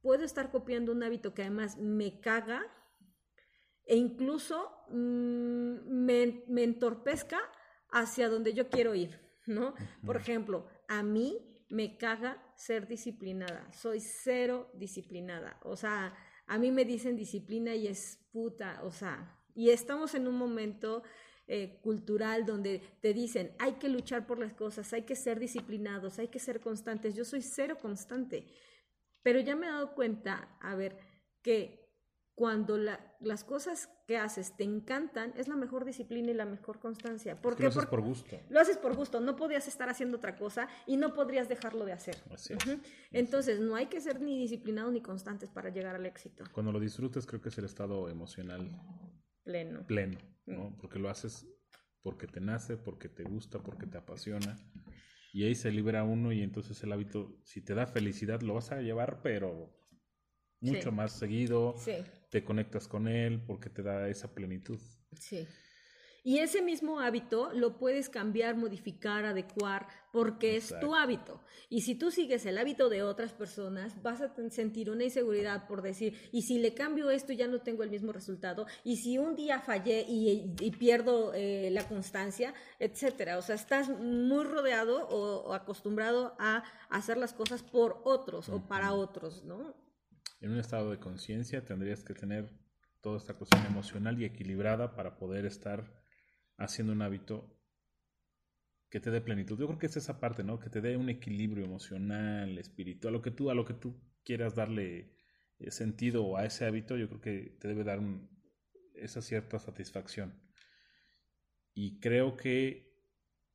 puedo 0.00 0.24
estar 0.24 0.50
copiando 0.50 0.90
un 0.90 1.02
hábito 1.04 1.32
que 1.32 1.42
además 1.42 1.76
me 1.78 2.20
caga 2.20 2.66
e 3.86 3.96
incluso 3.96 4.68
mm, 4.88 6.04
me, 6.04 6.44
me, 6.48 6.64
entorpezca 6.64 7.38
hacia 7.90 8.28
donde 8.28 8.52
yo 8.52 8.68
quiero 8.68 8.96
ir, 8.96 9.20
¿no? 9.46 9.74
Por 10.04 10.16
ejemplo, 10.16 10.66
a 10.88 11.04
mí 11.04 11.53
me 11.68 11.96
caga 11.96 12.42
ser 12.56 12.86
disciplinada, 12.86 13.70
soy 13.72 14.00
cero 14.00 14.70
disciplinada, 14.74 15.58
o 15.62 15.76
sea, 15.76 16.14
a 16.46 16.58
mí 16.58 16.70
me 16.70 16.84
dicen 16.84 17.16
disciplina 17.16 17.74
y 17.74 17.86
es 17.86 18.18
puta, 18.32 18.80
o 18.84 18.92
sea, 18.92 19.40
y 19.54 19.70
estamos 19.70 20.14
en 20.14 20.26
un 20.26 20.36
momento 20.36 21.02
eh, 21.46 21.78
cultural 21.82 22.46
donde 22.46 22.80
te 23.02 23.12
dicen 23.12 23.54
hay 23.58 23.74
que 23.74 23.90
luchar 23.90 24.26
por 24.26 24.38
las 24.38 24.54
cosas, 24.54 24.90
hay 24.94 25.02
que 25.02 25.14
ser 25.14 25.38
disciplinados, 25.38 26.18
hay 26.18 26.28
que 26.28 26.38
ser 26.38 26.58
constantes. 26.60 27.14
Yo 27.14 27.26
soy 27.26 27.42
cero 27.42 27.76
constante, 27.80 28.46
pero 29.22 29.40
ya 29.40 29.54
me 29.54 29.66
he 29.66 29.70
dado 29.70 29.94
cuenta, 29.94 30.56
a 30.60 30.74
ver, 30.74 30.96
que 31.42 31.83
cuando 32.34 32.76
las 32.76 33.44
cosas 33.44 33.88
que 34.06 34.16
haces 34.16 34.56
te 34.56 34.64
encantan, 34.64 35.32
es 35.36 35.46
la 35.46 35.54
mejor 35.54 35.84
disciplina 35.84 36.32
y 36.32 36.34
la 36.34 36.46
mejor 36.46 36.80
constancia. 36.80 37.40
Porque 37.40 37.62
lo 37.62 37.68
haces 37.68 37.86
por 37.86 38.00
gusto. 38.00 38.40
Lo 38.48 38.60
haces 38.60 38.76
por 38.76 38.96
gusto, 38.96 39.20
no 39.20 39.36
podías 39.36 39.68
estar 39.68 39.88
haciendo 39.88 40.16
otra 40.16 40.36
cosa 40.36 40.68
y 40.86 40.96
no 40.96 41.14
podrías 41.14 41.48
dejarlo 41.48 41.84
de 41.84 41.92
hacer. 41.92 42.16
Entonces, 43.12 43.60
no 43.60 43.76
hay 43.76 43.86
que 43.86 44.00
ser 44.00 44.20
ni 44.20 44.38
disciplinados 44.38 44.92
ni 44.92 45.00
constantes 45.00 45.48
para 45.48 45.70
llegar 45.70 45.94
al 45.94 46.06
éxito. 46.06 46.44
Cuando 46.52 46.72
lo 46.72 46.80
disfrutas, 46.80 47.24
creo 47.24 47.40
que 47.40 47.50
es 47.50 47.58
el 47.58 47.66
estado 47.66 48.08
emocional 48.08 48.68
pleno. 49.44 49.86
Pleno, 49.86 50.18
¿no? 50.46 50.70
Mm. 50.70 50.76
Porque 50.78 50.98
lo 50.98 51.08
haces 51.08 51.46
porque 52.02 52.26
te 52.26 52.40
nace, 52.40 52.76
porque 52.76 53.08
te 53.08 53.22
gusta, 53.22 53.62
porque 53.62 53.86
te 53.86 53.96
apasiona. 53.96 54.58
Y 55.32 55.44
ahí 55.44 55.54
se 55.54 55.70
libera 55.70 56.04
uno 56.04 56.32
y 56.32 56.42
entonces 56.42 56.82
el 56.82 56.92
hábito, 56.92 57.40
si 57.42 57.60
te 57.60 57.74
da 57.74 57.86
felicidad, 57.86 58.42
lo 58.42 58.54
vas 58.54 58.72
a 58.72 58.82
llevar, 58.82 59.22
pero 59.22 59.74
mucho 60.60 60.92
más 60.92 61.12
seguido, 61.12 61.74
te 62.34 62.42
conectas 62.42 62.88
con 62.88 63.06
él 63.06 63.40
porque 63.46 63.70
te 63.70 63.84
da 63.84 64.08
esa 64.08 64.34
plenitud. 64.34 64.80
Sí. 65.12 65.46
Y 66.24 66.38
ese 66.38 66.62
mismo 66.62 66.98
hábito 66.98 67.52
lo 67.52 67.78
puedes 67.78 68.08
cambiar, 68.08 68.56
modificar, 68.56 69.24
adecuar, 69.24 69.86
porque 70.12 70.56
es 70.56 70.74
tu 70.80 70.96
hábito. 70.96 71.40
Y 71.68 71.82
si 71.82 71.94
tú 71.94 72.10
sigues 72.10 72.44
el 72.44 72.58
hábito 72.58 72.88
de 72.88 73.04
otras 73.04 73.32
personas, 73.32 74.02
vas 74.02 74.20
a 74.20 74.34
sentir 74.50 74.90
una 74.90 75.04
inseguridad 75.04 75.68
por 75.68 75.80
decir, 75.80 76.18
y 76.32 76.42
si 76.42 76.58
le 76.58 76.74
cambio 76.74 77.08
esto 77.08 77.32
ya 77.32 77.46
no 77.46 77.60
tengo 77.60 77.84
el 77.84 77.90
mismo 77.90 78.10
resultado, 78.10 78.66
y 78.82 78.96
si 78.96 79.16
un 79.16 79.36
día 79.36 79.60
fallé 79.60 80.04
y, 80.08 80.72
pierdo 80.72 81.32
eh, 81.34 81.68
la 81.70 81.86
constancia, 81.86 82.52
etcétera. 82.80 83.38
O 83.38 83.42
sea, 83.42 83.54
estás 83.54 83.88
muy 83.90 84.42
rodeado 84.42 85.06
o, 85.06 85.54
acostumbrado 85.54 86.34
a 86.40 86.64
hacer 86.88 87.16
las 87.16 87.32
cosas 87.32 87.62
por 87.62 88.00
otros 88.02 88.48
o 88.48 88.66
para 88.66 88.92
otros, 88.92 89.44
¿no? 89.44 89.84
En 90.44 90.52
un 90.52 90.58
estado 90.58 90.90
de 90.90 90.98
conciencia 90.98 91.64
tendrías 91.64 92.04
que 92.04 92.12
tener 92.12 92.50
toda 93.00 93.16
esta 93.16 93.32
cuestión 93.32 93.64
emocional 93.64 94.20
y 94.20 94.26
equilibrada 94.26 94.94
para 94.94 95.16
poder 95.16 95.46
estar 95.46 95.90
haciendo 96.58 96.92
un 96.92 97.00
hábito 97.00 97.58
que 98.90 99.00
te 99.00 99.10
dé 99.10 99.22
plenitud. 99.22 99.58
Yo 99.58 99.66
creo 99.66 99.78
que 99.78 99.86
es 99.86 99.96
esa 99.96 100.20
parte, 100.20 100.44
¿no? 100.44 100.60
Que 100.60 100.68
te 100.68 100.82
dé 100.82 100.98
un 100.98 101.08
equilibrio 101.08 101.64
emocional, 101.64 102.58
espiritual, 102.58 103.14
a 103.14 103.16
lo 103.16 103.22
que 103.22 103.30
tú, 103.30 103.50
a 103.50 103.54
lo 103.54 103.64
que 103.64 103.72
tú 103.72 103.98
quieras 104.22 104.54
darle 104.54 105.16
eh, 105.58 105.70
sentido 105.70 106.36
a 106.36 106.44
ese 106.44 106.66
hábito, 106.66 106.98
yo 106.98 107.08
creo 107.08 107.20
que 107.22 107.56
te 107.58 107.68
debe 107.68 107.82
dar 107.82 108.00
esa 108.96 109.22
cierta 109.22 109.58
satisfacción. 109.58 110.38
Y 111.72 112.00
creo 112.00 112.36
que 112.36 112.94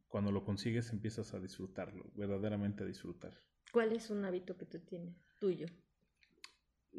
cuando 0.07 0.31
lo 0.31 0.43
consigues 0.43 0.91
empiezas 0.91 1.35
a 1.35 1.39
disfrutarlo, 1.39 2.11
verdaderamente 2.15 2.83
a 2.83 2.87
disfrutar. 2.87 3.39
¿Cuál 3.71 3.91
es 3.93 4.09
un 4.09 4.25
hábito 4.25 4.57
que 4.57 4.65
tú 4.65 4.79
tienes, 4.79 5.15
tuyo? 5.39 5.67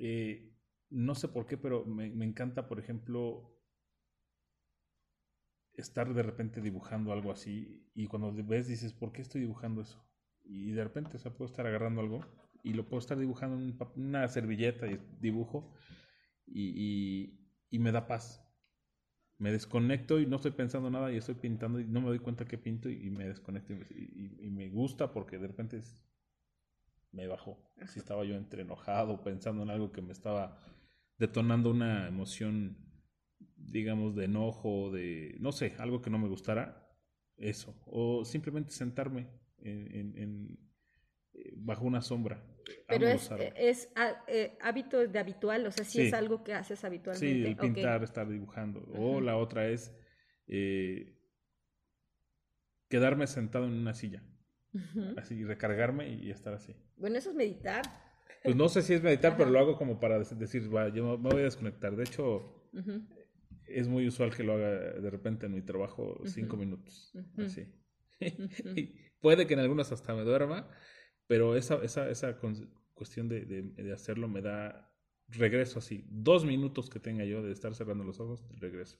Eh, 0.03 0.51
no 0.89 1.15
sé 1.15 1.29
por 1.29 1.47
qué, 1.47 1.59
pero 1.59 1.85
me, 1.85 2.07
encanta, 2.25 2.67
por 2.67 2.81
ejemplo, 2.81 3.55
estar 5.75 6.13
de 6.15 6.23
repente 6.23 6.63
dibujando 6.63 7.13
algo 7.13 7.31
así 7.31 7.87
y 7.95 8.07
cuando 8.07 8.33
ves 8.33 8.67
dices, 8.67 8.95
¿por 8.95 9.13
qué 9.13 9.21
estoy 9.21 9.43
dibujando 9.43 9.83
eso? 9.83 10.03
Y 10.43 10.73
de 10.73 10.83
repente, 10.83 11.19
o 11.19 11.21
sea, 11.21 11.33
puedo 11.33 11.51
estar 11.51 11.67
agarrando 11.67 12.01
algo 12.01 12.21
y 12.65 12.73
lo 12.73 12.89
puedo 12.89 12.99
estar 12.99 13.19
dibujando 13.19 13.61
en 13.61 13.79
una 13.95 14.27
servilleta 14.27 14.87
y 14.87 14.99
dibujo 15.21 15.71
y, 16.47 17.37
me 17.71 17.93
da 17.93 18.07
paz. 18.07 18.43
Me 19.37 19.53
desconecto 19.53 20.19
y 20.19 20.27
no 20.27 20.37
estoy 20.37 20.53
pensando 20.53 20.91
nada 20.91 21.13
y 21.13 21.19
estoy 21.19 21.35
pintando 21.35 21.79
y 21.79 21.87
no 21.87 22.01
me 22.01 22.09
doy 22.09 22.19
cuenta 22.21 22.47
que 22.47 22.59
pinto 22.59 22.89
y, 22.89 23.11
me 23.11 23.29
desconecto 23.29 23.75
y, 23.75 24.37
y, 24.41 24.51
me 24.51 24.71
gusta 24.71 25.13
porque 25.13 25.39
de 25.39 25.47
repente 25.47 25.77
es, 25.77 25.99
me 27.13 27.27
bajó. 27.27 27.59
Si 27.87 27.99
estaba 27.99 28.25
yo 28.25 28.35
entre 28.37 28.63
enojado, 28.63 29.23
pensando 29.23 29.63
en 29.63 29.71
algo 29.71 29.93
que 29.93 30.03
me 30.03 30.13
estaba 30.13 30.61
detonando 31.19 31.71
una 31.71 32.09
emoción, 32.09 32.77
digamos, 33.57 34.15
de 34.17 34.25
enojo, 34.25 34.91
de, 34.91 35.37
no 35.41 35.53
sé, 35.53 35.75
algo 35.79 36.01
que 36.01 36.11
no 36.11 36.19
me 36.19 36.29
gustara, 36.29 36.89
eso. 37.37 37.75
O 37.87 38.25
simplemente 38.25 38.73
sentarme 38.73 39.29
en, 39.59 40.59
eh, 41.33 41.53
bajo 41.57 41.85
una 41.85 42.03
sombra. 42.03 42.45
Pero 42.87 43.09
es, 43.09 43.31
es 43.57 43.89
ah, 43.97 44.25
eh, 44.29 44.57
hábito 44.61 45.07
de 45.07 45.19
habitual, 45.19 45.67
o 45.67 45.73
sea, 45.73 45.85
si 45.85 46.03
es 46.03 46.15
algo 46.15 46.45
que 46.45 46.55
haces 46.55 46.85
habitualmente. 46.85 47.27
Sí, 47.27 47.45
el 47.45 47.57
pintar, 47.57 48.03
estar 48.05 48.29
dibujando. 48.29 48.87
O 48.95 49.21
la 49.21 49.37
otra 49.37 49.69
es 49.69 49.93
eh, 50.47 51.17
quedarme 52.89 53.27
sentado 53.27 53.67
en 53.67 53.73
una 53.73 53.95
silla. 53.95 54.23
Así, 55.17 55.45
recargarme 55.45 56.09
y 56.09 56.31
estar 56.31 56.55
así. 56.55 56.77
Bueno, 56.97 57.19
eso 57.19 57.31
es 57.31 57.37
meditar. 57.37 57.83
Pues 58.43 58.57
no 58.57 58.69
sé 58.69 58.83
si 58.83 58.95
es 58.95 59.03
meditar, 59.03 59.37
pero 59.37 59.51
lo 59.51 59.59
hago 59.59 59.77
como 59.77 60.01
para 60.01 60.19
decir, 60.19 60.75
va, 60.75 60.89
yo 60.89 61.19
me 61.19 61.31
voy 61.31 61.43
a 61.43 61.45
desconectar. 61.45 61.95
De 61.95 62.05
hecho, 62.05 62.71
es 63.67 63.89
muy 63.89 64.07
usual 64.07 64.35
que 64.35 64.45
lo 64.45 64.55
haga 64.55 64.69
de 64.69 65.11
repente 65.11 65.47
en 65.47 65.53
mi 65.53 65.63
trabajo 65.63 66.21
cinco 66.25 66.57
minutos. 66.57 67.13
Así. 67.37 67.67
y 68.77 68.95
puede 69.21 69.47
que 69.47 69.55
en 69.55 69.61
algunas 69.61 69.93
hasta 69.93 70.15
me 70.15 70.23
duerma, 70.23 70.71
pero 71.27 71.57
esa, 71.57 71.77
esa, 71.83 72.09
esa 72.09 72.39
cuestión 72.95 73.29
de, 73.29 73.45
de, 73.45 73.93
hacerlo 73.93 74.29
me 74.29 74.41
da 74.41 74.91
regreso 75.29 75.79
así. 75.79 76.07
Dos 76.11 76.45
minutos 76.45 76.89
que 76.89 76.99
tenga 76.99 77.25
yo 77.25 77.43
de 77.43 77.53
estar 77.53 77.75
cerrando 77.75 78.05
los 78.05 78.21
ojos, 78.21 78.45
regreso. 78.59 78.99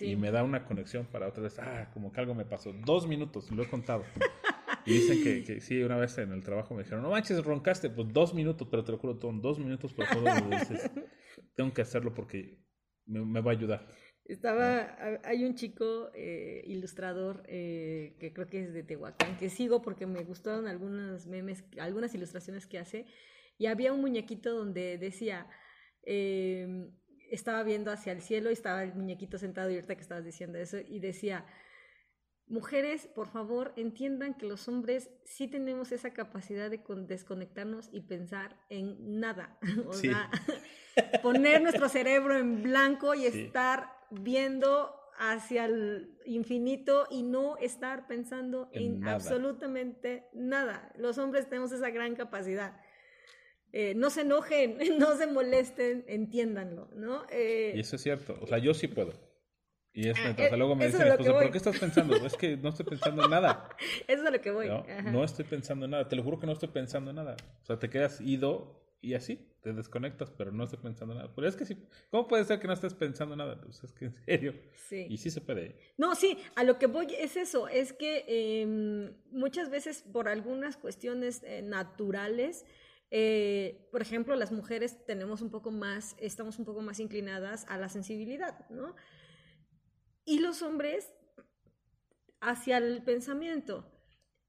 Y 0.00 0.16
me 0.16 0.30
da 0.30 0.42
una 0.42 0.64
conexión 0.64 1.06
para 1.06 1.28
otra 1.28 1.42
vez. 1.42 1.58
Ah, 1.58 1.90
como 1.92 2.12
que 2.12 2.20
algo 2.20 2.34
me 2.34 2.44
pasó. 2.44 2.72
Dos 2.72 3.06
minutos, 3.06 3.50
lo 3.50 3.62
he 3.62 3.68
contado. 3.68 4.04
Y 4.86 4.92
dicen 4.92 5.22
que, 5.22 5.42
que, 5.42 5.60
sí, 5.60 5.82
una 5.82 5.96
vez 5.96 6.16
en 6.18 6.32
el 6.32 6.42
trabajo 6.44 6.74
me 6.74 6.84
dijeron, 6.84 7.02
no 7.02 7.10
manches, 7.10 7.44
roncaste, 7.44 7.90
pues 7.90 8.12
dos 8.12 8.34
minutos, 8.34 8.68
pero 8.70 8.84
te 8.84 8.92
lo 8.92 8.98
juro, 8.98 9.18
son 9.20 9.42
dos 9.42 9.58
minutos 9.58 9.92
por 9.92 10.06
todo 10.06 10.24
dices, 10.48 10.90
tengo 11.56 11.74
que 11.74 11.82
hacerlo 11.82 12.14
porque 12.14 12.60
me, 13.04 13.40
va 13.40 13.50
a 13.50 13.54
ayudar. 13.54 13.88
Estaba, 14.24 14.96
hay 15.24 15.44
un 15.44 15.54
chico 15.54 16.10
eh, 16.14 16.62
ilustrador 16.66 17.42
eh, 17.46 18.16
que 18.20 18.32
creo 18.32 18.46
que 18.46 18.62
es 18.62 18.72
de 18.72 18.84
Tehuacán, 18.84 19.36
que 19.38 19.50
sigo 19.50 19.82
porque 19.82 20.06
me 20.06 20.22
gustaron 20.22 20.68
algunos 20.68 21.26
memes, 21.26 21.64
algunas 21.78 22.14
ilustraciones 22.14 22.66
que 22.66 22.78
hace, 22.78 23.06
y 23.58 23.66
había 23.66 23.92
un 23.92 24.00
muñequito 24.00 24.54
donde 24.54 24.98
decía, 24.98 25.48
em, 26.02 26.92
estaba 27.30 27.64
viendo 27.64 27.90
hacia 27.90 28.12
el 28.12 28.20
cielo 28.20 28.50
y 28.50 28.52
estaba 28.52 28.84
el 28.84 28.94
muñequito 28.94 29.38
sentado 29.38 29.70
y 29.70 29.74
ahorita 29.74 29.96
que 29.96 30.02
estabas 30.02 30.24
diciendo 30.24 30.58
eso, 30.58 30.78
y 30.78 31.00
decía, 31.00 31.44
Mujeres, 32.48 33.08
por 33.08 33.26
favor, 33.26 33.72
entiendan 33.76 34.34
que 34.34 34.46
los 34.46 34.68
hombres 34.68 35.10
sí 35.24 35.48
tenemos 35.48 35.90
esa 35.90 36.12
capacidad 36.12 36.70
de 36.70 36.80
desconectarnos 37.08 37.88
y 37.92 38.02
pensar 38.02 38.56
en 38.68 39.18
nada. 39.20 39.58
O 39.88 39.92
sea, 39.92 40.30
poner 41.22 41.60
nuestro 41.60 41.88
cerebro 41.88 42.36
en 42.38 42.62
blanco 42.62 43.14
y 43.14 43.26
estar 43.26 43.90
viendo 44.10 44.94
hacia 45.18 45.64
el 45.64 46.16
infinito 46.24 47.06
y 47.10 47.22
no 47.22 47.56
estar 47.56 48.06
pensando 48.06 48.68
En 48.72 48.82
en, 48.82 49.00
nada. 49.00 49.14
absolutamente 49.16 50.26
nada. 50.32 50.92
Los 50.96 51.18
hombres 51.18 51.48
tenemos 51.48 51.72
esa 51.72 51.90
gran 51.90 52.14
capacidad. 52.14 52.80
Eh, 53.72 53.94
no 53.96 54.10
se 54.10 54.20
enojen, 54.22 54.78
no 54.98 55.16
se 55.16 55.26
molesten, 55.26 56.04
entiéndanlo, 56.06 56.90
¿no? 56.94 57.24
Eh, 57.30 57.72
Y 57.74 57.80
eso 57.80 57.96
es 57.96 58.02
cierto. 58.02 58.38
O 58.40 58.46
sea, 58.46 58.58
yo 58.58 58.72
sí 58.72 58.86
puedo. 58.88 59.12
Y 59.96 60.10
es 60.10 60.18
Ah, 60.18 60.34
eh, 60.36 60.56
luego 60.58 60.76
me 60.76 60.86
dicen, 60.86 61.06
esposa. 61.06 61.38
¿pero 61.38 61.50
qué 61.50 61.56
estás 61.56 61.78
pensando? 61.78 62.14
Es 62.16 62.36
que 62.36 62.58
no 62.58 62.68
estoy 62.68 62.84
pensando 62.84 63.24
en 63.24 63.30
nada. 63.30 63.66
eso 64.06 64.20
es 64.20 64.28
a 64.28 64.30
lo 64.30 64.40
que 64.42 64.50
voy. 64.50 64.68
¿no? 65.10 65.24
estoy 65.24 65.46
pensando 65.46 65.86
en 65.86 65.92
nada. 65.92 66.06
Te 66.06 66.16
lo 66.16 66.22
juro 66.22 66.38
que 66.38 66.44
no 66.44 66.52
estoy 66.52 66.68
pensando 66.68 67.08
en 67.10 67.16
nada. 67.16 67.34
O 67.62 67.64
sea, 67.64 67.78
te 67.78 67.88
quedas 67.88 68.20
ido 68.20 68.78
y 69.00 69.14
así, 69.14 69.38
te 69.62 69.72
desconectas, 69.72 70.30
pero 70.30 70.52
no 70.52 70.64
estoy 70.64 70.80
pensando 70.80 71.14
en 71.14 71.20
nada. 71.20 71.32
Pero 71.34 71.48
es 71.48 71.56
que 71.56 71.64
sí, 71.64 71.78
¿cómo 72.10 72.28
puede 72.28 72.44
ser 72.44 72.60
que 72.60 72.66
no 72.66 72.74
estés 72.74 72.92
pensando 72.92 73.32
en 73.32 73.38
nada? 73.38 73.58
Pues 73.58 73.82
es 73.84 73.92
que 73.92 74.04
en 74.04 74.12
serio. 74.12 74.54
Sí. 74.74 75.06
Y 75.08 75.16
sí 75.16 75.30
se 75.30 75.40
puede. 75.40 75.78
No, 75.96 76.14
sí, 76.14 76.36
a 76.56 76.62
lo 76.62 76.78
que 76.78 76.88
voy 76.88 77.06
es 77.18 77.38
eso, 77.38 77.66
es 77.66 77.94
que 77.94 78.26
eh, 78.28 79.14
muchas 79.30 79.70
veces 79.70 80.02
por 80.02 80.28
algunas 80.28 80.76
cuestiones 80.76 81.42
eh, 81.42 81.62
naturales, 81.62 82.66
eh, 83.10 83.88
por 83.92 84.02
ejemplo, 84.02 84.34
las 84.36 84.52
mujeres 84.52 85.06
tenemos 85.06 85.40
un 85.40 85.50
poco 85.50 85.70
más, 85.70 86.16
estamos 86.18 86.58
un 86.58 86.66
poco 86.66 86.82
más 86.82 87.00
inclinadas 87.00 87.64
a 87.68 87.78
la 87.78 87.88
sensibilidad, 87.88 88.68
¿no? 88.68 88.94
Y 90.26 90.40
los 90.40 90.60
hombres 90.60 91.10
hacia 92.40 92.78
el 92.78 93.02
pensamiento. 93.02 93.90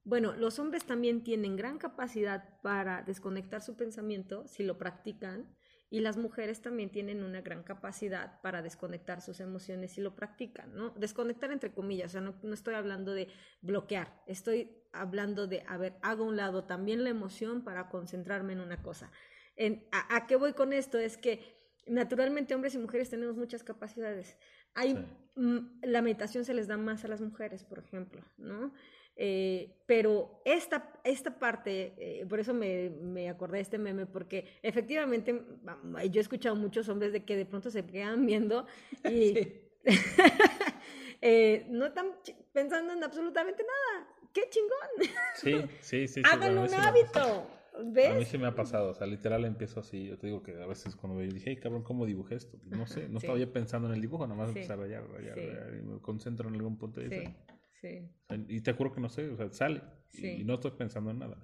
Bueno, 0.02 0.34
los 0.34 0.58
hombres 0.58 0.84
también 0.84 1.22
tienen 1.22 1.54
gran 1.54 1.78
capacidad 1.78 2.60
para 2.62 3.02
desconectar 3.02 3.62
su 3.62 3.76
pensamiento 3.76 4.46
si 4.48 4.64
lo 4.64 4.76
practican 4.76 5.56
y 5.88 6.00
las 6.00 6.16
mujeres 6.16 6.60
también 6.60 6.90
tienen 6.90 7.22
una 7.22 7.42
gran 7.42 7.62
capacidad 7.62 8.40
para 8.42 8.60
desconectar 8.60 9.22
sus 9.22 9.38
emociones 9.40 9.92
si 9.92 10.00
lo 10.00 10.16
practican, 10.16 10.74
¿no? 10.74 10.90
Desconectar 10.90 11.52
entre 11.52 11.72
comillas, 11.72 12.10
o 12.10 12.12
sea, 12.12 12.20
no, 12.20 12.34
no 12.42 12.54
estoy 12.54 12.74
hablando 12.74 13.14
de 13.14 13.28
bloquear, 13.62 14.22
estoy 14.26 14.82
hablando 14.92 15.46
de, 15.46 15.62
a 15.68 15.76
ver, 15.76 15.96
hago 16.02 16.24
un 16.24 16.36
lado 16.36 16.64
también 16.64 17.04
la 17.04 17.10
emoción 17.10 17.62
para 17.62 17.88
concentrarme 17.88 18.52
en 18.52 18.60
una 18.60 18.82
cosa. 18.82 19.12
En, 19.56 19.86
a, 19.92 20.16
¿A 20.16 20.26
qué 20.26 20.36
voy 20.36 20.54
con 20.54 20.72
esto? 20.72 20.98
Es 20.98 21.16
que 21.16 21.56
naturalmente 21.86 22.54
hombres 22.54 22.74
y 22.74 22.78
mujeres 22.78 23.10
tenemos 23.10 23.36
muchas 23.36 23.64
capacidades. 23.64 24.36
Hay, 24.74 24.94
Sí. 24.94 25.60
la 25.82 26.02
meditación 26.02 26.44
se 26.44 26.54
les 26.54 26.66
da 26.66 26.76
más 26.76 27.04
a 27.04 27.08
las 27.08 27.20
mujeres, 27.20 27.64
por 27.64 27.78
ejemplo, 27.78 28.22
¿no? 28.38 28.72
Eh, 29.20 29.74
pero 29.86 30.40
esta, 30.44 30.92
esta 31.02 31.40
parte, 31.40 31.92
eh, 31.98 32.24
por 32.28 32.38
eso 32.38 32.54
me, 32.54 32.88
me 32.90 33.28
acordé 33.28 33.56
de 33.56 33.62
este 33.62 33.76
meme, 33.78 34.06
porque 34.06 34.46
efectivamente 34.62 35.32
mm, 35.32 35.98
yo 36.10 36.20
he 36.20 36.22
escuchado 36.22 36.54
muchos 36.54 36.88
hombres 36.88 37.12
de 37.12 37.24
que 37.24 37.36
de 37.36 37.44
pronto 37.44 37.68
se 37.68 37.84
quedan 37.84 38.24
viendo 38.26 38.66
y 39.10 39.54
eh, 41.20 41.66
no 41.68 41.86
están 41.86 42.12
pensando 42.52 42.92
en 42.92 43.02
absolutamente 43.02 43.64
nada. 43.64 44.08
¡Qué 44.32 44.48
chingón! 44.50 45.12
Sí, 45.34 45.52
sí, 45.80 46.06
sí. 46.06 46.22
sí, 46.22 46.22
un 46.48 46.68
sí 46.68 46.74
ha 46.76 46.88
hábito. 46.88 47.57
Pasado. 47.84 48.10
A 48.10 48.14
mí 48.14 48.18
¿Ves? 48.20 48.28
sí 48.28 48.38
me 48.38 48.46
ha 48.46 48.54
pasado, 48.54 48.90
o 48.90 48.94
sea, 48.94 49.06
literal 49.06 49.44
empiezo 49.44 49.80
así. 49.80 50.06
Yo 50.06 50.18
te 50.18 50.26
digo 50.26 50.42
que 50.42 50.60
a 50.60 50.66
veces 50.66 50.96
cuando 50.96 51.18
veo, 51.18 51.28
dije, 51.30 51.50
hey, 51.50 51.56
cabrón, 51.56 51.82
¿cómo 51.82 52.06
dibujé 52.06 52.34
esto? 52.36 52.58
No 52.64 52.86
sé, 52.86 53.08
no 53.08 53.20
sí. 53.20 53.26
estaba 53.26 53.38
yo 53.38 53.52
pensando 53.52 53.88
en 53.88 53.94
el 53.94 54.00
dibujo, 54.00 54.26
nada 54.26 54.38
más 54.38 54.50
Sí. 54.52 54.58
empecé 54.58 54.72
a 54.72 54.76
rayar, 54.76 55.08
rayar, 55.08 55.34
Sí. 55.34 55.40
rayar, 55.46 55.74
y 55.78 55.82
me 55.82 56.00
concentro 56.00 56.48
en 56.48 56.54
algún 56.56 56.76
punto 56.78 57.00
y, 57.00 57.04
Sí, 57.08 57.10
dice, 57.10 57.34
sí. 57.80 58.08
o 58.22 58.34
sea, 58.34 58.44
y 58.48 58.60
te 58.60 58.72
juro 58.72 58.92
que 58.92 59.00
no 59.00 59.08
sé, 59.08 59.28
o 59.30 59.36
sea, 59.36 59.50
sale 59.50 59.82
y- 60.12 60.26
y 60.40 60.44
no 60.44 60.54
estoy 60.54 60.72
pensando 60.72 61.10
en 61.10 61.18
nada. 61.20 61.36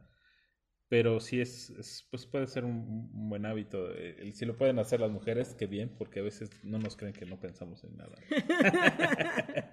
Pero 0.88 1.18
sí 1.18 1.40
es, 1.40 1.70
es- 1.70 2.06
pues 2.10 2.26
puede 2.26 2.46
ser 2.46 2.64
un, 2.64 3.10
un 3.12 3.28
buen 3.30 3.46
hábito. 3.46 3.88
eh, 3.96 4.30
si 4.32 4.44
lo 4.44 4.54
pueden 4.56 4.78
hacer 4.78 5.00
las 5.00 5.10
mujeres, 5.10 5.54
qué 5.54 5.66
bien, 5.66 5.88
porque 5.98 6.20
a 6.20 6.22
veces 6.22 6.50
no 6.62 6.78
nos 6.78 6.94
creen 6.96 7.14
que 7.14 7.24
no 7.24 7.40
pensamos 7.40 7.82
en 7.84 7.96
nada. 7.96 8.14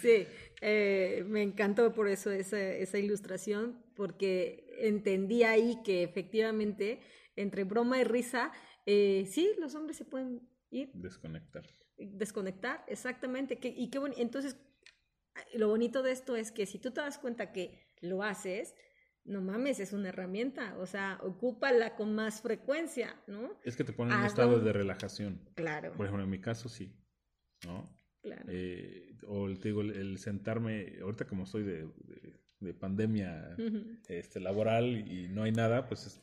Sí, 0.00 0.26
eh, 0.66 1.24
me 1.28 1.42
encantó 1.42 1.92
por 1.92 2.08
eso 2.08 2.30
esa, 2.30 2.58
esa 2.58 2.98
ilustración, 2.98 3.84
porque 3.94 4.66
entendí 4.78 5.42
ahí 5.42 5.82
que 5.84 6.02
efectivamente, 6.02 7.00
entre 7.36 7.64
broma 7.64 7.98
y 8.00 8.04
risa, 8.04 8.50
eh, 8.86 9.26
sí, 9.30 9.50
los 9.58 9.74
hombres 9.74 9.98
se 9.98 10.04
pueden 10.06 10.40
ir, 10.70 10.90
Desconectar. 10.94 11.64
desconectar, 11.98 12.82
exactamente. 12.88 13.58
que- 13.58 13.68
y 13.76 13.90
qué 13.90 13.98
boni- 14.00 14.14
Entonces, 14.18 14.56
lo 15.54 15.68
bonito 15.68 16.02
de 16.02 16.12
esto 16.12 16.34
es 16.34 16.50
que 16.50 16.64
si 16.64 16.78
tú 16.78 16.92
te 16.92 17.00
das 17.02 17.18
cuenta 17.18 17.52
que 17.52 17.92
lo 18.00 18.22
haces, 18.22 18.74
no 19.24 19.40
mames, 19.42 19.80
es 19.80 19.92
una 19.92 20.08
herramienta, 20.10 20.76
o 20.78 20.86
sea, 20.86 21.18
ocúpala 21.22 21.94
con 21.96 22.14
más 22.14 22.40
frecuencia, 22.42 23.20
¿no? 23.26 23.58
Es 23.64 23.76
que 23.76 23.84
te 23.84 23.92
pone 23.92 24.12
en 24.14 24.20
un 24.20 24.26
estado 24.26 24.60
de 24.60 24.72
relajación. 24.72 25.40
Claro, 25.54 25.92
Por 25.96 26.06
ejemplo, 26.06 26.24
en 26.24 26.30
mi 26.30 26.40
caso 26.40 26.68
sí. 26.68 26.94
¿no? 27.66 27.90
Claro. 28.24 28.44
Eh, 28.48 29.14
o 29.28 29.46
el- 29.46 29.58
te 29.60 29.68
digo, 29.68 29.82
el, 29.82 29.90
el 29.90 30.18
sentarme, 30.18 30.98
ahorita 31.00 31.26
como 31.26 31.44
estoy 31.44 31.62
de, 31.62 31.82
de- 31.84 32.34
de 32.60 32.72
pandemia 32.74 33.56
este, 34.08 34.40
laboral 34.40 34.86
y 35.06 35.28
no 35.28 35.42
hay 35.42 35.52
nada, 35.52 35.86
pues 35.86 36.06
es- 36.06 36.20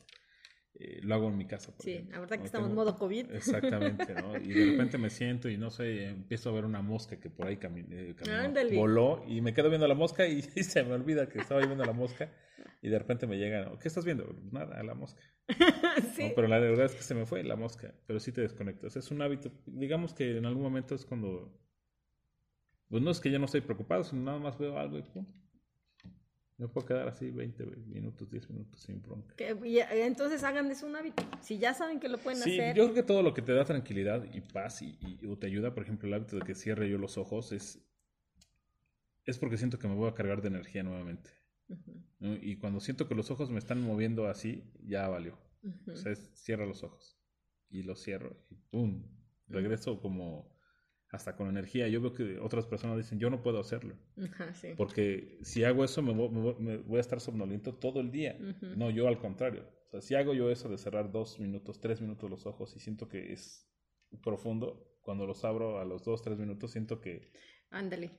eh, 0.74 1.00
lo 1.02 1.14
hago 1.14 1.28
en 1.28 1.36
mi 1.36 1.46
casa. 1.46 1.70
por 1.76 1.84
Sí, 1.84 1.92
ejemplo, 1.92 2.16
ahorita 2.18 2.38
que 2.38 2.44
estamos 2.46 2.68
en 2.70 2.74
modo 2.74 2.98
COVID. 2.98 3.30
Exactamente, 3.32 4.14
¿no? 4.14 4.36
Y 4.38 4.48
de 4.54 4.64
repente 4.72 4.98
me 4.98 5.10
siento 5.10 5.48
y 5.48 5.56
no 5.56 5.70
sé, 5.70 6.06
empiezo 6.08 6.48
a 6.50 6.52
ver 6.52 6.64
una 6.64 6.80
mosca 6.82 7.20
que 7.20 7.30
por 7.30 7.46
ahí 7.46 7.56
cami- 7.56 7.86
eh, 7.90 8.14
caminó, 8.16 8.36
voló 8.74 9.22
y 9.28 9.40
me 9.42 9.52
quedo 9.54 9.68
viendo 9.68 9.86
la 9.86 9.94
mosca 9.94 10.26
y, 10.26 10.42
se 10.64 10.82
me 10.82 10.94
olvida 10.94 11.28
que 11.28 11.38
estaba 11.38 11.60
viendo 11.64 11.84
la 11.84 11.92
mosca 11.92 12.32
y 12.80 12.88
de 12.88 12.98
repente 12.98 13.26
me 13.28 13.36
llega, 13.38 13.64
¿no? 13.66 13.78
¿qué 13.78 13.88
estás 13.88 14.04
viendo? 14.04 14.34
Nada, 14.50 14.82
la 14.82 14.94
mosca. 14.94 15.22
sí. 16.16 16.28
¿no? 16.28 16.32
Pero 16.34 16.48
la 16.48 16.58
verdad 16.58 16.86
es 16.86 16.94
que 16.94 17.02
se 17.02 17.14
me 17.14 17.26
fue 17.26 17.44
la 17.44 17.54
mosca, 17.56 17.94
pero 18.06 18.18
sí 18.18 18.32
te 18.32 18.40
desconectas. 18.40 18.96
Es 18.96 19.10
un 19.10 19.20
hábito, 19.22 19.52
digamos 19.66 20.14
que 20.14 20.36
en 20.38 20.46
algún 20.46 20.62
momento 20.62 20.94
es 20.94 21.04
cuando, 21.04 21.61
pues 22.92 23.02
no 23.02 23.10
es 23.10 23.20
que 23.20 23.30
ya 23.30 23.38
no 23.38 23.46
estoy 23.46 23.62
preocupado, 23.62 24.04
sino 24.04 24.20
nada 24.20 24.38
más 24.38 24.58
veo 24.58 24.76
algo 24.78 24.98
y 24.98 25.02
pum. 25.02 25.24
Me 26.58 26.68
puedo 26.68 26.86
quedar 26.86 27.08
así 27.08 27.30
20 27.30 27.64
minutos, 27.64 28.30
10 28.30 28.50
minutos 28.50 28.80
sin 28.82 29.00
bronca. 29.00 29.34
Que- 29.34 29.48
eh, 29.50 30.04
entonces 30.06 30.44
hagan 30.44 30.66
de 30.68 30.74
eso 30.74 30.86
un 30.86 30.94
hábito. 30.94 31.22
Si 31.40 31.58
ya 31.58 31.72
saben 31.72 31.98
que 31.98 32.10
lo 32.10 32.18
pueden 32.18 32.40
Sí, 32.42 32.60
hacer. 32.60 32.76
yo 32.76 32.84
creo 32.84 32.94
que 32.94 33.02
todo 33.02 33.22
lo 33.22 33.32
que 33.32 33.40
te 33.40 33.52
da 33.54 33.64
tranquilidad 33.64 34.22
y 34.34 34.42
paz 34.42 34.82
y, 34.82 34.98
y- 35.00 35.26
o 35.26 35.38
te 35.38 35.46
ayuda, 35.46 35.72
por 35.74 35.82
ejemplo, 35.84 36.06
el 36.06 36.12
hábito 36.14 36.36
de 36.36 36.42
que 36.42 36.54
cierre 36.54 36.90
yo 36.90 36.98
los 36.98 37.16
ojos 37.16 37.50
es, 37.52 37.80
es 39.24 39.38
porque 39.38 39.56
siento 39.56 39.78
que 39.78 39.88
me 39.88 39.94
voy 39.94 40.08
a 40.10 40.14
cargar 40.14 40.42
de 40.42 40.48
energía 40.48 40.82
nuevamente. 40.82 41.30
Y 42.20 42.56
cuando 42.56 42.78
siento 42.80 43.08
que 43.08 43.14
los 43.14 43.30
ojos 43.30 43.50
me 43.50 43.58
están 43.58 43.80
moviendo 43.80 44.28
así, 44.28 44.62
ya 44.84 45.08
valió. 45.08 45.38
ujú. 45.62 45.92
O 45.92 45.96
sea, 45.96 46.12
es- 46.12 46.30
cierra 46.34 46.66
los 46.66 46.82
ojos. 46.84 47.16
Y 47.70 47.82
los 47.84 48.02
cierro 48.02 48.36
y 48.50 48.56
¡pum! 48.56 49.02
Regreso 49.48 49.98
como 50.00 50.51
hasta 51.12 51.36
con 51.36 51.48
energía. 51.48 51.86
Yo 51.88 52.00
veo 52.00 52.12
que 52.12 52.38
otras 52.40 52.66
personas 52.66 52.96
dicen, 52.96 53.18
yo 53.20 53.30
no 53.30 53.42
puedo 53.42 53.60
hacerlo. 53.60 53.96
Ajá, 54.16 54.52
sí. 54.54 54.68
Porque 54.76 55.38
si 55.42 55.62
hago 55.62 55.84
eso, 55.84 56.02
me, 56.02 56.12
vo- 56.12 56.30
me 56.30 56.40
vo- 56.40 56.58
me 56.58 56.76
voy 56.78 56.96
a 56.98 57.00
estar 57.00 57.20
somnoliento 57.20 57.74
todo 57.74 58.00
el 58.00 58.10
día. 58.10 58.36
No, 58.76 58.90
yo 58.90 59.06
al 59.06 59.18
contrario. 59.18 59.64
O 59.86 59.90
sea, 59.90 60.00
si 60.00 60.14
hago 60.14 60.32
yo 60.34 60.50
eso 60.50 60.68
de 60.68 60.78
cerrar 60.78 61.12
dos 61.12 61.38
minutos, 61.38 61.80
tres 61.80 62.00
minutos 62.00 62.28
los 62.30 62.46
ojos 62.46 62.74
y 62.76 62.80
siento 62.80 63.08
que 63.08 63.32
es 63.32 63.68
profundo, 64.22 64.98
cuando 65.02 65.26
los 65.26 65.44
abro 65.44 65.78
a 65.80 65.84
los 65.84 66.02
dos, 66.04 66.22
tres 66.22 66.38
minutos, 66.38 66.70
siento 66.72 67.00
que 67.00 67.30
Ándale. 67.70 68.10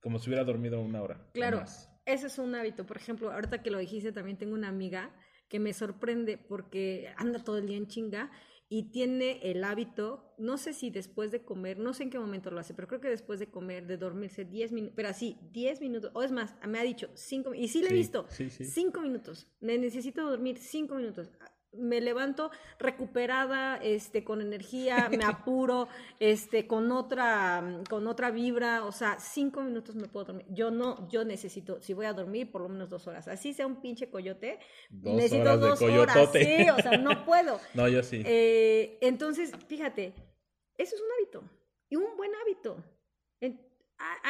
como 0.00 0.18
si 0.18 0.30
hubiera 0.30 0.44
dormido 0.44 0.80
una 0.80 1.02
hora. 1.02 1.30
Claro, 1.34 1.62
ese 2.06 2.26
es 2.28 2.38
un 2.38 2.54
hábito. 2.54 2.86
Por 2.86 2.96
ejemplo, 2.96 3.30
ahorita 3.30 3.62
que 3.62 3.70
lo 3.70 3.78
dijiste, 3.78 4.12
también 4.12 4.38
tengo 4.38 4.54
una 4.54 4.68
amiga 4.68 5.14
que 5.48 5.58
me 5.60 5.72
sorprende 5.72 6.38
porque 6.38 7.12
anda 7.16 7.42
todo 7.42 7.58
el 7.58 7.66
día 7.66 7.76
en 7.76 7.88
chinga 7.88 8.30
y 8.70 8.90
tiene 8.90 9.40
el 9.50 9.64
hábito, 9.64 10.34
no 10.38 10.58
sé 10.58 10.72
si 10.74 10.90
después 10.90 11.30
de 11.30 11.42
comer, 11.44 11.78
no 11.78 11.94
sé 11.94 12.02
en 12.04 12.10
qué 12.10 12.18
momento 12.18 12.50
lo 12.50 12.60
hace, 12.60 12.74
pero 12.74 12.86
creo 12.86 13.00
que 13.00 13.08
después 13.08 13.38
de 13.40 13.50
comer, 13.50 13.86
de 13.86 13.96
dormirse 13.96 14.44
10 14.44 14.72
minutos, 14.72 14.94
pero 14.96 15.08
así, 15.08 15.38
10 15.52 15.80
minutos, 15.80 16.10
o 16.14 16.22
es 16.22 16.32
más, 16.32 16.54
me 16.66 16.78
ha 16.78 16.82
dicho 16.82 17.08
5 17.14 17.54
y 17.54 17.68
sí 17.68 17.82
le 17.82 17.90
he 17.90 17.92
Sí, 17.92 17.94
visto, 17.94 18.26
sí, 18.28 18.50
sí. 18.50 18.64
5 18.64 19.00
minutos, 19.00 19.48
me 19.60 19.78
necesito 19.78 20.28
dormir 20.28 20.58
5 20.58 20.94
minutos. 20.96 21.30
Me 21.72 22.00
levanto 22.00 22.50
recuperada, 22.78 23.76
este, 23.76 24.24
con 24.24 24.40
energía, 24.40 25.08
me 25.10 25.24
apuro, 25.24 25.88
este, 26.18 26.66
con 26.66 26.90
otra, 26.92 27.82
con 27.88 28.06
otra 28.06 28.30
vibra, 28.30 28.84
o 28.84 28.92
sea, 28.92 29.18
cinco 29.20 29.62
minutos 29.62 29.94
me 29.94 30.08
puedo 30.08 30.26
dormir. 30.26 30.46
Yo 30.48 30.70
no, 30.70 31.08
yo 31.08 31.24
necesito, 31.24 31.80
si 31.80 31.92
voy 31.92 32.06
a 32.06 32.12
dormir, 32.12 32.50
por 32.50 32.62
lo 32.62 32.68
menos 32.68 32.88
dos 32.88 33.06
horas. 33.06 33.28
Así 33.28 33.52
sea 33.52 33.66
un 33.66 33.80
pinche 33.80 34.10
coyote, 34.10 34.58
Dos 34.90 35.14
necesito 35.14 35.42
horas 35.42 35.60
de 35.60 35.68
dos 35.68 35.82
horas. 35.82 36.30
Sí, 36.32 36.70
o 36.70 36.76
sea, 36.82 36.96
no 36.98 37.24
puedo. 37.24 37.60
No, 37.74 37.86
yo 37.86 38.02
sí. 38.02 38.22
Eh, 38.24 38.98
entonces, 39.00 39.52
fíjate, 39.68 40.14
eso 40.76 40.96
es 40.96 41.02
un 41.02 41.08
hábito 41.12 41.50
y 41.88 41.96
un 41.96 42.16
buen 42.16 42.30
hábito. 42.34 42.82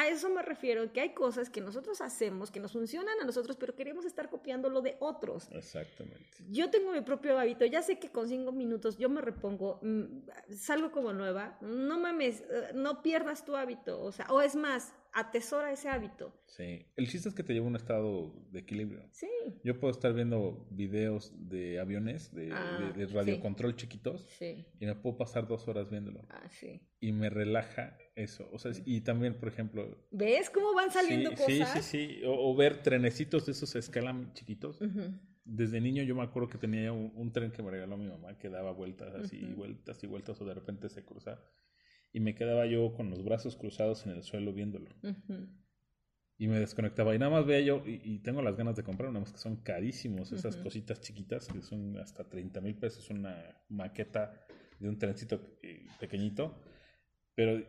A, 0.09 0.13
eso 0.13 0.29
me 0.29 0.41
refiero, 0.41 0.91
que 0.91 1.01
hay 1.01 1.09
cosas 1.09 1.49
que 1.49 1.61
nosotros 1.61 2.01
hacemos, 2.01 2.51
que 2.51 2.59
nos 2.59 2.71
funcionan 2.73 3.19
a 3.21 3.25
nosotros, 3.25 3.57
pero 3.57 3.75
queremos 3.75 4.05
estar 4.05 4.29
copiando 4.29 4.69
lo 4.69 4.81
de 4.81 4.97
otros. 4.99 5.47
Exactamente. 5.51 6.25
Yo 6.49 6.69
tengo 6.69 6.91
mi 6.91 7.01
propio 7.01 7.37
hábito, 7.37 7.65
ya 7.65 7.81
sé 7.81 7.99
que 7.99 8.09
con 8.09 8.27
cinco 8.27 8.51
minutos 8.51 8.97
yo 8.97 9.09
me 9.09 9.21
repongo, 9.21 9.79
mm, 9.81 10.05
salgo 10.55 10.91
como 10.91 11.13
nueva, 11.13 11.57
no 11.61 11.99
mames, 11.99 12.41
eh, 12.41 12.71
no 12.73 13.01
pierdas 13.01 13.45
tu 13.45 13.55
hábito, 13.55 14.01
o 14.01 14.11
sea, 14.11 14.27
o 14.29 14.41
es 14.41 14.55
más, 14.55 14.93
atesora 15.13 15.71
ese 15.71 15.89
hábito. 15.89 16.33
Sí, 16.45 16.85
el 16.95 17.07
chiste 17.09 17.29
es 17.29 17.35
que 17.35 17.43
te 17.43 17.53
lleva 17.53 17.65
a 17.65 17.69
un 17.69 17.75
estado 17.75 18.33
de 18.51 18.59
equilibrio. 18.59 19.07
Sí. 19.11 19.27
Yo 19.63 19.79
puedo 19.79 19.91
estar 19.91 20.13
viendo 20.13 20.67
videos 20.71 21.31
de 21.49 21.79
aviones, 21.79 22.33
de, 22.33 22.51
Ah, 22.51 22.91
de, 22.95 23.05
de 23.05 23.13
radiocontrol 23.13 23.75
chiquitos, 23.75 24.21
Sí. 24.37 24.65
y 24.79 24.85
me 24.85 24.95
puedo 24.95 25.17
pasar 25.17 25.47
dos 25.47 25.67
horas 25.67 25.89
viéndolo. 25.89 26.25
Ah, 26.29 26.47
sí. 26.49 26.81
Y 26.99 27.11
me 27.11 27.29
relaja 27.29 27.97
eso. 28.15 28.47
O 28.51 28.59
sea, 28.59 28.71
y 28.85 29.01
también, 29.01 29.35
por 29.39 29.47
ejemplo... 29.49 29.97
¿Ves 30.11 30.49
cómo 30.49 30.73
van 30.73 30.91
saliendo 30.91 31.31
sí, 31.31 31.59
cosas? 31.59 31.73
Sí, 31.73 31.81
sí, 31.81 32.15
sí. 32.19 32.23
O, 32.25 32.51
o 32.51 32.55
ver 32.55 32.83
trenecitos 32.83 33.45
de 33.45 33.53
esos 33.53 33.75
a 33.75 33.79
escala 33.79 34.15
chiquitos. 34.33 34.81
Ujú. 34.81 35.13
Desde 35.45 35.81
niño 35.81 36.03
yo 36.03 36.13
me 36.15 36.21
acuerdo 36.23 36.47
que 36.49 36.57
tenía 36.59 36.91
un, 36.91 37.11
un 37.15 37.31
tren 37.31 37.51
que 37.51 37.63
me 37.63 37.71
regaló 37.71 37.97
mi 37.97 38.07
mamá 38.07 38.37
que 38.37 38.49
daba 38.49 38.71
vueltas 38.71 39.15
así, 39.15 39.43
Ujú. 39.45 39.55
vueltas 39.55 40.03
y 40.03 40.07
vueltas, 40.07 40.39
o 40.41 40.45
de 40.45 40.53
repente 40.53 40.89
se 40.89 41.03
cruzaba. 41.03 41.41
Y 42.11 42.19
me 42.19 42.35
quedaba 42.35 42.65
yo 42.65 42.93
con 42.93 43.09
los 43.09 43.23
brazos 43.23 43.55
cruzados 43.55 44.05
en 44.05 44.13
el 44.13 44.23
suelo 44.23 44.53
viéndolo. 44.53 44.89
Ujú. 45.03 45.47
Y 46.37 46.47
me 46.47 46.59
desconectaba. 46.59 47.13
Y 47.13 47.19
nada 47.19 47.31
más 47.31 47.45
veía 47.45 47.65
yo, 47.65 47.83
y, 47.85 48.01
y 48.03 48.19
tengo 48.19 48.41
las 48.41 48.55
ganas 48.55 48.75
de 48.75 48.83
comprar, 48.83 49.09
nada 49.09 49.19
más 49.19 49.31
que 49.31 49.37
son 49.39 49.57
carísimos, 49.57 50.31
esas 50.31 50.55
Ujú. 50.55 50.63
cositas 50.63 51.01
chiquitas, 51.01 51.47
que 51.47 51.61
son 51.61 51.97
hasta 51.99 52.27
30 52.29 52.61
mil 52.61 52.75
pesos, 52.75 53.09
una 53.09 53.61
maqueta 53.67 54.45
de 54.79 54.89
un 54.89 54.97
trencito 54.97 55.57
eh, 55.61 55.85
pequeñito. 55.99 56.61
Pero 57.35 57.61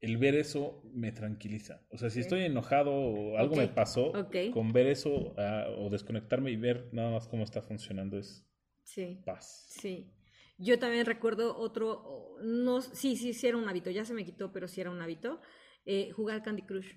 el 0.00 0.16
ver 0.16 0.34
eso 0.36 0.82
me 0.92 1.12
tranquiliza. 1.12 1.82
O 1.90 1.98
sea, 1.98 2.08
si 2.10 2.20
estoy 2.20 2.42
enojado 2.42 2.92
o 2.94 3.36
algo 3.36 3.56
me 3.56 3.64
Ok, 3.64 3.74
pasó, 3.74 4.06
ok. 4.12 4.36
con 4.52 4.72
ver 4.72 4.86
eso 4.86 5.34
ah, 5.36 5.66
o 5.76 5.90
desconectarme 5.90 6.50
y 6.50 6.56
ver 6.56 6.88
nada 6.92 7.10
más 7.10 7.26
cómo 7.28 7.44
está 7.44 7.62
funcionando 7.62 8.18
es 8.18 8.44
Sí. 8.84 9.20
paz. 9.24 9.66
Sí. 9.68 10.10
Yo 10.58 10.78
también 10.78 11.06
recuerdo 11.06 11.56
otro, 11.56 12.36
no, 12.42 12.80
sí, 12.82 13.16
sí, 13.16 13.32
sí 13.32 13.46
era 13.46 13.56
un 13.56 13.68
hábito, 13.68 13.90
ya 13.90 14.04
se 14.04 14.14
me 14.14 14.24
quitó, 14.24 14.52
pero 14.52 14.66
sí 14.68 14.80
era 14.80 14.90
un 14.90 15.00
hábito, 15.00 15.40
eh, 15.86 16.10
jugar 16.12 16.42
Candy 16.42 16.62
Crush. 16.62 16.94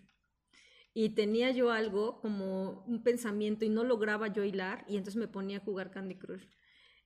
Y 0.94 1.10
tenía 1.16 1.52
yo 1.52 1.72
algo 1.72 2.20
como 2.22 2.84
un 2.86 3.04
pensamiento 3.04 3.66
y 3.66 3.70
no 3.70 3.84
lograba 3.84 4.28
yo 4.28 4.44
hilar 4.44 4.86
y 4.88 4.98
entonces 4.98 5.18
me 5.20 5.28
ponía 5.28 5.58
a 5.58 5.62
jugar 5.62 5.92
Candy 5.92 6.16
Crush. 6.18 6.46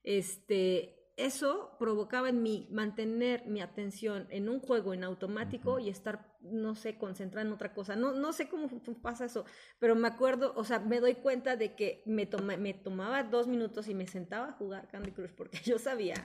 Este, 0.04 1.12
eso 1.18 1.76
provocaba 1.80 2.30
en 2.30 2.42
mí 2.44 2.68
mantener 2.72 3.46
mi 3.48 3.62
atención 3.62 4.28
en 4.32 4.50
un 4.50 4.60
juego 4.60 4.94
en 4.94 5.04
automático 5.04 5.80
y 5.80 5.90
estar, 5.90 6.36
no 6.42 6.76
sé, 6.76 6.98
concentrada 6.98 7.46
en 7.48 7.54
otra 7.54 7.74
cosa. 7.74 7.96
No, 7.96 8.14
no 8.14 8.34
sé 8.34 8.50
cómo 8.50 8.70
pasa 9.02 9.26
eso, 9.26 9.46
pero 9.80 9.96
me 9.96 10.08
acuerdo, 10.08 10.54
o 10.56 10.64
sea, 10.64 10.80
me 10.80 11.00
doy 11.00 11.16
cuenta 11.16 11.56
de 11.56 11.76
que 11.76 12.04
me, 12.06 12.26
toma- 12.26 12.58
me 12.58 12.74
tomaba 12.74 13.24
dos 13.24 13.48
minutos 13.48 13.88
y 13.88 13.94
me 13.94 14.08
sentaba 14.08 14.50
a 14.50 14.54
jugar 14.54 14.88
Candy 14.90 15.12
Crush 15.12 15.32
porque 15.36 15.60
yo 15.66 15.80
sabía 15.80 16.16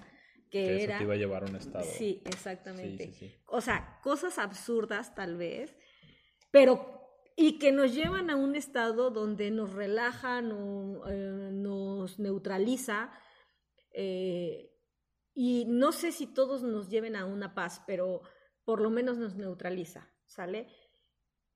que, 0.51 0.65
Que 0.65 0.77
eso 0.77 0.85
era... 0.85 0.99
te 0.99 1.05
iba 1.05 1.15
a 1.15 1.17
llevar 1.17 1.43
a 1.45 1.47
un 1.47 1.57
estado. 1.57 1.85
Sí, 1.85 1.97
Sí, 1.99 2.23
exactamente. 2.27 3.07
sí, 3.07 3.13
sí. 3.29 3.35
O 3.47 3.61
sea, 3.61 4.01
cosas 4.03 4.39
absurdas 4.39 5.15
tal 5.15 5.37
vez, 5.37 5.75
pero 6.51 6.99
y 7.37 7.59
que 7.59 7.73
nos 7.73 7.95
llevan 7.95 8.29
a 8.29 8.37
un 8.37 8.55
estado 8.57 9.11
donde 9.11 9.51
nos 9.51 9.73
relaja, 9.73 10.43
no- 10.43 11.03
eh, 11.09 11.51
nos 11.53 12.19
neutraliza. 12.19 13.13
eh, 13.93 14.67
y 15.35 15.65
no 15.67 15.93
sé 15.93 16.13
si 16.13 16.27
todos 16.27 16.63
nos 16.63 16.89
lleven 16.91 17.17
a 17.17 17.25
una 17.25 17.55
paz, 17.55 17.83
pero 17.87 18.23
por 18.65 18.81
lo 18.81 18.91
menos 18.91 19.17
nos 19.19 19.37
neutraliza, 19.37 20.13
¿sale? 20.27 20.69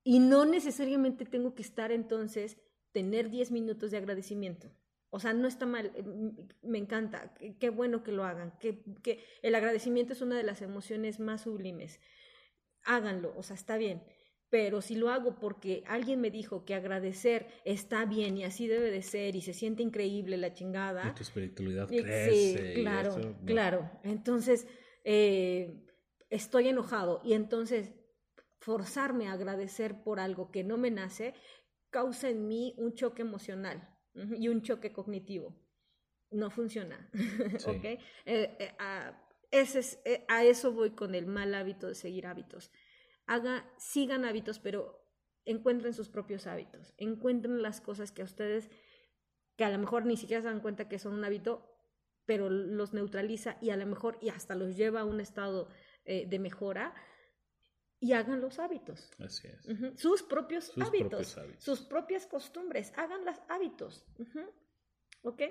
Y 0.03 0.19
no 0.19 0.45
necesariamente 0.45 1.25
tengo 1.25 1.53
que 1.55 1.61
estar 1.61 1.91
entonces, 1.91 2.57
tener 2.91 3.29
10 3.29 3.51
minutos 3.51 3.91
de 3.91 3.97
agradecimiento. 3.97 4.71
O 5.15 5.19
sea, 5.19 5.33
no 5.33 5.47
está 5.47 5.65
mal, 5.65 5.85
eh, 5.95 5.99
m- 5.99 6.33
me 6.61 6.77
encanta, 6.77 7.33
qué 7.59 7.69
bueno 7.69 8.03
que 8.03 8.11
lo 8.11 8.25
hagan, 8.25 8.51
que, 8.59 8.83
que 9.01 9.23
el 9.41 9.55
agradecimiento 9.55 10.11
es 10.13 10.21
una 10.21 10.35
de 10.37 10.43
las 10.43 10.61
emociones 10.61 11.19
más 11.21 11.41
sublimes. 11.43 12.01
Háganlo, 12.83 13.33
o 13.37 13.41
sea, 13.43 13.55
está 13.55 13.77
bien. 13.77 14.03
Pero 14.49 14.81
si 14.81 14.95
lo 14.95 15.09
hago 15.09 15.39
porque 15.39 15.83
alguien 15.87 16.19
me 16.21 16.31
dijo 16.31 16.65
que 16.65 16.75
agradecer 16.75 17.47
está 17.65 18.03
bien 18.05 18.37
y 18.37 18.43
así 18.43 18.67
debe 18.67 18.91
de 18.91 19.01
ser 19.01 19.35
y 19.37 19.41
se 19.41 19.53
siente 19.53 19.83
increíble 19.83 20.37
la 20.37 20.53
chingada, 20.53 21.11
Y 21.11 21.15
tu 21.15 21.23
espiritualidad 21.23 21.89
y- 21.89 22.01
crece. 22.01 22.75
Sí, 22.75 22.81
claro, 22.81 23.09
eso, 23.11 23.19
no. 23.19 23.45
claro. 23.45 23.89
Entonces, 24.03 24.67
eh, 25.05 25.81
estoy 26.29 26.67
enojado 26.67 27.21
y 27.23 27.33
entonces 27.33 27.93
forzarme 28.59 29.27
a 29.29 29.33
agradecer 29.33 30.03
por 30.03 30.19
algo 30.19 30.51
que 30.51 30.63
no 30.65 30.77
me 30.77 30.91
nace 30.91 31.33
causa 31.89 32.29
en 32.29 32.47
mí 32.49 32.73
un 32.77 32.93
choque 32.95 33.21
emocional 33.21 33.94
y 34.37 34.47
un 34.47 34.61
choque 34.61 34.91
cognitivo. 34.93 35.55
No 36.31 36.49
funciona. 36.49 37.09
Sí. 37.59 37.69
¿ok? 37.69 37.85
Eh, 37.85 37.99
eh, 38.25 38.75
a, 38.79 39.21
ese 39.51 39.79
es- 39.79 39.99
eh, 40.05 40.25
a 40.27 40.43
eso 40.43 40.71
voy 40.71 40.91
con 40.91 41.15
el 41.15 41.25
mal 41.27 41.53
hábito 41.53 41.87
de 41.87 41.95
seguir 41.95 42.27
hábitos. 42.27 42.71
Haga, 43.27 43.65
sigan 43.77 44.25
hábitos, 44.25 44.59
pero 44.59 45.01
encuentren 45.45 45.93
sus 45.93 46.09
propios 46.09 46.47
hábitos. 46.47 46.93
Encuentren 46.97 47.61
las 47.61 47.81
cosas 47.81 48.11
que 48.11 48.21
a 48.21 48.25
ustedes 48.25 48.69
que 49.55 49.63
a 49.63 49.69
lo 49.69 49.77
mejor 49.77 50.05
ni 50.05 50.17
siquiera 50.17 50.41
se 50.41 50.49
dan 50.49 50.59
cuenta 50.59 50.89
que 50.89 50.99
son 50.99 51.13
un 51.13 51.23
hábito, 51.23 51.71
pero 52.25 52.49
los 52.49 52.93
neutraliza 52.93 53.57
y 53.61 53.69
a 53.69 53.77
lo 53.77 53.85
mejor 53.85 54.17
y 54.21 54.29
hasta 54.29 54.53
los 54.55 54.75
lleva 54.75 55.01
a 55.01 55.05
un 55.05 55.21
estado 55.21 55.69
de 56.05 56.39
mejora 56.39 56.93
y 58.05 58.13
hagan 58.13 58.39
los 58.41 58.59
hábitos. 58.59 59.09
Así 59.19 59.47
es. 59.47 59.99
Sus 59.99 60.21
propios 60.23 60.65
Sus 60.65 60.83
hábitos, 60.83 61.09
propios 61.09 61.37
hábitos. 61.37 61.63
sus 61.63 61.81
propias 61.81 62.27
costumbres, 62.27 62.93
hagan 62.97 63.25
los 63.25 63.37
hábitos. 63.49 64.05
Ujú. 64.19 64.41
¿Ok? 65.23 65.41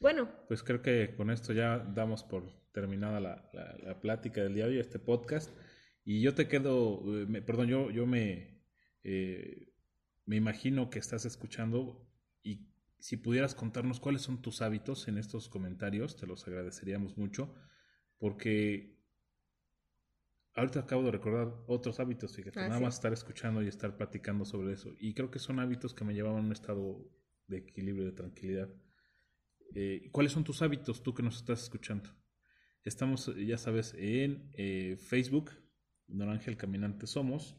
Bueno, 0.00 0.28
Pues 0.48 0.62
creo 0.62 0.82
que 0.82 1.14
con 1.16 1.30
esto 1.30 1.52
ya 1.52 1.78
damos 1.78 2.24
por 2.24 2.42
terminada 2.72 3.20
la, 3.20 3.48
la- 3.52 3.76
la 3.82 4.00
plática 4.00 4.42
del 4.42 4.54
día 4.54 4.64
de 4.66 4.72
hoy, 4.72 4.78
este 4.80 4.98
podcast. 4.98 5.50
Y 6.04 6.20
yo 6.22 6.34
te 6.34 6.48
quedo, 6.48 7.00
eh, 7.04 7.26
me- 7.26 7.42
perdón, 7.42 7.68
yo, 7.68 7.90
yo 7.90 8.06
me, 8.06 8.60
eh, 9.04 9.72
me 10.24 10.36
imagino 10.36 10.90
que 10.90 10.98
estás 10.98 11.24
escuchando 11.26 12.08
y 12.42 12.66
si 12.98 13.16
pudieras 13.18 13.54
contarnos 13.54 14.00
cuáles 14.00 14.22
son 14.22 14.42
tus 14.42 14.62
hábitos 14.62 15.06
en 15.08 15.18
estos 15.18 15.48
comentarios, 15.48 16.16
te 16.16 16.26
los 16.26 16.46
agradeceríamos 16.48 17.16
mucho, 17.16 17.54
porque 18.18 18.99
ahorita 20.54 20.80
acabo 20.80 21.02
de 21.04 21.12
recordar 21.12 21.52
otros 21.66 22.00
hábitos, 22.00 22.34
fíjate, 22.36 22.58
Ah, 22.60 22.68
nada 22.68 22.78
sí. 22.78 22.84
más 22.84 22.94
estar 22.94 23.12
escuchando 23.12 23.62
y 23.62 23.68
estar 23.68 23.96
platicando 23.96 24.44
sobre 24.44 24.72
eso. 24.74 24.94
Y 24.98 25.14
creo 25.14 25.30
que 25.30 25.38
son 25.38 25.58
hábitos 25.60 25.94
que 25.94 26.04
me 26.04 26.14
llevaban 26.14 26.42
a 26.42 26.46
un 26.46 26.52
estado 26.52 27.10
de 27.46 27.58
equilibrio, 27.58 28.04
de 28.06 28.12
tranquilidad. 28.12 28.68
Eh, 29.74 30.08
¿Cuáles 30.12 30.32
son 30.32 30.44
tus 30.44 30.62
hábitos, 30.62 31.02
tú 31.02 31.14
que 31.14 31.22
nos 31.22 31.36
estás 31.36 31.62
escuchando? 31.62 32.10
Estamos, 32.84 33.28
eh, 33.28 33.44
ya 33.46 33.58
sabes, 33.58 33.94
en 33.96 34.50
eh, 34.54 34.96
Facebook, 34.98 35.50
Don 36.06 36.28
Ángel 36.30 36.56
Caminante 36.56 37.06
Somos, 37.06 37.56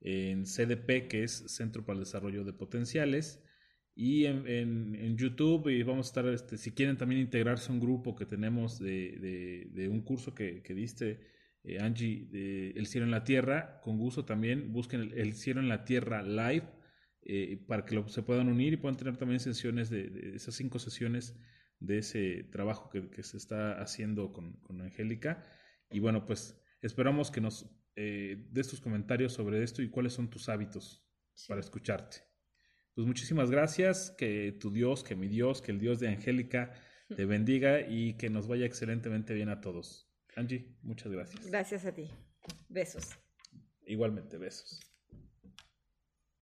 en 0.00 0.46
CDP, 0.46 1.08
que 1.08 1.24
es 1.24 1.32
Centro 1.54 1.84
para 1.84 1.98
el 1.98 2.04
Desarrollo 2.04 2.44
de 2.44 2.52
Potenciales, 2.54 3.42
y 3.94 4.24
en, 4.24 4.46
en- 4.46 4.94
en 4.94 5.16
YouTube, 5.18 5.68
y 5.68 5.82
vamos 5.82 6.06
a 6.06 6.10
estar, 6.10 6.26
este, 6.28 6.56
si 6.56 6.70
quieren 6.72 6.96
también 6.96 7.20
integrarse 7.20 7.70
a 7.70 7.74
un 7.74 7.80
grupo 7.80 8.14
que 8.16 8.24
tenemos 8.24 8.78
de, 8.78 9.18
de- 9.18 9.68
de 9.72 9.88
un 9.88 10.00
curso 10.02 10.34
que, 10.34 10.62
que 10.62 10.72
diste, 10.74 11.20
eh, 11.64 11.78
Angie, 11.80 12.26
de 12.30 12.70
El 12.70 12.86
Cielo 12.86 13.04
en 13.06 13.10
la 13.10 13.24
Tierra, 13.24 13.80
con 13.82 13.98
gusto 13.98 14.24
también, 14.24 14.72
busquen 14.72 15.00
el, 15.00 15.12
El 15.14 15.34
Cielo 15.34 15.60
en 15.60 15.68
la 15.68 15.84
Tierra 15.84 16.22
Live, 16.22 16.68
eh, 17.22 17.62
para 17.66 17.84
que 17.84 17.94
lo- 17.94 18.08
se 18.08 18.22
puedan 18.22 18.48
unir 18.48 18.72
y 18.72 18.76
puedan 18.76 18.96
tener 18.96 19.16
también 19.16 19.40
sesiones 19.40 19.90
de, 19.90 20.08
de 20.08 20.36
esas 20.36 20.54
cinco 20.54 20.78
sesiones 20.78 21.36
de 21.78 21.98
ese 21.98 22.44
trabajo 22.44 22.88
que, 22.90 23.10
que 23.10 23.22
se 23.22 23.36
está 23.36 23.80
haciendo 23.80 24.32
con, 24.32 24.54
con 24.62 24.80
Angélica. 24.80 25.44
Y 25.90 25.98
bueno, 26.00 26.26
pues 26.26 26.60
esperamos 26.82 27.30
que 27.30 27.40
nos 27.40 27.66
eh, 27.96 28.46
des 28.50 28.68
tus 28.68 28.80
comentarios 28.80 29.32
sobre 29.32 29.62
esto 29.62 29.82
y 29.82 29.90
cuáles 29.90 30.12
son 30.14 30.30
tus 30.30 30.48
hábitos 30.48 31.04
para 31.46 31.60
escucharte. 31.60 32.18
Pues 32.94 33.06
muchísimas 33.06 33.50
gracias, 33.50 34.10
que 34.18 34.52
tu 34.52 34.70
Dios, 34.70 35.02
que 35.04 35.16
mi 35.16 35.28
Dios, 35.28 35.62
que 35.62 35.72
el 35.72 35.78
Dios 35.80 36.00
de 36.00 36.08
Angélica 36.08 36.72
te 37.14 37.24
bendiga 37.24 37.80
y 37.88 38.14
que 38.16 38.30
nos 38.30 38.46
vaya 38.48 38.66
excelentemente 38.66 39.34
bien 39.34 39.48
a 39.48 39.60
todos. 39.60 40.09
Angie, 40.40 40.74
muchas 40.82 41.12
gracias. 41.12 41.46
gracias 41.50 41.84
a 41.84 41.92
ti. 41.92 42.10
Besos. 42.70 43.10
Igualmente, 43.84 44.38
besos. 44.38 44.80